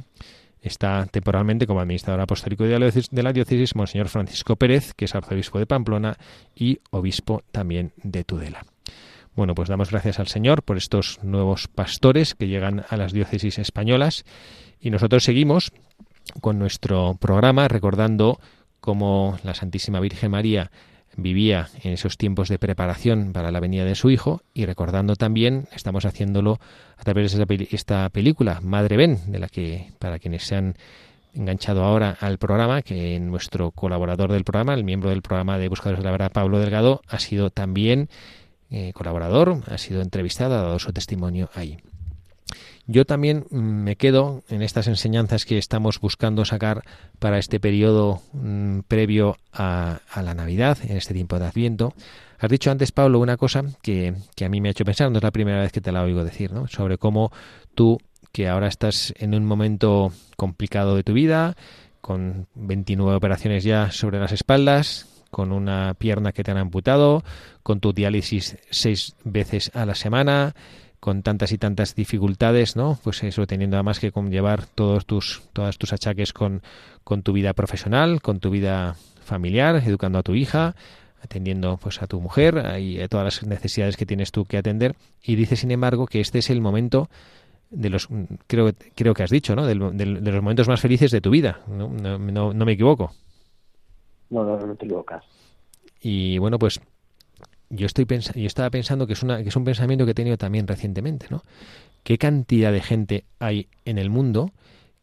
Está 0.62 1.04
temporalmente 1.06 1.66
como 1.66 1.80
administrador 1.80 2.20
apostólico 2.20 2.62
de 2.62 3.22
la 3.24 3.32
diócesis 3.32 3.74
Monseñor 3.74 4.08
Francisco 4.08 4.54
Pérez, 4.54 4.94
que 4.94 5.06
es 5.06 5.16
arzobispo 5.16 5.58
de 5.58 5.66
Pamplona 5.66 6.16
y 6.54 6.78
obispo 6.92 7.42
también 7.50 7.92
de 8.04 8.22
Tudela. 8.22 8.64
Bueno, 9.34 9.56
pues 9.56 9.68
damos 9.68 9.90
gracias 9.90 10.20
al 10.20 10.28
Señor 10.28 10.62
por 10.62 10.76
estos 10.76 11.18
nuevos 11.24 11.66
pastores 11.66 12.36
que 12.36 12.46
llegan 12.46 12.84
a 12.88 12.96
las 12.96 13.12
diócesis 13.12 13.58
españolas 13.58 14.24
y 14.80 14.90
nosotros 14.90 15.24
seguimos 15.24 15.72
con 16.40 16.60
nuestro 16.60 17.16
programa 17.20 17.66
recordando 17.66 18.38
cómo 18.80 19.38
la 19.44 19.54
Santísima 19.54 20.00
Virgen 20.00 20.30
María 20.30 20.70
vivía 21.16 21.68
en 21.82 21.92
esos 21.92 22.16
tiempos 22.16 22.48
de 22.48 22.58
preparación 22.58 23.32
para 23.32 23.50
la 23.50 23.60
venida 23.60 23.84
de 23.84 23.94
su 23.94 24.10
hijo 24.10 24.42
y 24.54 24.66
recordando 24.66 25.16
también, 25.16 25.66
estamos 25.72 26.04
haciéndolo 26.04 26.58
a 26.96 27.02
través 27.02 27.32
de 27.32 27.68
esta 27.70 28.08
película, 28.10 28.60
Madre 28.62 28.96
Ben, 28.96 29.30
de 29.30 29.38
la 29.38 29.48
que, 29.48 29.92
para 29.98 30.18
quienes 30.18 30.44
se 30.44 30.56
han 30.56 30.76
enganchado 31.34 31.84
ahora 31.84 32.16
al 32.20 32.38
programa, 32.38 32.82
que 32.82 33.18
nuestro 33.20 33.70
colaborador 33.70 34.32
del 34.32 34.44
programa, 34.44 34.74
el 34.74 34.84
miembro 34.84 35.10
del 35.10 35.22
programa 35.22 35.58
de 35.58 35.68
Buscadores 35.68 36.00
de 36.00 36.04
la 36.04 36.12
Verdad, 36.12 36.32
Pablo 36.32 36.58
Delgado, 36.58 37.02
ha 37.08 37.18
sido 37.18 37.50
también 37.50 38.08
eh, 38.70 38.92
colaborador, 38.92 39.62
ha 39.66 39.78
sido 39.78 40.02
entrevistado, 40.02 40.54
ha 40.54 40.62
dado 40.62 40.78
su 40.78 40.92
testimonio 40.92 41.50
ahí. 41.54 41.78
Yo 42.92 43.04
también 43.04 43.46
mm, 43.50 43.56
me 43.56 43.94
quedo 43.94 44.42
en 44.48 44.62
estas 44.62 44.88
enseñanzas 44.88 45.44
que 45.44 45.58
estamos 45.58 46.00
buscando 46.00 46.44
sacar 46.44 46.82
para 47.20 47.38
este 47.38 47.60
periodo 47.60 48.20
mm, 48.32 48.80
previo 48.88 49.36
a, 49.52 50.00
la 50.16 50.34
Navidad, 50.34 50.76
en 50.82 50.96
este 50.96 51.14
tiempo 51.14 51.38
de 51.38 51.46
Adviento. 51.46 51.94
Has 52.40 52.50
dicho 52.50 52.68
antes, 52.68 52.90
Pablo, 52.90 53.20
una 53.20 53.36
cosa 53.36 53.62
que, 53.80 54.14
a 54.44 54.48
mí 54.48 54.60
me 54.60 54.70
ha 54.70 54.72
hecho 54.72 54.84
pensar, 54.84 55.08
no 55.08 55.18
es 55.18 55.22
la 55.22 55.30
primera 55.30 55.60
vez 55.60 55.70
que 55.70 55.80
te 55.80 55.92
la 55.92 56.02
oigo 56.02 56.24
decir, 56.24 56.50
¿no? 56.52 56.66
sobre 56.66 56.98
cómo 56.98 57.30
tú, 57.76 58.00
que 58.32 58.48
ahora 58.48 58.66
estás 58.66 59.14
en 59.18 59.36
un 59.36 59.44
momento 59.44 60.12
complicado 60.36 60.96
de 60.96 61.04
tu 61.04 61.12
vida, 61.12 61.56
con 62.00 62.48
29 62.56 63.14
operaciones 63.14 63.62
ya 63.62 63.92
sobre 63.92 64.18
las 64.18 64.32
espaldas, 64.32 65.06
con 65.30 65.52
una 65.52 65.94
pierna 65.94 66.32
que 66.32 66.42
te 66.42 66.50
han 66.50 66.56
amputado, 66.56 67.22
con 67.62 67.78
tu 67.78 67.92
diálisis 67.92 68.58
seis 68.68 69.14
veces 69.22 69.70
a 69.74 69.86
la 69.86 69.94
semana, 69.94 70.56
con 71.00 71.22
tantas 71.22 71.50
y 71.52 71.58
tantas 71.58 71.94
dificultades, 71.94 72.76
¿no? 72.76 72.98
Pues 73.02 73.22
eso, 73.22 73.46
teniendo 73.46 73.76
además 73.76 73.98
que 73.98 74.12
llevar 74.30 74.66
todos 74.66 75.06
tus, 75.06 75.42
todas 75.54 75.78
tus 75.78 75.94
achaques 75.94 76.32
con, 76.32 76.62
con 77.04 77.22
tu 77.22 77.32
vida 77.32 77.54
profesional, 77.54 78.20
con 78.20 78.38
tu 78.38 78.50
vida 78.50 78.96
familiar, 79.22 79.82
educando 79.86 80.18
a 80.18 80.22
tu 80.22 80.34
hija, 80.34 80.76
atendiendo 81.22 81.78
pues 81.78 82.02
a 82.02 82.06
tu 82.06 82.20
mujer 82.20 82.78
y 82.80 83.00
a 83.00 83.08
todas 83.08 83.24
las 83.24 83.46
necesidades 83.46 83.96
que 83.96 84.06
tienes 84.06 84.30
tú 84.30 84.44
que 84.44 84.58
atender. 84.58 84.94
Y 85.22 85.36
dice, 85.36 85.56
sin 85.56 85.70
embargo, 85.70 86.06
que 86.06 86.20
este 86.20 86.38
es 86.38 86.50
el 86.50 86.60
momento 86.60 87.08
de 87.70 87.88
los 87.88 88.08
creo 88.46 88.72
creo 88.94 89.14
que 89.14 89.22
has 89.22 89.30
dicho, 89.30 89.54
¿no? 89.54 89.64
De, 89.64 89.74
los 89.74 90.42
momentos 90.42 90.68
más 90.68 90.80
felices 90.80 91.10
de 91.10 91.20
tu 91.20 91.30
vida. 91.30 91.60
¿no? 91.68 91.88
No, 91.88 92.18
no, 92.52 92.64
me 92.64 92.72
equivoco. 92.72 93.12
No, 94.28 94.44
no, 94.44 94.58
no 94.58 94.74
te 94.74 94.84
equivocas. 94.84 95.24
Y 96.02 96.38
bueno, 96.38 96.58
pues 96.58 96.80
yo 97.70 97.86
estoy 97.86 98.04
yo 98.06 98.46
estaba 98.46 98.68
pensando 98.70 99.06
que 99.06 99.14
es 99.14 99.22
una 99.22 99.42
que 99.42 99.48
es 99.48 99.56
un 99.56 99.64
pensamiento 99.64 100.04
que 100.04 100.10
he 100.10 100.14
tenido 100.14 100.36
también 100.36 100.66
recientemente, 100.66 101.26
¿no? 101.30 101.42
¿Qué 102.02 102.18
cantidad 102.18 102.72
de 102.72 102.82
gente 102.82 103.24
hay 103.38 103.68
en 103.84 103.98
el 103.98 104.10
mundo 104.10 104.52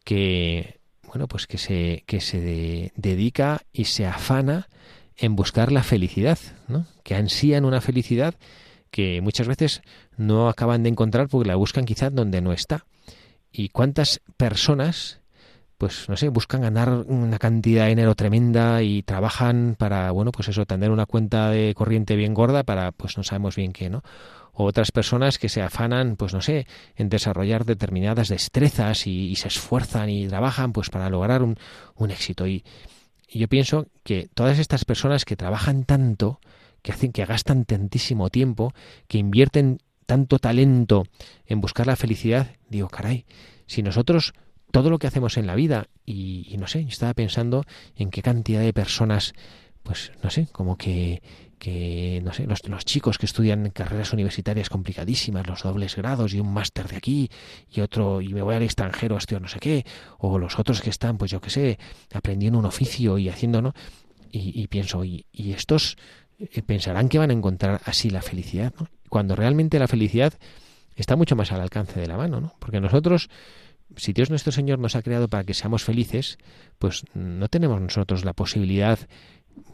que 0.04 0.78
bueno, 1.06 1.26
pues 1.26 1.46
que 1.46 1.58
se 1.58 2.04
que 2.06 2.20
se 2.20 2.92
dedica 2.94 3.62
y 3.72 3.86
se 3.86 4.06
afana 4.06 4.68
en 5.16 5.34
buscar 5.34 5.72
la 5.72 5.82
felicidad, 5.82 6.38
¿no? 6.68 6.86
Que 7.02 7.14
ansían 7.14 7.64
una 7.64 7.80
felicidad 7.80 8.34
que 8.90 9.20
muchas 9.20 9.48
veces 9.48 9.82
no 10.16 10.48
acaban 10.48 10.82
de 10.82 10.90
encontrar 10.90 11.28
porque 11.28 11.48
la 11.48 11.56
buscan 11.56 11.84
quizás 11.84 12.14
donde 12.14 12.40
no 12.40 12.52
está. 12.52 12.84
¿Y 13.50 13.70
cuántas 13.70 14.20
personas 14.36 15.17
pues 15.78 16.08
no 16.08 16.16
sé, 16.16 16.28
buscan 16.28 16.62
ganar 16.62 16.90
una 17.06 17.38
cantidad 17.38 17.84
de 17.84 17.90
dinero 17.90 18.16
tremenda 18.16 18.82
y 18.82 19.04
trabajan 19.04 19.76
para, 19.78 20.10
bueno, 20.10 20.32
pues 20.32 20.48
eso, 20.48 20.66
tener 20.66 20.90
una 20.90 21.06
cuenta 21.06 21.50
de 21.50 21.72
corriente 21.74 22.16
bien 22.16 22.34
gorda 22.34 22.64
para, 22.64 22.90
pues 22.90 23.16
no 23.16 23.22
sabemos 23.22 23.54
bien 23.54 23.72
qué, 23.72 23.88
¿no? 23.88 24.02
O 24.52 24.64
otras 24.64 24.90
personas 24.90 25.38
que 25.38 25.48
se 25.48 25.62
afanan, 25.62 26.16
pues 26.16 26.34
no 26.34 26.40
sé, 26.40 26.66
en 26.96 27.08
desarrollar 27.08 27.64
determinadas 27.64 28.28
destrezas 28.28 29.06
y, 29.06 29.36
se 29.36 29.46
esfuerzan 29.46 30.10
y 30.10 30.26
trabajan, 30.26 30.72
pues 30.72 30.90
para 30.90 31.08
lograr 31.08 31.44
un, 31.44 31.56
un 31.94 32.10
éxito. 32.10 32.48
Y, 32.48 32.64
y 33.28 33.38
yo 33.38 33.46
pienso 33.46 33.86
que 34.02 34.28
todas 34.34 34.58
estas 34.58 34.84
personas 34.84 35.24
que 35.24 35.36
trabajan 35.36 35.84
tanto, 35.84 36.40
que 36.82 36.90
hacen, 36.90 37.12
que 37.12 37.24
gastan 37.24 37.64
tantísimo 37.64 38.30
tiempo, 38.30 38.74
que 39.06 39.18
invierten 39.18 39.78
tanto 40.06 40.40
talento 40.40 41.04
en 41.46 41.60
buscar 41.60 41.86
la 41.86 41.94
felicidad, 41.94 42.56
digo, 42.68 42.88
caray, 42.88 43.26
si 43.66 43.82
nosotros 43.82 44.32
todo 44.70 44.90
lo 44.90 44.98
que 44.98 45.06
hacemos 45.06 45.36
en 45.36 45.46
la 45.46 45.54
vida 45.54 45.88
y, 46.04 46.54
no 46.58 46.66
sé, 46.66 46.80
estaba 46.80 47.14
pensando 47.14 47.64
en 47.96 48.10
qué 48.10 48.22
cantidad 48.22 48.60
de 48.60 48.72
personas, 48.72 49.34
pues 49.82 50.12
no 50.22 50.30
sé, 50.30 50.48
como 50.52 50.76
que 50.76 51.22
que 51.58 52.20
no 52.24 52.32
sé, 52.32 52.46
los, 52.46 52.68
los, 52.68 52.84
chicos 52.84 53.18
que 53.18 53.26
estudian 53.26 53.70
carreras 53.70 54.12
universitarias 54.12 54.70
complicadísimas, 54.70 55.48
los 55.48 55.64
dobles 55.64 55.96
grados 55.96 56.32
y 56.32 56.38
un 56.38 56.52
máster 56.52 56.86
de 56.86 56.96
aquí 56.96 57.30
y 57.68 57.80
otro 57.80 58.20
y 58.20 58.32
me 58.32 58.42
voy 58.42 58.54
al 58.54 58.62
extranjero 58.62 59.16
a 59.16 59.18
estudiar 59.18 59.42
no 59.42 59.48
sé 59.48 59.58
qué, 59.58 59.84
o 60.18 60.38
los 60.38 60.56
otros 60.60 60.80
que 60.80 60.90
están, 60.90 61.18
pues 61.18 61.32
yo 61.32 61.40
qué 61.40 61.50
sé, 61.50 61.78
aprendiendo 62.14 62.60
un 62.60 62.64
oficio 62.64 63.18
y 63.18 63.28
haciendo, 63.28 63.60
¿no? 63.60 63.74
Y, 64.30 64.66
pienso, 64.68 65.04
y, 65.04 65.26
y 65.32 65.52
estos 65.52 65.96
eh, 66.38 66.62
pensarán 66.62 67.08
que 67.08 67.18
van 67.18 67.30
a 67.30 67.32
encontrar 67.32 67.80
así 67.86 68.10
la 68.10 68.22
felicidad, 68.22 68.72
¿no? 68.78 68.88
Cuando 69.08 69.34
realmente 69.34 69.78
la 69.78 69.88
felicidad 69.88 70.34
está 70.94 71.16
mucho 71.16 71.34
más 71.34 71.50
al 71.50 71.60
alcance 71.60 71.98
de 71.98 72.06
la 72.06 72.16
mano, 72.16 72.40
¿no? 72.40 72.54
Porque 72.58 72.80
nosotros 72.80 73.30
si 73.96 74.12
Dios 74.12 74.30
nuestro 74.30 74.52
Señor 74.52 74.78
nos 74.78 74.96
ha 74.96 75.02
creado 75.02 75.28
para 75.28 75.44
que 75.44 75.54
seamos 75.54 75.84
felices, 75.84 76.38
pues 76.78 77.04
no 77.14 77.48
tenemos 77.48 77.80
nosotros 77.80 78.24
la 78.24 78.32
posibilidad 78.32 78.98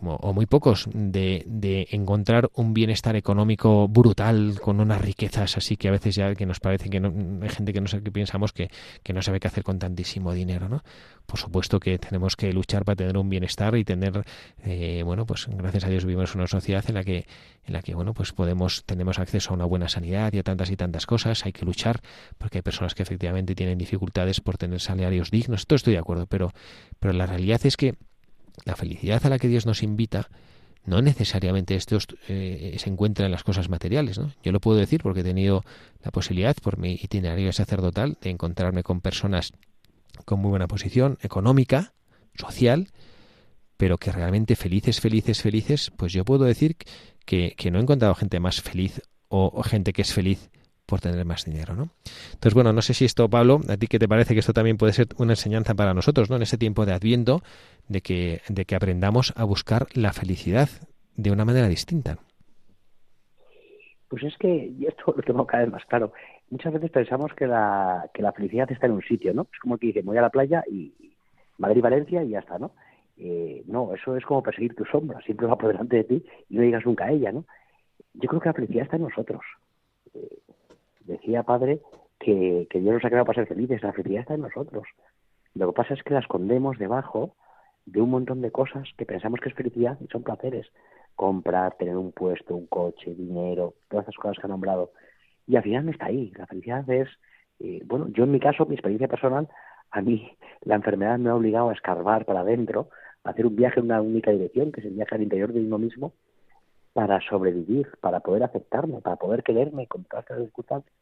o 0.03 0.33
muy 0.33 0.47
pocos 0.47 0.89
de, 0.93 1.87
encontrar 1.91 2.51
un 2.55 2.75
bienestar 2.75 3.17
económico 3.17 3.89
brutal 3.89 4.61
con 4.61 4.81
unas 4.81 5.01
riquezas 5.01 5.57
así 5.57 5.77
que 5.77 5.89
a 5.89 5.91
veces 5.93 6.15
ya 6.15 6.35
que 6.35 6.47
nos 6.47 6.61
parece 6.61 6.91
que 6.91 7.01
no, 7.01 7.43
hay 7.43 7.49
gente 7.49 7.73
que 7.73 7.81
no 7.81 7.89
sabe 7.89 8.03
que 8.03 8.13
pensamos 8.13 8.53
que, 8.53 8.71
que, 9.03 9.13
no 9.13 9.23
sabe 9.23 9.41
qué 9.41 9.49
hacer 9.49 9.65
con 9.65 9.79
tantísimo 9.79 10.33
dinero 10.33 10.69
no 10.69 10.83
por 11.27 11.39
supuesto 11.39 11.81
que 11.81 11.99
tenemos 11.99 12.37
que 12.37 12.53
luchar 12.53 12.85
para 12.85 12.97
tener 12.97 13.17
un 13.17 13.29
bienestar 13.29 13.77
y 13.77 13.85
tener 13.85 14.25
eh, 14.63 15.03
bueno 15.05 15.27
pues 15.27 15.47
gracias 15.49 15.85
a 15.85 15.89
Dios 15.89 16.05
vivimos 16.05 16.35
en 16.35 16.41
una 16.41 16.49
sociedad 16.49 16.85
en 16.89 16.95
la 16.95 17.05
que 17.05 17.27
en 17.67 17.73
la 17.73 17.83
que 17.83 17.95
bueno 17.95 18.15
pues 18.15 18.33
podemos 18.33 18.85
tenemos 18.85 19.19
acceso 19.19 19.51
a 19.51 19.55
una 19.55 19.65
buena 19.65 19.89
sanidad 19.89 20.33
y 20.33 20.39
a 20.39 20.43
tantas 20.43 20.71
y 20.71 20.77
tantas 20.77 21.07
cosas. 21.07 21.45
Hay 21.45 21.53
que 21.53 21.65
luchar 21.65 22.01
porque 22.39 22.59
hay 22.59 22.63
personas 22.63 22.95
que 22.95 23.03
efectivamente 23.03 23.55
tienen 23.55 23.79
dificultades 23.79 24.41
por 24.41 24.59
tener 24.59 24.81
salarios 24.81 25.31
dignos. 25.31 25.61
Esto 25.61 25.75
estoy 25.75 25.95
de 25.95 25.99
acuerdo 25.99 26.27
pero 26.27 26.53
pero 27.01 27.13
la 27.13 27.27
realidad 27.27 27.61
es 27.65 27.77
que 27.77 27.95
la 28.65 28.77
felicidad 28.77 29.25
a 29.25 29.29
la 29.29 29.39
que 29.39 29.49
Dios 29.49 29.67
nos 29.67 29.83
invita 29.83 30.29
no 30.87 31.01
necesariamente 31.01 31.77
esto 31.77 31.97
eh, 32.29 32.77
se 32.79 32.91
encuentra 32.91 33.25
en 33.25 33.33
las 33.33 33.43
cosas 33.43 33.69
materiales. 33.69 34.19
¿no? 34.19 34.33
Yo 34.43 34.53
lo 34.53 34.61
puedo 34.61 34.79
decir 34.79 35.03
porque 35.03 35.21
he 35.21 35.25
tenido 35.25 35.65
la 36.03 36.11
posibilidad, 36.11 36.55
por 36.63 36.79
mi 36.79 36.93
itinerario 36.93 37.53
sacerdotal, 37.53 38.19
de 38.21 38.31
encontrarme 38.31 38.83
con 38.83 39.01
personas 39.01 39.53
con 40.25 40.41
muy 40.41 40.51
buena 40.51 40.69
posición 40.69 41.19
económica, 41.23 41.95
social, 42.35 42.89
pero 43.77 43.99
que 43.99 44.13
realmente 44.13 44.57
felices, 44.57 45.01
felices, 45.01 45.43
felices, 45.43 45.91
pues 45.97 46.13
yo 46.13 46.25
puedo 46.25 46.45
decir 46.45 46.77
que, 47.25 47.55
que 47.57 47.71
no 47.71 47.79
he 47.79 47.83
encontrado 47.83 48.15
gente 48.15 48.39
más 48.39 48.61
feliz 48.61 49.01
o, 49.29 49.51
o 49.53 49.63
gente 49.63 49.93
que 49.93 50.03
es 50.03 50.13
feliz 50.13 50.51
por 50.87 51.01
tener 51.01 51.25
más 51.25 51.45
dinero, 51.45 51.75
¿no? 51.75 51.89
Entonces, 52.27 52.55
bueno, 52.55 52.73
no 52.73 52.83
sé 52.83 52.95
si 52.95 53.05
esto, 53.05 53.29
Pablo, 53.29 53.61
a 53.69 53.77
ti 53.77 53.87
que 53.87 53.99
te 53.99 54.09
parece 54.09 54.35
que 54.35 54.41
esto 54.41 54.53
también 54.53 54.77
puede 54.77 54.93
ser 54.93 55.09
una 55.19 55.33
enseñanza 55.33 55.75
para 55.75 55.95
nosotros, 55.95 56.31
¿no? 56.31 56.37
En 56.37 56.43
ese 56.43 56.59
tiempo 56.59 56.85
de 56.87 56.93
Adviento, 56.93 57.43
de 57.89 58.01
que, 58.01 58.43
de 58.49 58.65
que 58.65 58.75
aprendamos 58.75 59.33
a 59.37 59.45
buscar 59.45 59.87
la 59.95 60.13
felicidad 60.13 60.69
de 61.17 61.31
una 61.31 61.45
manera 61.45 61.69
distinta. 61.69 62.19
Pues 64.09 64.23
es 64.25 64.37
que 64.39 64.73
esto 64.87 65.15
lo 65.17 65.23
tengo 65.23 65.47
cada 65.47 65.65
vez 65.65 65.73
más 65.73 65.85
claro. 65.87 66.13
Muchas 66.51 66.73
veces 66.73 66.91
pensamos 66.91 67.33
que 67.35 67.47
la, 67.47 68.09
que 68.13 68.23
la 68.23 68.33
felicidad 68.33 68.71
está 68.71 68.87
en 68.87 68.93
un 68.93 69.03
sitio, 69.03 69.33
¿no? 69.33 69.49
Es 69.53 69.59
como 69.61 69.79
que 69.79 69.89
dice, 69.89 70.03
voy 70.03 70.19
a 70.19 70.23
la 70.23 70.31
playa 70.31 70.63
y 70.71 70.93
Madrid-Valencia 71.59 72.23
y 72.23 72.31
ya 72.31 72.41
está, 72.41 72.59
¿no? 72.59 72.73
Eh, 73.17 73.63
no, 73.67 73.95
eso 73.95 74.17
es 74.17 74.25
como 74.25 74.43
perseguir 74.43 74.75
tu 74.75 74.85
sombra, 74.85 75.21
siempre 75.23 75.47
va 75.47 75.57
por 75.57 75.69
delante 75.69 75.97
de 75.97 76.05
ti 76.05 76.25
y 76.49 76.57
no 76.57 76.63
llegas 76.63 76.85
nunca 76.85 77.07
a 77.07 77.13
ella, 77.13 77.33
¿no? 77.33 77.45
Yo 78.15 78.29
creo 78.29 78.41
que 78.41 78.49
la 78.49 78.55
felicidad 78.55 78.85
está 78.85 78.97
en 78.97 79.03
nosotros. 79.03 79.43
Eh, 80.15 80.39
decía 81.05 81.43
padre 81.43 81.81
que, 82.19 82.67
Dios 82.73 82.95
nos 82.95 83.05
ha 83.05 83.09
creado 83.09 83.27
para 83.27 83.41
ser 83.43 83.49
felices, 83.49 83.83
la 83.83 83.93
felicidad 83.93 84.23
está 84.23 84.35
en 84.35 84.43
nosotros. 84.43 84.87
Lo 85.55 85.69
que 85.69 85.73
pasa 85.75 85.95
es 85.95 86.03
que 86.03 86.15
la 86.15 86.21
escondemos 86.21 86.79
debajo 86.79 87.37
de 87.87 88.01
un 88.01 88.11
montón 88.11 88.41
de 88.41 88.51
cosas 88.51 88.89
que 88.97 89.07
pensamos 89.07 89.41
que 89.41 89.51
es 89.51 89.55
felicidad 89.55 89.99
y 90.01 90.07
son 90.09 90.23
placeres. 90.23 90.67
Comprar, 91.15 91.77
tener 91.77 91.97
un 91.97 92.13
puesto, 92.13 92.57
un 92.57 92.67
coche, 92.67 93.15
dinero, 93.15 93.75
todas 93.89 94.05
esas 94.05 94.17
cosas 94.17 94.39
que 94.39 94.47
ha 94.47 94.49
nombrado. 94.49 94.93
Y 95.47 95.57
al 95.57 95.63
final 95.63 95.85
no 95.85 95.91
está 95.93 96.07
ahí. 96.07 96.33
La 96.37 96.47
felicidad 96.47 96.89
es, 96.91 97.09
eh, 97.61 97.83
bueno, 97.85 98.09
yo 98.09 98.25
en 98.25 98.33
mi 98.33 98.41
caso, 98.41 98.67
mi 98.67 98.75
experiencia 98.75 99.07
personal, 99.07 99.49
a 99.91 100.01
mí 100.01 100.37
la 100.63 100.75
enfermedad 100.75 101.19
me 101.19 101.31
ha 101.31 101.37
obligado 101.37 101.69
a 101.69 101.75
escarbar 101.75 102.25
para 102.25 102.41
adentro, 102.41 102.89
a 103.23 103.31
hacer 103.31 103.47
un 103.47 103.55
viaje 103.55 103.81
en 103.81 103.87
una 103.87 104.01
única 104.01 104.31
dirección, 104.31 104.73
que 104.73 104.81
es 104.81 104.87
el 104.87 104.95
viaje 104.95 105.15
al 105.15 105.23
interior 105.23 105.53
de 105.53 105.61
uno 105.61 105.79
mismo, 105.79 106.15
para 106.95 107.21
sobrevivir, 107.21 107.91
para 108.01 108.21
poder 108.21 108.45
aceptarme, 108.45 109.01
para 109.03 109.17
poder 109.17 109.43
quererme 109.43 109.87
con 109.87 110.05
todas 110.05 110.25
las 110.31 110.39
circunstancias. 110.39 110.95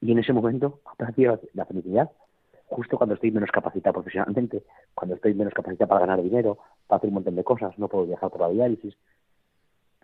Y 0.00 0.10
en 0.10 0.18
ese 0.18 0.32
momento 0.32 0.80
apareció 0.86 1.38
la 1.52 1.66
felicidad, 1.66 2.10
justo 2.66 2.96
cuando 2.96 3.14
estoy 3.14 3.30
menos 3.30 3.50
capacitado 3.52 3.92
profesionalmente, 3.92 4.64
cuando 4.94 5.14
estoy 5.14 5.34
menos 5.34 5.52
capacitado 5.52 5.88
para 5.88 6.00
ganar 6.00 6.22
dinero, 6.22 6.58
para 6.86 6.96
hacer 6.96 7.08
un 7.08 7.14
montón 7.14 7.36
de 7.36 7.44
cosas, 7.44 7.78
no 7.78 7.88
puedo 7.88 8.06
viajar 8.06 8.30
por 8.30 8.40
la 8.40 8.48
diálisis. 8.48 8.96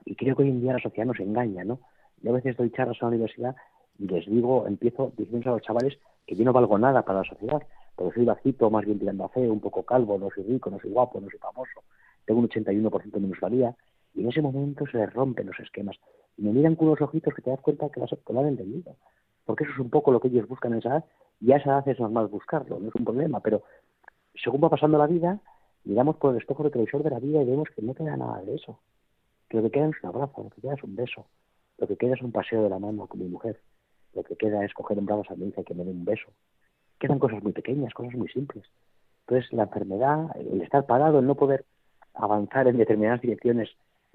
Y 0.04 0.14
creo 0.14 0.36
que 0.36 0.42
hoy 0.42 0.50
en 0.50 0.60
día 0.60 0.74
la 0.74 0.78
sociedad 0.78 1.06
nos 1.06 1.18
engaña, 1.18 1.64
¿no? 1.64 1.80
Yo 2.20 2.30
a 2.30 2.34
veces 2.34 2.56
doy 2.56 2.70
charlas 2.70 2.98
a 3.00 3.06
la 3.06 3.08
universidad 3.08 3.56
y 3.98 4.06
les 4.06 4.26
digo, 4.26 4.66
empiezo 4.66 5.12
diciendo 5.16 5.50
a 5.50 5.52
los 5.54 5.62
chavales 5.62 5.98
que 6.26 6.36
yo 6.36 6.44
no 6.44 6.52
valgo 6.52 6.78
nada 6.78 7.02
para 7.02 7.20
la 7.20 7.24
sociedad, 7.24 7.62
porque 7.96 8.14
soy 8.14 8.26
bajito, 8.26 8.70
más 8.70 8.84
bien 8.84 8.98
tirando 8.98 9.24
a 9.24 9.28
feo, 9.30 9.50
un 9.50 9.60
poco 9.60 9.82
calvo, 9.84 10.18
no 10.18 10.28
soy 10.34 10.44
rico, 10.44 10.70
no 10.70 10.78
soy 10.78 10.90
guapo, 10.90 11.20
no 11.20 11.30
soy 11.30 11.38
famoso, 11.38 11.82
tengo 12.26 12.40
un 12.40 12.48
81% 12.48 13.10
de 13.10 13.20
minusvalía, 13.20 13.74
y 14.18 14.22
en 14.22 14.30
ese 14.30 14.42
momento 14.42 14.84
se 14.90 14.98
les 14.98 15.12
rompen 15.12 15.46
los 15.46 15.58
esquemas. 15.60 15.96
Y 16.36 16.42
me 16.42 16.52
miran 16.52 16.74
con 16.74 16.88
unos 16.88 17.00
ojitos 17.00 17.32
que 17.34 17.40
te 17.40 17.50
das 17.50 17.60
cuenta 17.60 17.88
que, 17.88 18.00
lo 18.00 18.40
han 18.40 18.48
entendido. 18.48 18.96
Porque 19.44 19.62
eso 19.62 19.72
es 19.72 19.78
un 19.78 19.90
poco 19.90 20.10
lo 20.10 20.18
que 20.18 20.26
ellos 20.26 20.48
buscan 20.48 20.72
en 20.72 20.80
esa 20.80 20.88
edad. 20.88 21.04
Y 21.40 21.52
a 21.52 21.58
esa 21.58 21.70
edad 21.70 21.88
es 21.88 22.00
normal 22.00 22.26
buscarlo, 22.26 22.80
no 22.80 22.88
es 22.88 22.94
un 22.96 23.04
problema. 23.04 23.38
Pero 23.38 23.62
según 24.34 24.62
va 24.62 24.70
pasando 24.70 24.98
la 24.98 25.06
vida, 25.06 25.38
miramos 25.84 26.16
por 26.16 26.32
el 26.32 26.40
espejo 26.40 26.68
televisor 26.68 27.04
de 27.04 27.10
la 27.10 27.20
vida 27.20 27.40
y 27.40 27.46
vemos 27.46 27.68
que 27.70 27.80
no 27.80 27.94
queda 27.94 28.16
nada 28.16 28.42
de 28.42 28.56
eso. 28.56 28.80
Que 29.48 29.58
lo 29.58 29.62
que 29.62 29.70
queda 29.70 29.86
es 29.86 30.02
un 30.02 30.08
abrazo, 30.08 30.42
lo 30.42 30.50
que 30.50 30.62
queda 30.62 30.74
es 30.74 30.82
un 30.82 30.96
beso. 30.96 31.26
Lo 31.78 31.86
que 31.86 31.96
queda 31.96 32.14
es 32.14 32.22
un 32.22 32.32
paseo 32.32 32.64
de 32.64 32.70
la 32.70 32.80
mano 32.80 33.06
con 33.06 33.20
mi 33.20 33.28
mujer. 33.28 33.60
Lo 34.14 34.24
que 34.24 34.34
queda 34.34 34.64
es 34.64 34.74
coger 34.74 34.98
un 34.98 35.06
brazo 35.06 35.32
a 35.32 35.36
mi 35.36 35.46
hija 35.46 35.60
y 35.60 35.64
que 35.64 35.74
me 35.74 35.84
dé 35.84 35.92
un 35.92 36.04
beso. 36.04 36.26
Quedan 36.98 37.20
cosas 37.20 37.40
muy 37.40 37.52
pequeñas, 37.52 37.94
cosas 37.94 38.14
muy 38.14 38.28
simples. 38.30 38.64
Entonces, 39.28 39.52
la 39.52 39.64
enfermedad, 39.64 40.36
el 40.36 40.60
estar 40.62 40.86
parado, 40.86 41.20
el 41.20 41.26
no 41.26 41.36
poder 41.36 41.64
avanzar 42.14 42.66
en 42.66 42.78
determinadas 42.78 43.20
direcciones 43.20 43.70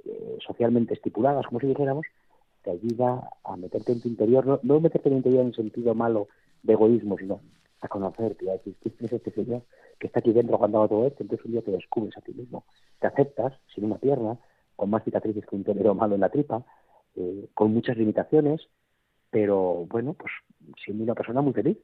eh, 0.05 0.37
socialmente 0.45 0.93
estipuladas, 0.93 1.45
como 1.47 1.59
si 1.59 1.67
dijéramos, 1.67 2.05
te 2.63 2.71
ayuda 2.71 3.29
a 3.43 3.57
meterte 3.57 3.91
en 3.91 4.01
tu 4.01 4.07
interior, 4.07 4.45
no, 4.45 4.59
no 4.63 4.79
meterte 4.79 5.09
en 5.09 5.15
tu 5.15 5.29
interior 5.29 5.45
en 5.45 5.53
sentido 5.53 5.95
malo 5.95 6.27
de 6.63 6.73
egoísmo, 6.73 7.17
sino 7.17 7.41
a 7.81 7.87
conocerte, 7.87 8.49
a 8.49 8.53
decir, 8.53 8.75
¿quién 8.81 8.95
es 8.99 9.13
este 9.13 9.31
señor 9.31 9.63
que 9.99 10.07
está 10.07 10.19
aquí 10.19 10.31
dentro 10.31 10.57
cuando 10.57 10.87
todo 10.87 11.05
esto? 11.05 11.23
Entonces 11.23 11.45
un 11.45 11.51
día 11.51 11.61
te 11.61 11.71
descubres 11.71 12.17
a 12.17 12.21
ti 12.21 12.33
mismo, 12.33 12.63
te 12.99 13.07
aceptas 13.07 13.53
sin 13.73 13.85
una 13.85 13.97
pierna, 13.97 14.37
con 14.75 14.89
más 14.89 15.03
cicatrices 15.03 15.45
que 15.45 15.55
un 15.55 15.63
torero 15.63 15.93
malo 15.93 16.15
en 16.15 16.21
la 16.21 16.29
tripa, 16.29 16.63
eh, 17.15 17.47
con 17.53 17.73
muchas 17.73 17.97
limitaciones, 17.97 18.61
pero 19.29 19.85
bueno, 19.89 20.13
pues 20.13 20.31
siendo 20.83 21.03
una 21.03 21.15
persona 21.15 21.41
muy 21.41 21.53
feliz, 21.53 21.77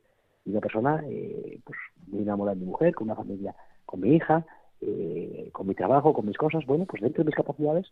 una 0.46 0.62
persona 0.62 1.04
eh, 1.08 1.60
pues 1.64 1.78
muy 2.08 2.22
enamorada 2.24 2.56
de 2.56 2.62
mi 2.62 2.68
mujer, 2.68 2.96
con 2.96 3.08
una 3.08 3.16
familia, 3.16 3.56
con 3.86 4.00
mi 4.00 4.16
hija, 4.16 4.46
eh, 4.82 5.50
con 5.52 5.68
mi 5.68 5.76
trabajo, 5.76 6.14
con 6.14 6.26
mis 6.26 6.38
cosas, 6.38 6.66
bueno, 6.66 6.86
pues 6.86 7.02
dentro 7.02 7.24
de 7.24 7.28
mis 7.28 7.36
capacidades 7.36 7.88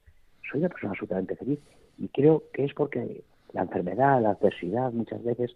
soy 0.49 0.61
una 0.61 0.69
persona 0.69 0.91
absolutamente 0.91 1.35
feliz. 1.35 1.59
Y 1.97 2.07
creo 2.09 2.43
que 2.53 2.65
es 2.65 2.73
porque 2.73 3.23
la 3.53 3.63
enfermedad, 3.63 4.21
la 4.21 4.31
adversidad 4.31 4.91
muchas 4.91 5.23
veces 5.23 5.55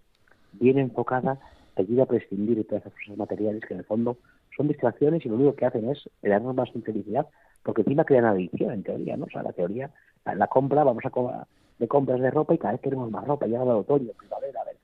viene 0.53 0.81
enfocada, 0.81 1.39
te 1.75 1.83
ayuda 1.83 2.03
a 2.03 2.07
prescindir 2.07 2.57
de 2.57 2.63
todas 2.63 2.85
esas 2.85 2.93
cosas 2.93 3.17
materiales 3.17 3.63
que 3.65 3.73
en 3.73 3.79
el 3.79 3.85
fondo 3.85 4.17
son 4.55 4.67
distracciones 4.67 5.25
y 5.25 5.29
lo 5.29 5.35
único 5.35 5.55
que 5.55 5.65
hacen 5.65 5.89
es 5.89 6.09
darnos 6.21 6.55
más 6.55 6.69
infelicidad 6.75 7.27
porque 7.63 7.81
encima 7.81 8.05
crean 8.05 8.25
adicción 8.25 8.71
en 8.71 8.83
teoría, 8.83 9.17
¿no? 9.17 9.25
O 9.25 9.29
sea, 9.29 9.43
la 9.43 9.53
teoría, 9.53 9.91
la, 10.25 10.47
compra, 10.47 10.83
vamos 10.83 11.03
a 11.05 11.47
de 11.77 11.87
compras 11.87 12.19
de 12.19 12.31
ropa 12.31 12.53
y 12.53 12.57
cada 12.57 12.73
vez 12.73 12.81
queremos 12.81 13.09
más 13.11 13.25
ropa, 13.25 13.45
llega 13.45 13.63
el 13.63 13.69
otoño, 13.69 14.11
primavera, 14.17 14.61
a 14.61 14.65
ver. 14.65 14.77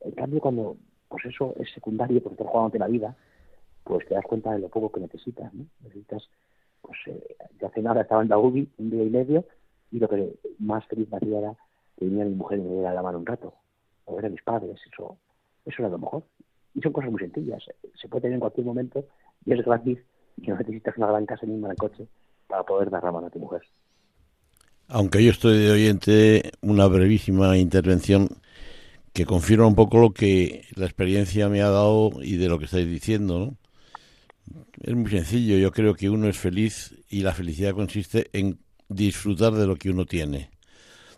En 0.00 0.12
cambio, 0.12 0.40
cuando 0.40 0.76
pues 1.08 1.24
eso 1.26 1.54
es 1.58 1.70
secundario 1.72 2.22
porque 2.22 2.34
estás 2.34 2.48
jugando 2.48 2.78
la 2.78 2.88
vida, 2.88 3.14
pues 3.84 4.06
te 4.08 4.14
das 4.14 4.24
cuenta 4.24 4.52
de 4.52 4.60
lo 4.60 4.68
poco 4.68 4.90
que 4.90 5.00
necesitas, 5.00 5.52
¿no? 5.54 5.66
Necesitas, 5.82 6.28
pues 6.80 6.98
eh, 7.06 7.36
yo 7.60 7.68
hace 7.68 7.82
nada 7.82 8.02
estaba 8.02 8.22
en 8.22 8.28
la 8.28 8.38
UBI 8.38 8.68
un 8.78 8.90
día 8.90 9.04
y 9.04 9.10
medio 9.10 9.44
y 9.92 9.98
lo 9.98 10.08
que 10.08 10.34
más 10.58 10.84
feliz 10.86 11.08
me 11.10 11.18
hacía 11.18 11.38
era 11.38 11.54
que 11.96 12.06
venía 12.06 12.24
mi 12.24 12.34
mujer 12.34 12.58
y 12.58 12.62
me 12.62 12.74
diera 12.74 12.94
la 12.94 13.02
mano 13.02 13.18
un 13.18 13.26
rato, 13.26 13.54
o 14.06 14.16
ver 14.16 14.26
a 14.26 14.30
mis 14.30 14.42
padres, 14.42 14.80
eso, 14.92 15.16
eso 15.64 15.76
era 15.78 15.88
lo 15.88 15.98
mejor. 15.98 16.24
Y 16.74 16.80
son 16.80 16.92
cosas 16.92 17.10
muy 17.10 17.20
sencillas, 17.20 17.62
se 18.00 18.08
puede 18.08 18.22
tener 18.22 18.34
en 18.34 18.40
cualquier 18.40 18.66
momento 18.66 19.04
y 19.44 19.52
es 19.52 19.64
gratis 19.64 19.98
y 20.36 20.48
no 20.48 20.56
necesitas 20.56 20.96
una 20.96 21.06
gran 21.06 21.26
casa 21.26 21.46
ni 21.46 21.52
un 21.52 21.62
gran 21.62 21.76
coche 21.76 22.08
para 22.48 22.64
poder 22.64 22.90
dar 22.90 23.04
la 23.04 23.12
mano 23.12 23.28
a 23.28 23.30
tu 23.30 23.38
mujer. 23.38 23.62
Aunque 24.88 25.22
yo 25.24 25.30
estoy 25.30 25.58
de 25.58 25.70
oyente, 25.70 26.52
una 26.60 26.86
brevísima 26.86 27.56
intervención 27.56 28.28
que 29.12 29.24
confirma 29.24 29.66
un 29.66 29.76
poco 29.76 29.98
lo 29.98 30.12
que 30.12 30.64
la 30.74 30.86
experiencia 30.86 31.48
me 31.48 31.62
ha 31.62 31.70
dado 31.70 32.10
y 32.20 32.36
de 32.36 32.48
lo 32.48 32.58
que 32.58 32.64
estáis 32.64 32.88
diciendo, 32.88 33.38
¿no? 33.38 33.56
Es 34.84 34.94
muy 34.94 35.10
sencillo, 35.10 35.56
yo 35.56 35.72
creo 35.72 35.94
que 35.94 36.10
uno 36.10 36.28
es 36.28 36.36
feliz 36.36 36.94
y 37.08 37.22
la 37.22 37.32
felicidad 37.32 37.72
consiste 37.72 38.28
en 38.34 38.58
disfrutar 38.90 39.54
de 39.54 39.66
lo 39.66 39.76
que 39.76 39.88
uno 39.88 40.04
tiene. 40.04 40.50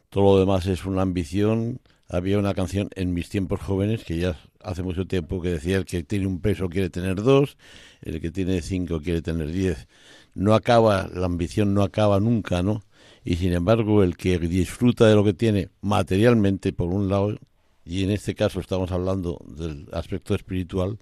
Todo 0.08 0.34
lo 0.34 0.38
demás 0.38 0.66
es 0.66 0.84
una 0.84 1.02
ambición. 1.02 1.80
Había 2.08 2.38
una 2.38 2.54
canción 2.54 2.90
en 2.94 3.12
mis 3.12 3.28
tiempos 3.28 3.58
jóvenes 3.58 4.04
que 4.04 4.18
ya 4.18 4.38
hace 4.62 4.84
mucho 4.84 5.08
tiempo 5.08 5.42
que 5.42 5.48
decía 5.48 5.78
el 5.78 5.84
que 5.84 6.04
tiene 6.04 6.28
un 6.28 6.40
peso 6.40 6.68
quiere 6.68 6.90
tener 6.90 7.16
dos, 7.16 7.56
el 8.02 8.20
que 8.20 8.30
tiene 8.30 8.62
cinco 8.62 9.00
quiere 9.00 9.20
tener 9.20 9.50
diez. 9.50 9.88
No 10.34 10.54
acaba, 10.54 11.08
la 11.12 11.26
ambición 11.26 11.74
no 11.74 11.82
acaba 11.82 12.20
nunca, 12.20 12.62
¿no? 12.62 12.84
y 13.24 13.34
sin 13.34 13.52
embargo 13.52 14.04
el 14.04 14.16
que 14.16 14.38
disfruta 14.38 15.08
de 15.08 15.16
lo 15.16 15.24
que 15.24 15.34
tiene 15.34 15.70
materialmente 15.80 16.72
por 16.72 16.90
un 16.90 17.08
lado 17.08 17.36
y 17.84 18.04
en 18.04 18.12
este 18.12 18.36
caso 18.36 18.60
estamos 18.60 18.92
hablando 18.92 19.40
del 19.44 19.88
aspecto 19.92 20.36
espiritual 20.36 20.98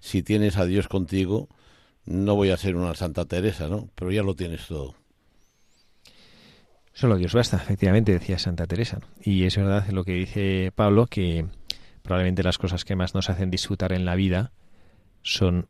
si 0.00 0.22
tienes 0.22 0.56
a 0.56 0.64
Dios 0.64 0.88
contigo 0.88 1.50
no 2.08 2.34
voy 2.34 2.50
a 2.50 2.56
ser 2.56 2.76
una 2.76 2.94
Santa 2.94 3.24
Teresa 3.24 3.68
no 3.68 3.88
pero 3.94 4.10
ya 4.10 4.22
lo 4.22 4.34
tienes 4.34 4.66
todo 4.66 4.94
Solo 6.98 7.16
Dios 7.16 7.32
basta, 7.32 7.58
efectivamente, 7.58 8.10
decía 8.10 8.40
Santa 8.40 8.66
Teresa. 8.66 8.98
Y 9.22 9.44
es 9.44 9.56
verdad 9.56 9.86
lo 9.90 10.02
que 10.02 10.14
dice 10.14 10.72
Pablo, 10.74 11.06
que 11.06 11.46
probablemente 12.02 12.42
las 12.42 12.58
cosas 12.58 12.84
que 12.84 12.96
más 12.96 13.14
nos 13.14 13.30
hacen 13.30 13.52
disfrutar 13.52 13.92
en 13.92 14.04
la 14.04 14.16
vida 14.16 14.50
son 15.22 15.68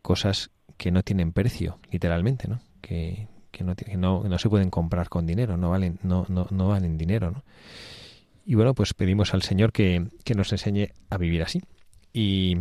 cosas 0.00 0.52
que 0.78 0.90
no 0.90 1.02
tienen 1.02 1.32
precio, 1.32 1.78
literalmente, 1.90 2.48
¿no? 2.48 2.62
Que, 2.80 3.28
que, 3.50 3.62
no, 3.62 3.76
que 3.76 3.98
no, 3.98 4.24
no, 4.24 4.38
se 4.38 4.48
pueden 4.48 4.70
comprar 4.70 5.10
con 5.10 5.26
dinero, 5.26 5.58
no 5.58 5.68
valen, 5.68 5.98
no, 6.02 6.24
no, 6.30 6.46
no 6.50 6.68
valen 6.68 6.96
dinero, 6.96 7.30
¿no? 7.30 7.44
Y 8.46 8.54
bueno, 8.54 8.72
pues 8.72 8.94
pedimos 8.94 9.34
al 9.34 9.42
Señor 9.42 9.72
que, 9.72 10.08
que 10.24 10.34
nos 10.34 10.50
enseñe 10.50 10.92
a 11.10 11.18
vivir 11.18 11.42
así. 11.42 11.60
Y 12.14 12.56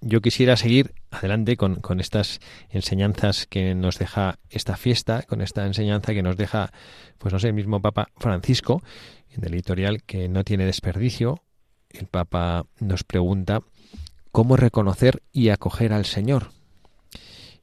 yo 0.00 0.20
quisiera 0.20 0.56
seguir 0.56 0.94
adelante 1.10 1.56
con, 1.56 1.76
con, 1.76 2.00
estas 2.00 2.40
enseñanzas 2.70 3.46
que 3.46 3.74
nos 3.74 3.98
deja 3.98 4.38
esta 4.48 4.76
fiesta, 4.76 5.22
con 5.22 5.40
esta 5.40 5.66
enseñanza 5.66 6.12
que 6.12 6.22
nos 6.22 6.36
deja, 6.36 6.72
pues 7.18 7.32
no 7.32 7.38
sé, 7.38 7.48
el 7.48 7.54
mismo 7.54 7.80
Papa 7.80 8.08
Francisco, 8.16 8.82
en 9.30 9.44
el 9.44 9.54
editorial 9.54 10.02
que 10.02 10.28
no 10.28 10.44
tiene 10.44 10.66
desperdicio. 10.66 11.42
El 11.90 12.06
Papa 12.06 12.66
nos 12.78 13.04
pregunta 13.04 13.62
cómo 14.32 14.56
reconocer 14.56 15.22
y 15.32 15.48
acoger 15.48 15.92
al 15.92 16.04
Señor. 16.04 16.50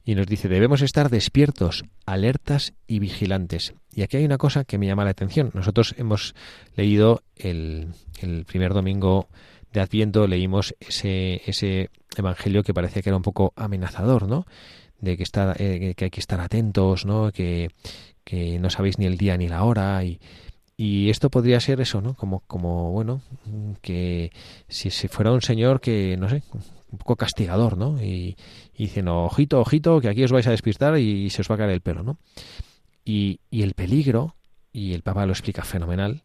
Y 0.04 0.14
nos 0.14 0.26
dice, 0.26 0.48
debemos 0.48 0.80
estar 0.80 1.10
despiertos, 1.10 1.84
alertas 2.06 2.72
y 2.86 2.98
vigilantes. 2.98 3.74
Y 3.92 4.02
aquí 4.02 4.16
hay 4.16 4.24
una 4.24 4.38
cosa 4.38 4.64
que 4.64 4.78
me 4.78 4.86
llama 4.86 5.04
la 5.04 5.10
atención. 5.10 5.50
Nosotros 5.52 5.94
hemos 5.98 6.34
leído 6.76 7.22
el, 7.36 7.88
el 8.20 8.44
primer 8.46 8.72
domingo 8.72 9.28
de 9.72 9.80
Adviento 9.80 10.26
leímos 10.26 10.74
ese, 10.80 11.42
ese 11.46 11.90
evangelio 12.16 12.62
que 12.62 12.74
parecía 12.74 13.02
que 13.02 13.10
era 13.10 13.16
un 13.16 13.22
poco 13.22 13.52
amenazador, 13.56 14.28
¿no? 14.28 14.46
De 15.00 15.16
que, 15.16 15.22
está, 15.22 15.54
eh, 15.58 15.94
que 15.96 16.06
hay 16.06 16.10
que 16.10 16.20
estar 16.20 16.40
atentos, 16.40 17.04
¿no? 17.04 17.30
Que, 17.32 17.70
que 18.24 18.58
no 18.58 18.70
sabéis 18.70 18.98
ni 18.98 19.06
el 19.06 19.16
día 19.16 19.36
ni 19.36 19.48
la 19.48 19.62
hora 19.64 20.02
y, 20.04 20.20
y 20.76 21.10
esto 21.10 21.30
podría 21.30 21.60
ser 21.60 21.80
eso, 21.80 22.00
¿no? 22.00 22.14
Como, 22.14 22.40
como 22.46 22.92
bueno, 22.92 23.20
que 23.82 24.32
si, 24.68 24.90
fuera 24.90 25.32
un 25.32 25.42
señor 25.42 25.80
que, 25.80 26.16
no 26.18 26.28
sé, 26.28 26.42
un 26.90 26.98
poco 26.98 27.16
castigador, 27.16 27.76
¿no? 27.76 28.02
Y, 28.02 28.36
y 28.74 28.84
dicen, 28.84 29.08
ojito, 29.08 29.60
ojito, 29.60 30.00
que 30.00 30.08
aquí 30.08 30.24
os 30.24 30.32
vais 30.32 30.46
a 30.46 30.52
despistar 30.52 30.98
y 30.98 31.30
se 31.30 31.42
os 31.42 31.50
va 31.50 31.56
a 31.56 31.58
caer 31.58 31.70
el 31.70 31.80
pelo, 31.80 32.02
¿no? 32.02 32.18
Y, 33.04 33.40
y 33.50 33.62
el 33.62 33.74
peligro, 33.74 34.36
y 34.72 34.94
el 34.94 35.02
Papa 35.02 35.26
lo 35.26 35.32
explica 35.32 35.64
fenomenal, 35.64 36.22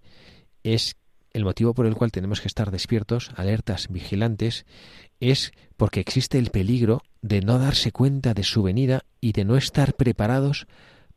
es 0.64 0.96
el 1.34 1.44
motivo 1.44 1.74
por 1.74 1.86
el 1.86 1.96
cual 1.96 2.12
tenemos 2.12 2.42
que 2.42 2.48
estar 2.48 2.72
despiertos, 2.72 3.32
alertas, 3.36 3.88
vigilantes, 3.90 4.66
es 5.20 5.52
porque 5.78 6.00
existe 6.00 6.38
el 6.38 6.52
peligro 6.52 7.02
de 7.22 7.42
no 7.42 7.60
darse 7.60 7.92
cuenta 7.92 8.34
de 8.34 8.44
su 8.44 8.64
venida 8.64 9.04
y 9.20 9.32
de 9.32 9.44
no 9.44 9.58
estar 9.58 9.96
preparados 9.96 10.68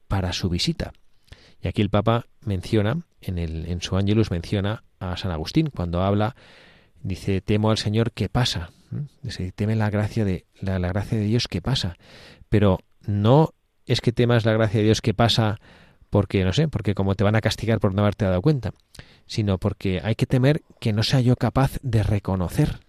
para 0.09 0.33
su 0.33 0.49
visita. 0.49 0.93
Y 1.61 1.69
aquí 1.69 1.83
el 1.83 1.91
Papa 1.91 2.27
menciona, 2.41 3.03
en, 3.21 3.39
el, 3.39 3.67
en 3.67 3.83
su 3.83 3.97
Angelus 3.97 4.31
menciona 4.31 4.85
a 5.01 5.17
San 5.17 5.31
Agustín, 5.31 5.71
cuando 5.71 6.03
habla, 6.03 6.37
dice, 7.03 7.41
temo 7.41 7.71
al 7.71 7.79
Señor 7.79 8.13
que 8.13 8.29
pasa. 8.29 8.71
Dice, 9.23 9.53
teme 9.53 9.77
la 9.77 9.91
gracia 9.91 10.25
de 10.25 10.47
la, 10.61 10.79
la 10.79 10.89
gracia 10.89 11.19
de 11.19 11.25
Dios 11.25 11.49
que 11.49 11.61
pasa. 11.61 11.97
Pero 12.49 12.79
no 13.07 13.53
es 13.85 14.01
que 14.01 14.13
temas 14.13 14.45
la 14.45 14.53
gracia 14.53 14.79
de 14.79 14.87
Dios 14.87 15.01
que 15.01 15.15
pasa 15.15 15.61
porque, 16.17 16.47
no 16.47 16.55
sé, 16.55 16.67
porque 16.67 16.95
como 16.95 17.15
te 17.15 17.25
van 17.25 17.37
a 17.37 17.43
castigar 17.43 17.79
por 17.79 17.93
no 17.93 18.01
haberte 18.01 18.25
dado 18.25 18.41
cuenta, 18.41 18.73
sino 19.27 19.59
porque 19.59 20.01
hay 20.03 20.15
que 20.15 20.25
temer 20.25 20.63
que 20.81 20.95
no 20.95 21.03
sea 21.03 21.21
yo 21.21 21.37
capaz 21.37 21.73
de 21.83 22.03
reconocer, 22.03 22.81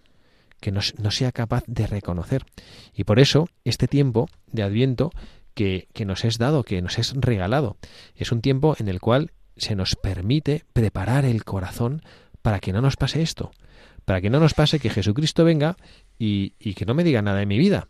que 0.62 0.72
no, 0.72 0.80
sea 0.80 1.30
capaz 1.30 1.62
de 1.66 1.86
reconocer. 1.86 2.46
Y 2.94 3.04
por 3.04 3.20
eso 3.20 3.46
este 3.66 3.86
tiempo 3.86 4.30
de 4.46 4.62
Adviento 4.62 5.10
que, 5.52 5.88
que 5.92 6.06
nos 6.06 6.24
es 6.24 6.38
dado, 6.38 6.64
que 6.64 6.80
nos 6.80 6.98
es 6.98 7.12
regalado, 7.16 7.76
es 8.16 8.32
un 8.32 8.40
tiempo 8.40 8.74
en 8.78 8.88
el 8.88 8.98
cual 8.98 9.32
se 9.58 9.76
nos 9.76 9.94
permite 9.94 10.64
preparar 10.72 11.26
el 11.26 11.44
corazón 11.44 12.00
para 12.40 12.60
que 12.60 12.72
no 12.72 12.80
nos 12.80 12.96
pase 12.96 13.20
esto, 13.20 13.50
para 14.06 14.22
que 14.22 14.30
no 14.30 14.40
nos 14.40 14.54
pase 14.54 14.80
que 14.80 14.88
Jesucristo 14.88 15.44
venga 15.44 15.76
y, 16.18 16.54
y 16.58 16.72
que 16.72 16.86
no 16.86 16.94
me 16.94 17.04
diga 17.04 17.20
nada 17.20 17.40
de 17.40 17.44
mi 17.44 17.58
vida, 17.58 17.88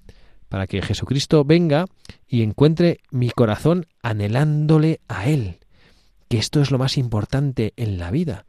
para 0.48 0.66
que 0.66 0.82
Jesucristo 0.82 1.44
venga 1.44 1.86
y 2.28 2.42
encuentre 2.42 3.00
mi 3.10 3.30
corazón 3.30 3.86
anhelándole 4.02 5.00
a 5.08 5.28
Él, 5.28 5.58
que 6.28 6.38
esto 6.38 6.60
es 6.60 6.70
lo 6.70 6.78
más 6.78 6.98
importante 6.98 7.72
en 7.76 7.98
la 7.98 8.10
vida. 8.10 8.44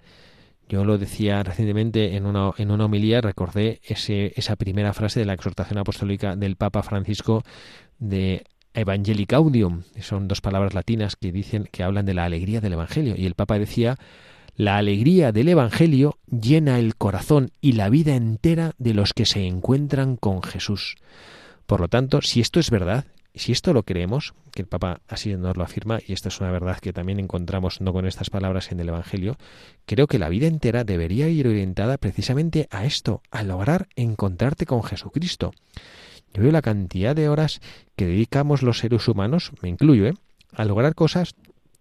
Yo 0.70 0.86
lo 0.86 1.00
decía 1.00 1.42
recientemente 1.42 2.16
en 2.16 2.28
una, 2.28 2.52
en 2.58 2.70
una 2.70 2.86
homilía, 2.86 3.22
recordé 3.22 3.82
ese, 3.84 4.34
esa 4.36 4.56
primera 4.56 4.94
frase 4.94 5.20
de 5.20 5.26
la 5.26 5.34
exhortación 5.34 5.80
apostólica 5.80 6.36
del 6.36 6.58
Papa 6.58 6.84
Francisco 6.84 7.44
de 7.98 8.44
Evangelii 8.76 9.26
Gaudium. 9.26 9.82
Son 10.00 10.28
dos 10.28 10.42
palabras 10.42 10.76
latinas 10.76 11.16
que 11.16 11.32
dicen 11.32 11.68
que 11.72 11.82
hablan 11.82 12.06
de 12.06 12.14
la 12.14 12.26
alegría 12.26 12.62
del 12.62 12.74
Evangelio. 12.74 13.16
Y 13.18 13.26
el 13.26 13.34
Papa 13.34 13.58
decía, 13.58 13.98
la 14.56 14.78
alegría 14.78 15.32
del 15.32 15.50
Evangelio 15.50 16.20
llena 16.30 16.80
el 16.80 16.96
corazón 16.96 17.50
y 17.62 17.72
la 17.72 17.90
vida 17.90 18.16
entera 18.16 18.74
de 18.78 18.94
los 18.94 19.14
que 19.14 19.26
se 19.26 19.48
encuentran 19.48 20.18
con 20.18 20.44
Jesús. 20.44 20.98
Por 21.70 21.82
lo 21.82 21.88
tanto, 21.88 22.24
si 22.24 22.42
esto 22.42 22.60
es 22.60 22.72
verdad, 22.72 23.06
si 23.36 23.52
esto 23.52 23.74
lo 23.74 23.84
creemos, 23.84 24.34
que 24.52 24.64
el 24.64 24.68
Papa 24.68 25.02
así 25.08 25.36
nos 25.36 25.56
lo 25.56 25.64
afirma, 25.64 26.00
y 26.04 26.14
esta 26.14 26.30
es 26.30 26.40
una 26.42 26.50
verdad 26.50 26.80
que 26.80 26.94
también 26.94 27.20
encontramos 27.20 27.80
no 27.80 27.94
con 27.94 28.08
estas 28.08 28.32
palabras 28.32 28.72
en 28.72 28.80
el 28.80 28.90
Evangelio, 28.90 29.38
creo 29.86 30.08
que 30.08 30.18
la 30.18 30.30
vida 30.30 30.48
entera 30.48 30.84
debería 30.84 31.30
ir 31.30 31.48
orientada 31.48 32.00
precisamente 32.00 32.68
a 32.72 32.86
esto, 32.86 33.22
a 33.30 33.44
lograr 33.44 33.88
encontrarte 33.96 34.66
con 34.66 34.82
Jesucristo. 34.82 35.52
Yo 36.34 36.42
veo 36.42 36.52
la 36.52 36.64
cantidad 36.64 37.16
de 37.16 37.30
horas 37.30 37.62
que 37.96 38.08
dedicamos 38.08 38.64
los 38.64 38.80
seres 38.80 39.08
humanos, 39.08 39.52
me 39.62 39.70
incluyo, 39.70 40.08
¿eh? 40.08 40.16
a 40.54 40.66
lograr 40.66 40.96
cosas 40.96 41.36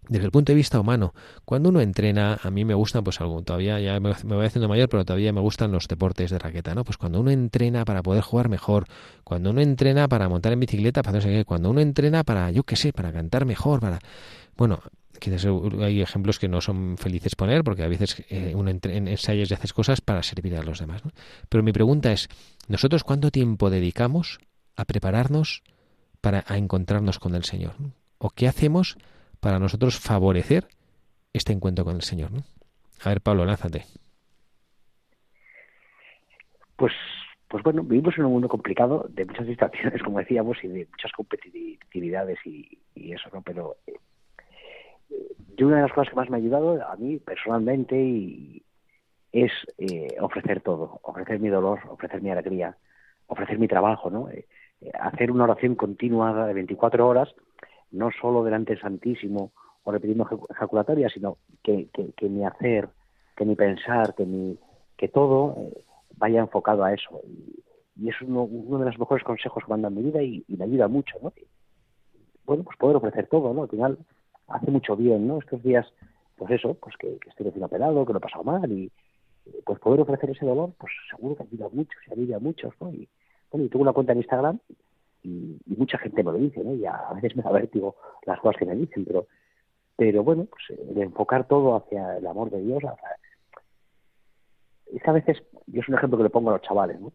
desde 0.08 0.24
el 0.24 0.30
punto 0.30 0.52
de 0.52 0.56
vista 0.56 0.80
humano, 0.80 1.14
cuando 1.44 1.68
uno 1.68 1.80
entrena, 1.80 2.38
a 2.42 2.50
mí 2.50 2.64
me 2.64 2.74
gustan, 2.74 3.04
pues 3.04 3.20
algo, 3.20 3.42
todavía 3.42 3.78
ya 3.80 4.00
me, 4.00 4.12
voy 4.24 4.46
haciendo 4.46 4.68
mayor, 4.68 4.88
pero 4.88 5.04
todavía 5.04 5.32
me 5.32 5.40
gustan 5.40 5.70
los 5.70 5.86
deportes 5.86 6.30
de 6.30 6.38
raqueta, 6.38 6.74
¿no? 6.74 6.84
Pues 6.84 6.96
cuando 6.96 7.20
uno 7.20 7.30
entrena 7.30 7.84
para 7.84 8.02
poder 8.02 8.22
jugar 8.22 8.48
mejor, 8.48 8.86
cuando 9.24 9.50
uno 9.50 9.60
entrena 9.60 10.08
para 10.08 10.28
montar 10.28 10.52
en 10.52 10.60
bicicleta, 10.60 11.02
para 11.02 11.20
no 11.20 11.44
cuando 11.44 11.70
uno 11.70 11.80
entrena 11.80 12.24
para, 12.24 12.50
yo 12.50 12.62
qué 12.64 12.76
sé, 12.76 12.92
para 12.92 13.12
cantar 13.12 13.44
mejor, 13.44 13.80
para, 13.80 13.98
bueno, 14.56 14.80
quizás 15.18 15.46
hay 15.80 16.00
ejemplos 16.00 16.38
que 16.38 16.48
no 16.48 16.60
son 16.60 16.96
felices 16.96 17.34
poner, 17.36 17.62
porque 17.62 17.82
a 17.82 17.88
veces 17.88 18.24
eh, 18.30 18.52
uno 18.54 18.70
en 18.70 19.08
ensayos 19.08 19.50
y 19.50 19.54
haces 19.54 19.72
cosas 19.72 20.00
para 20.00 20.22
servir 20.22 20.56
a 20.56 20.62
los 20.62 20.78
demás, 20.78 21.04
¿no? 21.04 21.12
Pero 21.48 21.62
mi 21.62 21.72
pregunta 21.72 22.12
es, 22.12 22.28
¿nosotros 22.66 23.04
cuánto 23.04 23.30
tiempo 23.30 23.70
dedicamos 23.70 24.38
a 24.76 24.84
prepararnos 24.84 25.62
para 26.20 26.44
a 26.46 26.56
encontrarnos 26.56 27.18
con 27.18 27.34
el 27.34 27.44
Señor? 27.44 27.74
¿O 28.18 28.30
qué 28.30 28.48
hacemos? 28.48 28.96
Para 29.40 29.58
nosotros 29.58 29.98
favorecer 29.98 30.68
este 31.32 31.52
encuentro 31.52 31.84
con 31.84 31.96
el 31.96 32.02
Señor. 32.02 32.32
¿no? 32.32 32.42
A 33.04 33.08
ver, 33.10 33.20
Pablo, 33.20 33.44
lánzate. 33.44 33.84
Pues, 36.76 36.92
pues 37.48 37.62
bueno, 37.62 37.82
vivimos 37.82 38.16
en 38.18 38.24
un 38.24 38.32
mundo 38.32 38.48
complicado 38.48 39.06
de 39.08 39.24
muchas 39.24 39.46
distracciones, 39.46 40.02
como 40.04 40.18
decíamos, 40.18 40.58
y 40.62 40.68
de 40.68 40.86
muchas 40.90 41.12
competitividades 41.12 42.38
y, 42.44 42.78
eso, 42.94 43.28
¿no? 43.32 43.42
Pero 43.42 43.76
eh, 43.86 43.94
yo 45.56 45.66
una 45.66 45.76
de 45.76 45.82
las 45.82 45.92
cosas 45.92 46.10
que 46.10 46.16
más 46.16 46.28
me 46.28 46.36
ha 46.36 46.40
ayudado 46.40 46.86
a 46.86 46.96
mí 46.96 47.18
personalmente 47.18 47.96
y 47.96 48.62
es 49.32 49.52
eh, 49.78 50.16
ofrecer 50.20 50.60
todo, 50.60 51.00
ofrecer 51.02 51.40
mi 51.40 51.48
dolor, 51.48 51.80
ofrecer 51.88 52.22
mi 52.22 52.30
alegría, 52.30 52.76
ofrecer 53.26 53.58
mi 53.58 53.68
trabajo, 53.68 54.10
¿no? 54.10 54.28
Eh, 54.30 54.46
hacer 55.00 55.30
una 55.30 55.44
oración 55.44 55.74
continua 55.74 56.46
de 56.46 56.54
24 56.54 57.06
horas 57.06 57.34
no 57.90 58.10
solo 58.20 58.44
delante 58.44 58.72
del 58.72 58.82
Santísimo 58.82 59.52
o 59.84 59.92
repitiendo 59.92 60.28
ejaculatoria, 60.50 61.08
sino 61.08 61.38
que, 61.62 61.88
que, 62.16 62.28
mi 62.28 62.44
hacer, 62.44 62.88
que 63.36 63.44
mi 63.44 63.54
pensar, 63.54 64.14
que 64.14 64.24
mi 64.26 64.58
que 64.96 65.08
todo 65.08 65.54
eh, 65.58 65.84
vaya 66.16 66.40
enfocado 66.40 66.84
a 66.84 66.92
eso. 66.92 67.20
Y, 67.26 67.62
y 68.04 68.08
es 68.10 68.20
uno, 68.20 68.42
uno, 68.42 68.78
de 68.78 68.86
los 68.86 68.98
mejores 68.98 69.24
consejos 69.24 69.64
que 69.64 69.74
me 69.74 69.86
han 69.86 69.94
mi 69.94 70.02
vida 70.02 70.22
y, 70.22 70.44
me 70.48 70.64
ayuda 70.64 70.88
mucho, 70.88 71.16
¿no? 71.22 71.32
bueno, 72.44 72.64
pues 72.64 72.78
poder 72.78 72.96
ofrecer 72.96 73.26
todo, 73.28 73.52
¿no? 73.52 73.62
Al 73.64 73.68
final 73.68 73.98
hace 74.48 74.70
mucho 74.70 74.96
bien, 74.96 75.28
¿no? 75.28 75.38
Estos 75.38 75.62
días, 75.62 75.86
pues 76.36 76.50
eso, 76.50 76.74
pues 76.74 76.96
que, 76.96 77.18
estoy 77.28 77.46
recién 77.46 77.64
operado, 77.64 78.06
que 78.06 78.12
lo 78.12 78.18
he 78.18 78.22
pasado 78.22 78.44
mal 78.44 78.70
y 78.72 78.90
pues 79.64 79.78
poder 79.80 80.00
ofrecer 80.00 80.30
ese 80.30 80.46
dolor, 80.46 80.72
pues 80.78 80.92
seguro 81.10 81.36
que 81.36 81.42
ayuda 81.42 81.68
mucho, 81.72 81.90
se 82.06 82.12
alivia 82.12 82.36
a 82.36 82.40
muchos, 82.40 82.72
¿no? 82.80 82.90
Y 82.90 83.08
bueno, 83.50 83.66
y 83.66 83.68
tengo 83.68 83.82
una 83.82 83.92
cuenta 83.92 84.12
en 84.12 84.18
Instagram 84.18 84.58
y, 85.66 85.74
mucha 85.76 85.98
gente 85.98 86.22
me 86.22 86.32
lo 86.32 86.38
dice, 86.38 86.62
¿no? 86.64 86.74
Y 86.74 86.84
a, 86.86 87.12
veces 87.14 87.36
me 87.36 87.42
da 87.42 87.52
vértigo 87.52 87.96
las 88.26 88.40
cosas 88.40 88.58
que 88.58 88.66
me 88.66 88.74
dicen, 88.74 89.04
pero 89.04 89.26
pero 89.96 90.22
bueno, 90.22 90.46
pues 90.46 90.78
de 90.94 91.02
enfocar 91.02 91.48
todo 91.48 91.74
hacia 91.74 92.18
el 92.18 92.26
amor 92.28 92.50
de 92.50 92.60
Dios, 92.60 92.84
es 94.92 95.02
que 95.02 95.10
a 95.10 95.12
veces, 95.12 95.42
yo 95.66 95.80
es 95.80 95.88
un 95.88 95.96
ejemplo 95.96 96.16
que 96.16 96.22
le 96.22 96.30
pongo 96.30 96.50
a 96.50 96.52
los 96.52 96.62
chavales, 96.62 97.00
¿no? 97.00 97.12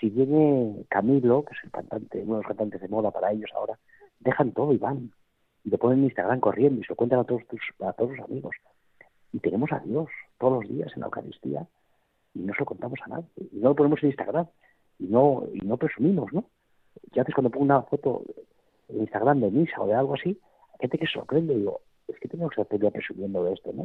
Si 0.00 0.10
viene 0.10 0.84
Camilo, 0.88 1.44
que 1.44 1.54
es 1.54 1.64
el 1.64 1.70
cantante, 1.70 2.20
uno 2.22 2.34
de 2.34 2.42
los 2.42 2.48
cantantes 2.48 2.80
de 2.80 2.88
moda 2.88 3.12
para 3.12 3.30
ellos 3.30 3.50
ahora, 3.54 3.78
dejan 4.18 4.50
todo 4.52 4.72
y 4.72 4.78
van. 4.78 5.12
y 5.62 5.70
lo 5.70 5.78
ponen 5.78 6.00
en 6.00 6.04
Instagram 6.06 6.40
corriendo 6.40 6.80
y 6.80 6.84
se 6.84 6.90
lo 6.90 6.96
cuentan 6.96 7.20
a 7.20 7.24
todos 7.24 7.46
tus, 7.46 7.60
a 7.80 7.92
todos 7.92 8.16
sus 8.16 8.20
amigos. 8.20 8.56
Y 9.32 9.38
tenemos 9.38 9.70
a 9.72 9.78
Dios 9.78 10.08
todos 10.38 10.62
los 10.64 10.68
días 10.72 10.90
en 10.94 11.00
la 11.00 11.06
Eucaristía 11.06 11.68
y 12.34 12.40
no 12.40 12.52
se 12.52 12.60
lo 12.60 12.66
contamos 12.66 12.98
a 13.04 13.08
nadie. 13.08 13.28
Y 13.52 13.58
no 13.58 13.70
lo 13.70 13.76
ponemos 13.76 14.02
en 14.02 14.08
Instagram 14.08 14.46
y 14.98 15.04
no, 15.04 15.44
y 15.52 15.60
no 15.60 15.76
presumimos, 15.76 16.32
¿no? 16.32 16.46
Yo 17.12 17.20
antes 17.20 17.34
cuando 17.34 17.50
pongo 17.50 17.64
una 17.64 17.82
foto 17.82 18.22
en 18.88 19.00
Instagram 19.00 19.40
de 19.40 19.50
misa 19.50 19.80
o 19.80 19.86
de 19.86 19.94
algo 19.94 20.14
así, 20.14 20.38
hay 20.72 20.78
gente 20.80 20.98
que 20.98 21.06
sorprende 21.06 21.54
y 21.54 21.58
digo, 21.58 21.80
es 22.08 22.18
que 22.18 22.28
tenemos 22.28 22.52
que 22.54 22.62
estar 22.62 22.92
presumiendo 22.92 23.44
de 23.44 23.54
esto, 23.54 23.72
¿no? 23.72 23.84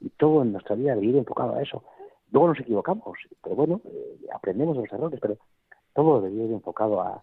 Y, 0.00 0.10
todo 0.18 0.42
en 0.42 0.52
nuestra 0.52 0.76
vida 0.76 0.94
debe 0.94 1.06
ir 1.06 1.16
enfocado 1.16 1.54
a 1.54 1.62
eso. 1.62 1.82
Luego 2.30 2.48
nos 2.48 2.60
equivocamos, 2.60 3.16
pero 3.42 3.56
bueno, 3.56 3.80
eh, 3.86 4.26
aprendemos 4.34 4.76
de 4.76 4.82
los 4.82 4.92
errores, 4.92 5.18
pero 5.20 5.38
todo 5.94 6.20
debería 6.20 6.44
ir 6.44 6.52
enfocado 6.52 7.00
a, 7.00 7.22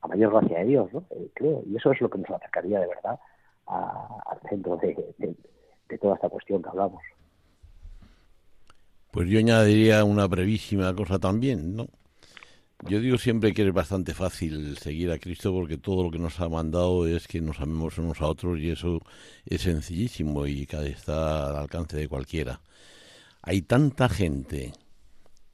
a 0.00 0.08
mayor 0.08 0.32
gracia 0.32 0.60
de 0.60 0.64
Dios, 0.64 0.92
¿no? 0.92 1.04
Eh, 1.10 1.30
creo, 1.34 1.62
y 1.66 1.76
eso 1.76 1.92
es 1.92 2.00
lo 2.00 2.08
que 2.08 2.18
nos 2.18 2.30
acercaría 2.30 2.80
de 2.80 2.86
verdad 2.86 3.18
al 3.66 4.40
centro 4.48 4.76
de, 4.78 5.14
de, 5.18 5.98
toda 5.98 6.14
esta 6.16 6.28
cuestión 6.28 6.60
que 6.62 6.68
hablamos. 6.68 7.02
Pues 9.12 9.28
yo 9.28 9.38
añadiría 9.38 10.02
una 10.04 10.26
brevísima 10.26 10.94
cosa 10.94 11.18
también, 11.18 11.76
¿no? 11.76 11.86
Yo 12.88 12.98
digo 13.00 13.18
siempre 13.18 13.52
que 13.52 13.66
es 13.66 13.72
bastante 13.74 14.14
fácil 14.14 14.76
seguir 14.78 15.10
a 15.10 15.18
Cristo 15.18 15.52
porque 15.52 15.76
todo 15.76 16.04
lo 16.04 16.10
que 16.10 16.18
nos 16.18 16.40
ha 16.40 16.48
mandado 16.48 17.06
es 17.06 17.28
que 17.28 17.40
nos 17.40 17.60
amemos 17.60 17.98
unos 17.98 18.20
a 18.22 18.26
otros 18.26 18.58
y 18.58 18.70
eso 18.70 19.02
es 19.44 19.62
sencillísimo 19.62 20.46
y 20.46 20.66
está 20.84 21.50
al 21.50 21.56
alcance 21.56 21.96
de 21.98 22.08
cualquiera. 22.08 22.62
Hay 23.42 23.62
tanta 23.62 24.08
gente 24.08 24.72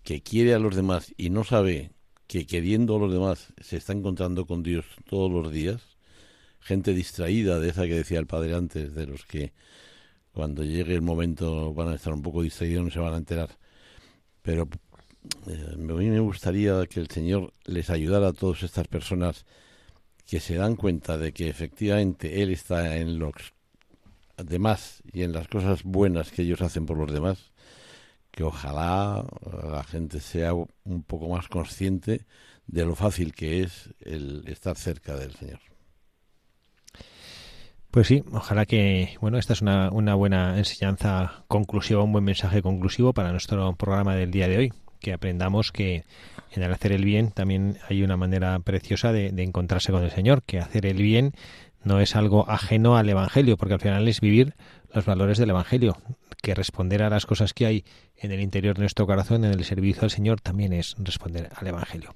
que 0.05 0.23
quiere 0.23 0.55
a 0.55 0.61
los 0.61 0.77
demás 0.77 1.13
y 1.17 1.31
no 1.31 1.43
sabe 1.43 1.91
que 2.29 2.47
queriendo 2.47 2.97
a 2.97 3.01
los 3.01 3.13
demás 3.13 3.53
se 3.61 3.77
está 3.77 3.93
encontrando 3.93 4.47
con 4.47 4.63
Dios 4.63 4.87
todos 5.09 5.31
los 5.31 5.53
días, 5.53 5.83
gente 6.61 6.95
distraída 6.95 7.59
de 7.59 7.71
esa 7.71 7.87
que 7.87 7.95
decía 7.95 8.21
el 8.21 8.27
padre 8.27 8.55
antes, 8.55 8.95
de 8.95 9.07
los 9.07 9.25
que 9.27 9.53
cuando 10.33 10.65
llegue 10.65 10.95
el 10.95 11.03
momento 11.03 11.75
van 11.75 11.89
a 11.89 11.95
estar 11.97 12.13
un 12.13 12.23
poco 12.23 12.43
distraídos, 12.43 12.85
no 12.85 12.91
se 12.91 13.01
van 13.01 13.15
a 13.15 13.19
enterar. 13.19 13.51
Pero 14.43 14.69
eh, 15.47 15.75
a 15.75 15.77
mí 15.77 16.11
me 16.11 16.21
gustaría 16.21 16.87
que 16.87 17.01
el 17.01 17.09
Señor 17.09 17.53
les 17.65 17.91
ayudara 17.91 18.29
a 18.29 18.33
todas 18.33 18.63
estas 18.63 18.89
personas 18.89 19.45
que 20.27 20.41
se 20.41 20.57
dan 20.57 20.77
cuenta 20.77 21.19
de 21.19 21.33
que 21.33 21.49
efectivamente 21.49 22.43
Él 22.43 22.51
está 22.51 22.97
en 22.97 23.19
los 23.19 23.33
demás 24.37 25.03
y 25.13 25.23
en 25.23 25.33
las 25.33 25.49
cosas 25.49 25.83
buenas 25.83 26.31
que 26.31 26.43
ellos 26.43 26.61
hacen 26.63 26.85
por 26.85 26.99
los 26.99 27.13
demás 27.13 27.53
que 28.37 28.45
ojalá 28.45 29.25
la 29.73 29.83
gente 29.83 30.21
sea 30.21 30.53
un 30.53 31.03
poco 31.07 31.27
más 31.29 31.49
consciente 31.49 32.27
de 32.67 32.85
lo 32.85 32.95
fácil 32.95 33.33
que 33.33 33.63
es 33.63 33.95
el 34.01 34.45
estar 34.47 34.77
cerca 34.77 35.17
del 35.17 35.35
Señor. 35.35 35.61
Pues 37.91 38.09
sí, 38.09 38.23
ojalá 38.33 38.67
que, 38.67 39.17
bueno, 39.23 39.39
esta 39.39 39.55
es 39.55 39.63
una, 39.63 39.91
una 39.91 40.15
buena 40.15 40.59
enseñanza 40.59 41.45
conclusiva, 41.49 42.03
un 42.03 42.13
buen 42.13 42.25
mensaje 42.25 42.61
conclusivo 42.61 43.15
para 43.15 43.33
nuestro 43.33 43.75
programa 43.75 44.15
del 44.15 44.31
día 44.31 44.49
de 44.49 44.59
hoy, 44.59 44.73
que 45.07 45.13
aprendamos 45.13 45.71
que 45.71 46.03
en 46.51 46.65
el 46.65 46.73
hacer 46.73 46.91
el 46.91 47.05
bien 47.05 47.31
también 47.31 47.79
hay 47.89 48.03
una 48.03 48.17
manera 48.17 48.59
preciosa 48.59 49.13
de, 49.13 49.29
encontrarse 49.41 49.93
con 49.93 50.03
el 50.03 50.11
Señor, 50.11 50.43
que 50.43 50.59
hacer 50.59 50.85
el 50.85 50.97
bien 50.97 51.33
no 51.85 52.01
es 52.01 52.17
algo 52.17 52.51
ajeno 52.51 52.97
al 52.97 53.09
Evangelio, 53.09 53.57
porque 53.57 53.75
al 53.75 53.81
final 53.81 54.09
es 54.09 54.21
vivir 54.21 54.55
los 54.93 55.05
valores 55.05 55.39
del 55.39 55.51
Evangelio, 55.51 55.97
que 56.43 56.57
responder 56.57 57.05
a 57.05 57.09
las 57.09 57.25
cosas 57.25 57.55
que 57.55 57.67
hay 57.67 57.85
en 58.17 58.33
el 58.33 58.41
interior 58.41 58.75
de 58.75 58.81
nuestro 58.81 59.07
corazón, 59.07 59.45
en 59.45 59.53
el 59.53 59.65
servicio 59.65 60.03
al 60.03 60.11
Señor, 60.11 60.41
también 60.41 60.73
es 60.73 60.97
responder 60.99 61.51
al 61.55 61.69
Evangelio. 61.69 62.13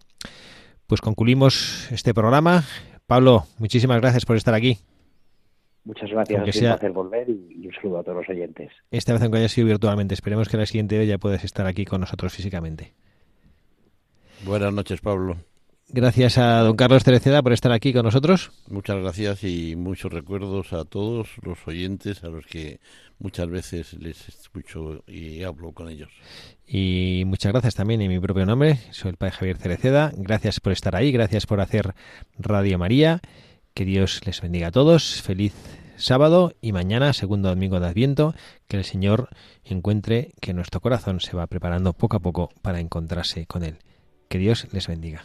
Pues 0.89 1.01
concluimos 1.01 1.87
este 1.93 2.13
programa. 2.13 2.65
Pablo, 3.07 3.47
muchísimas 3.59 4.01
gracias 4.01 4.27
por 4.27 4.37
estar 4.37 4.55
aquí. 4.55 4.81
Muchas 5.85 6.11
gracias, 6.11 6.39
aunque 6.39 6.53
sea, 6.53 6.79
un 6.83 6.93
volver 6.93 7.29
y, 7.29 7.67
un 7.67 7.73
saludo 7.75 7.99
a 7.99 8.03
todos 8.03 8.19
los 8.19 8.29
oyentes. 8.29 8.71
Esta 8.91 9.13
vez 9.13 9.23
aunque 9.23 9.39
haya 9.39 9.49
sido 9.49 9.67
virtualmente, 9.67 10.15
esperemos 10.15 10.49
que 10.49 10.57
la 10.57 10.67
siguiente 10.67 10.99
vez 10.99 11.09
ya 11.09 11.19
puedas 11.19 11.43
estar 11.45 11.67
aquí 11.67 11.85
con 11.85 12.01
nosotros 12.01 12.35
físicamente. 12.35 12.93
Buenas 14.45 14.73
noches, 14.73 15.01
Pablo. 15.01 15.37
Gracias 15.93 16.39
a 16.39 16.61
don 16.61 16.77
Carlos 16.77 17.03
Tereceda 17.03 17.43
por 17.43 17.53
estar 17.53 17.73
aquí 17.73 17.93
con 17.93 18.05
nosotros. 18.05 18.53
Muchas 18.69 19.01
gracias 19.01 19.43
y 19.43 19.75
muchos 19.75 20.13
recuerdos 20.13 20.73
a 20.73 20.85
todos 20.85 21.31
los 21.43 21.67
oyentes 21.67 22.23
a 22.23 22.29
los 22.29 22.47
que 22.47 22.79
muchas 23.19 23.49
veces 23.49 23.95
les 23.95 24.29
escucho 24.29 25.03
y 25.09 25.43
hablo 25.43 25.73
con 25.73 25.89
ellos. 25.89 26.11
Y 26.65 27.25
muchas 27.27 27.51
gracias 27.51 27.75
también 27.75 28.01
en 28.03 28.09
mi 28.09 28.21
propio 28.21 28.47
nombre, 28.47 28.77
soy 28.93 29.11
el 29.11 29.17
padre 29.17 29.33
Javier 29.33 29.57
Cereceda. 29.57 30.13
Gracias 30.17 30.61
por 30.61 30.73
estar 30.73 30.95
ahí, 30.95 31.11
gracias 31.11 31.47
por 31.47 31.61
hacer 31.61 31.93
Radio 32.39 32.79
María. 32.79 33.21
Que 33.75 33.85
Dios 33.85 34.21
les 34.27 34.41
bendiga 34.41 34.69
a 34.69 34.73
todos. 34.73 35.23
Feliz 35.23 35.55
sábado 35.97 36.55
y 36.61 36.73
mañana, 36.73 37.13
segundo 37.13 37.49
domingo 37.49 37.81
de 37.81 37.87
Adviento, 37.87 38.35
que 38.69 38.77
el 38.77 38.85
Señor 38.85 39.29
encuentre 39.65 40.33
que 40.41 40.55
nuestro 40.55 40.81
corazón 40.81 41.21
se 41.21 41.37
va 41.37 41.47
preparando 41.47 41.93
poco 41.93 42.17
a 42.17 42.21
poco 42.21 42.51
para 42.63 42.81
encontrarse 42.81 43.47
con 43.47 43.63
Él. 43.65 43.79
Que 44.29 44.39
Dios 44.39 44.67
les 44.73 44.87
bendiga. 44.87 45.25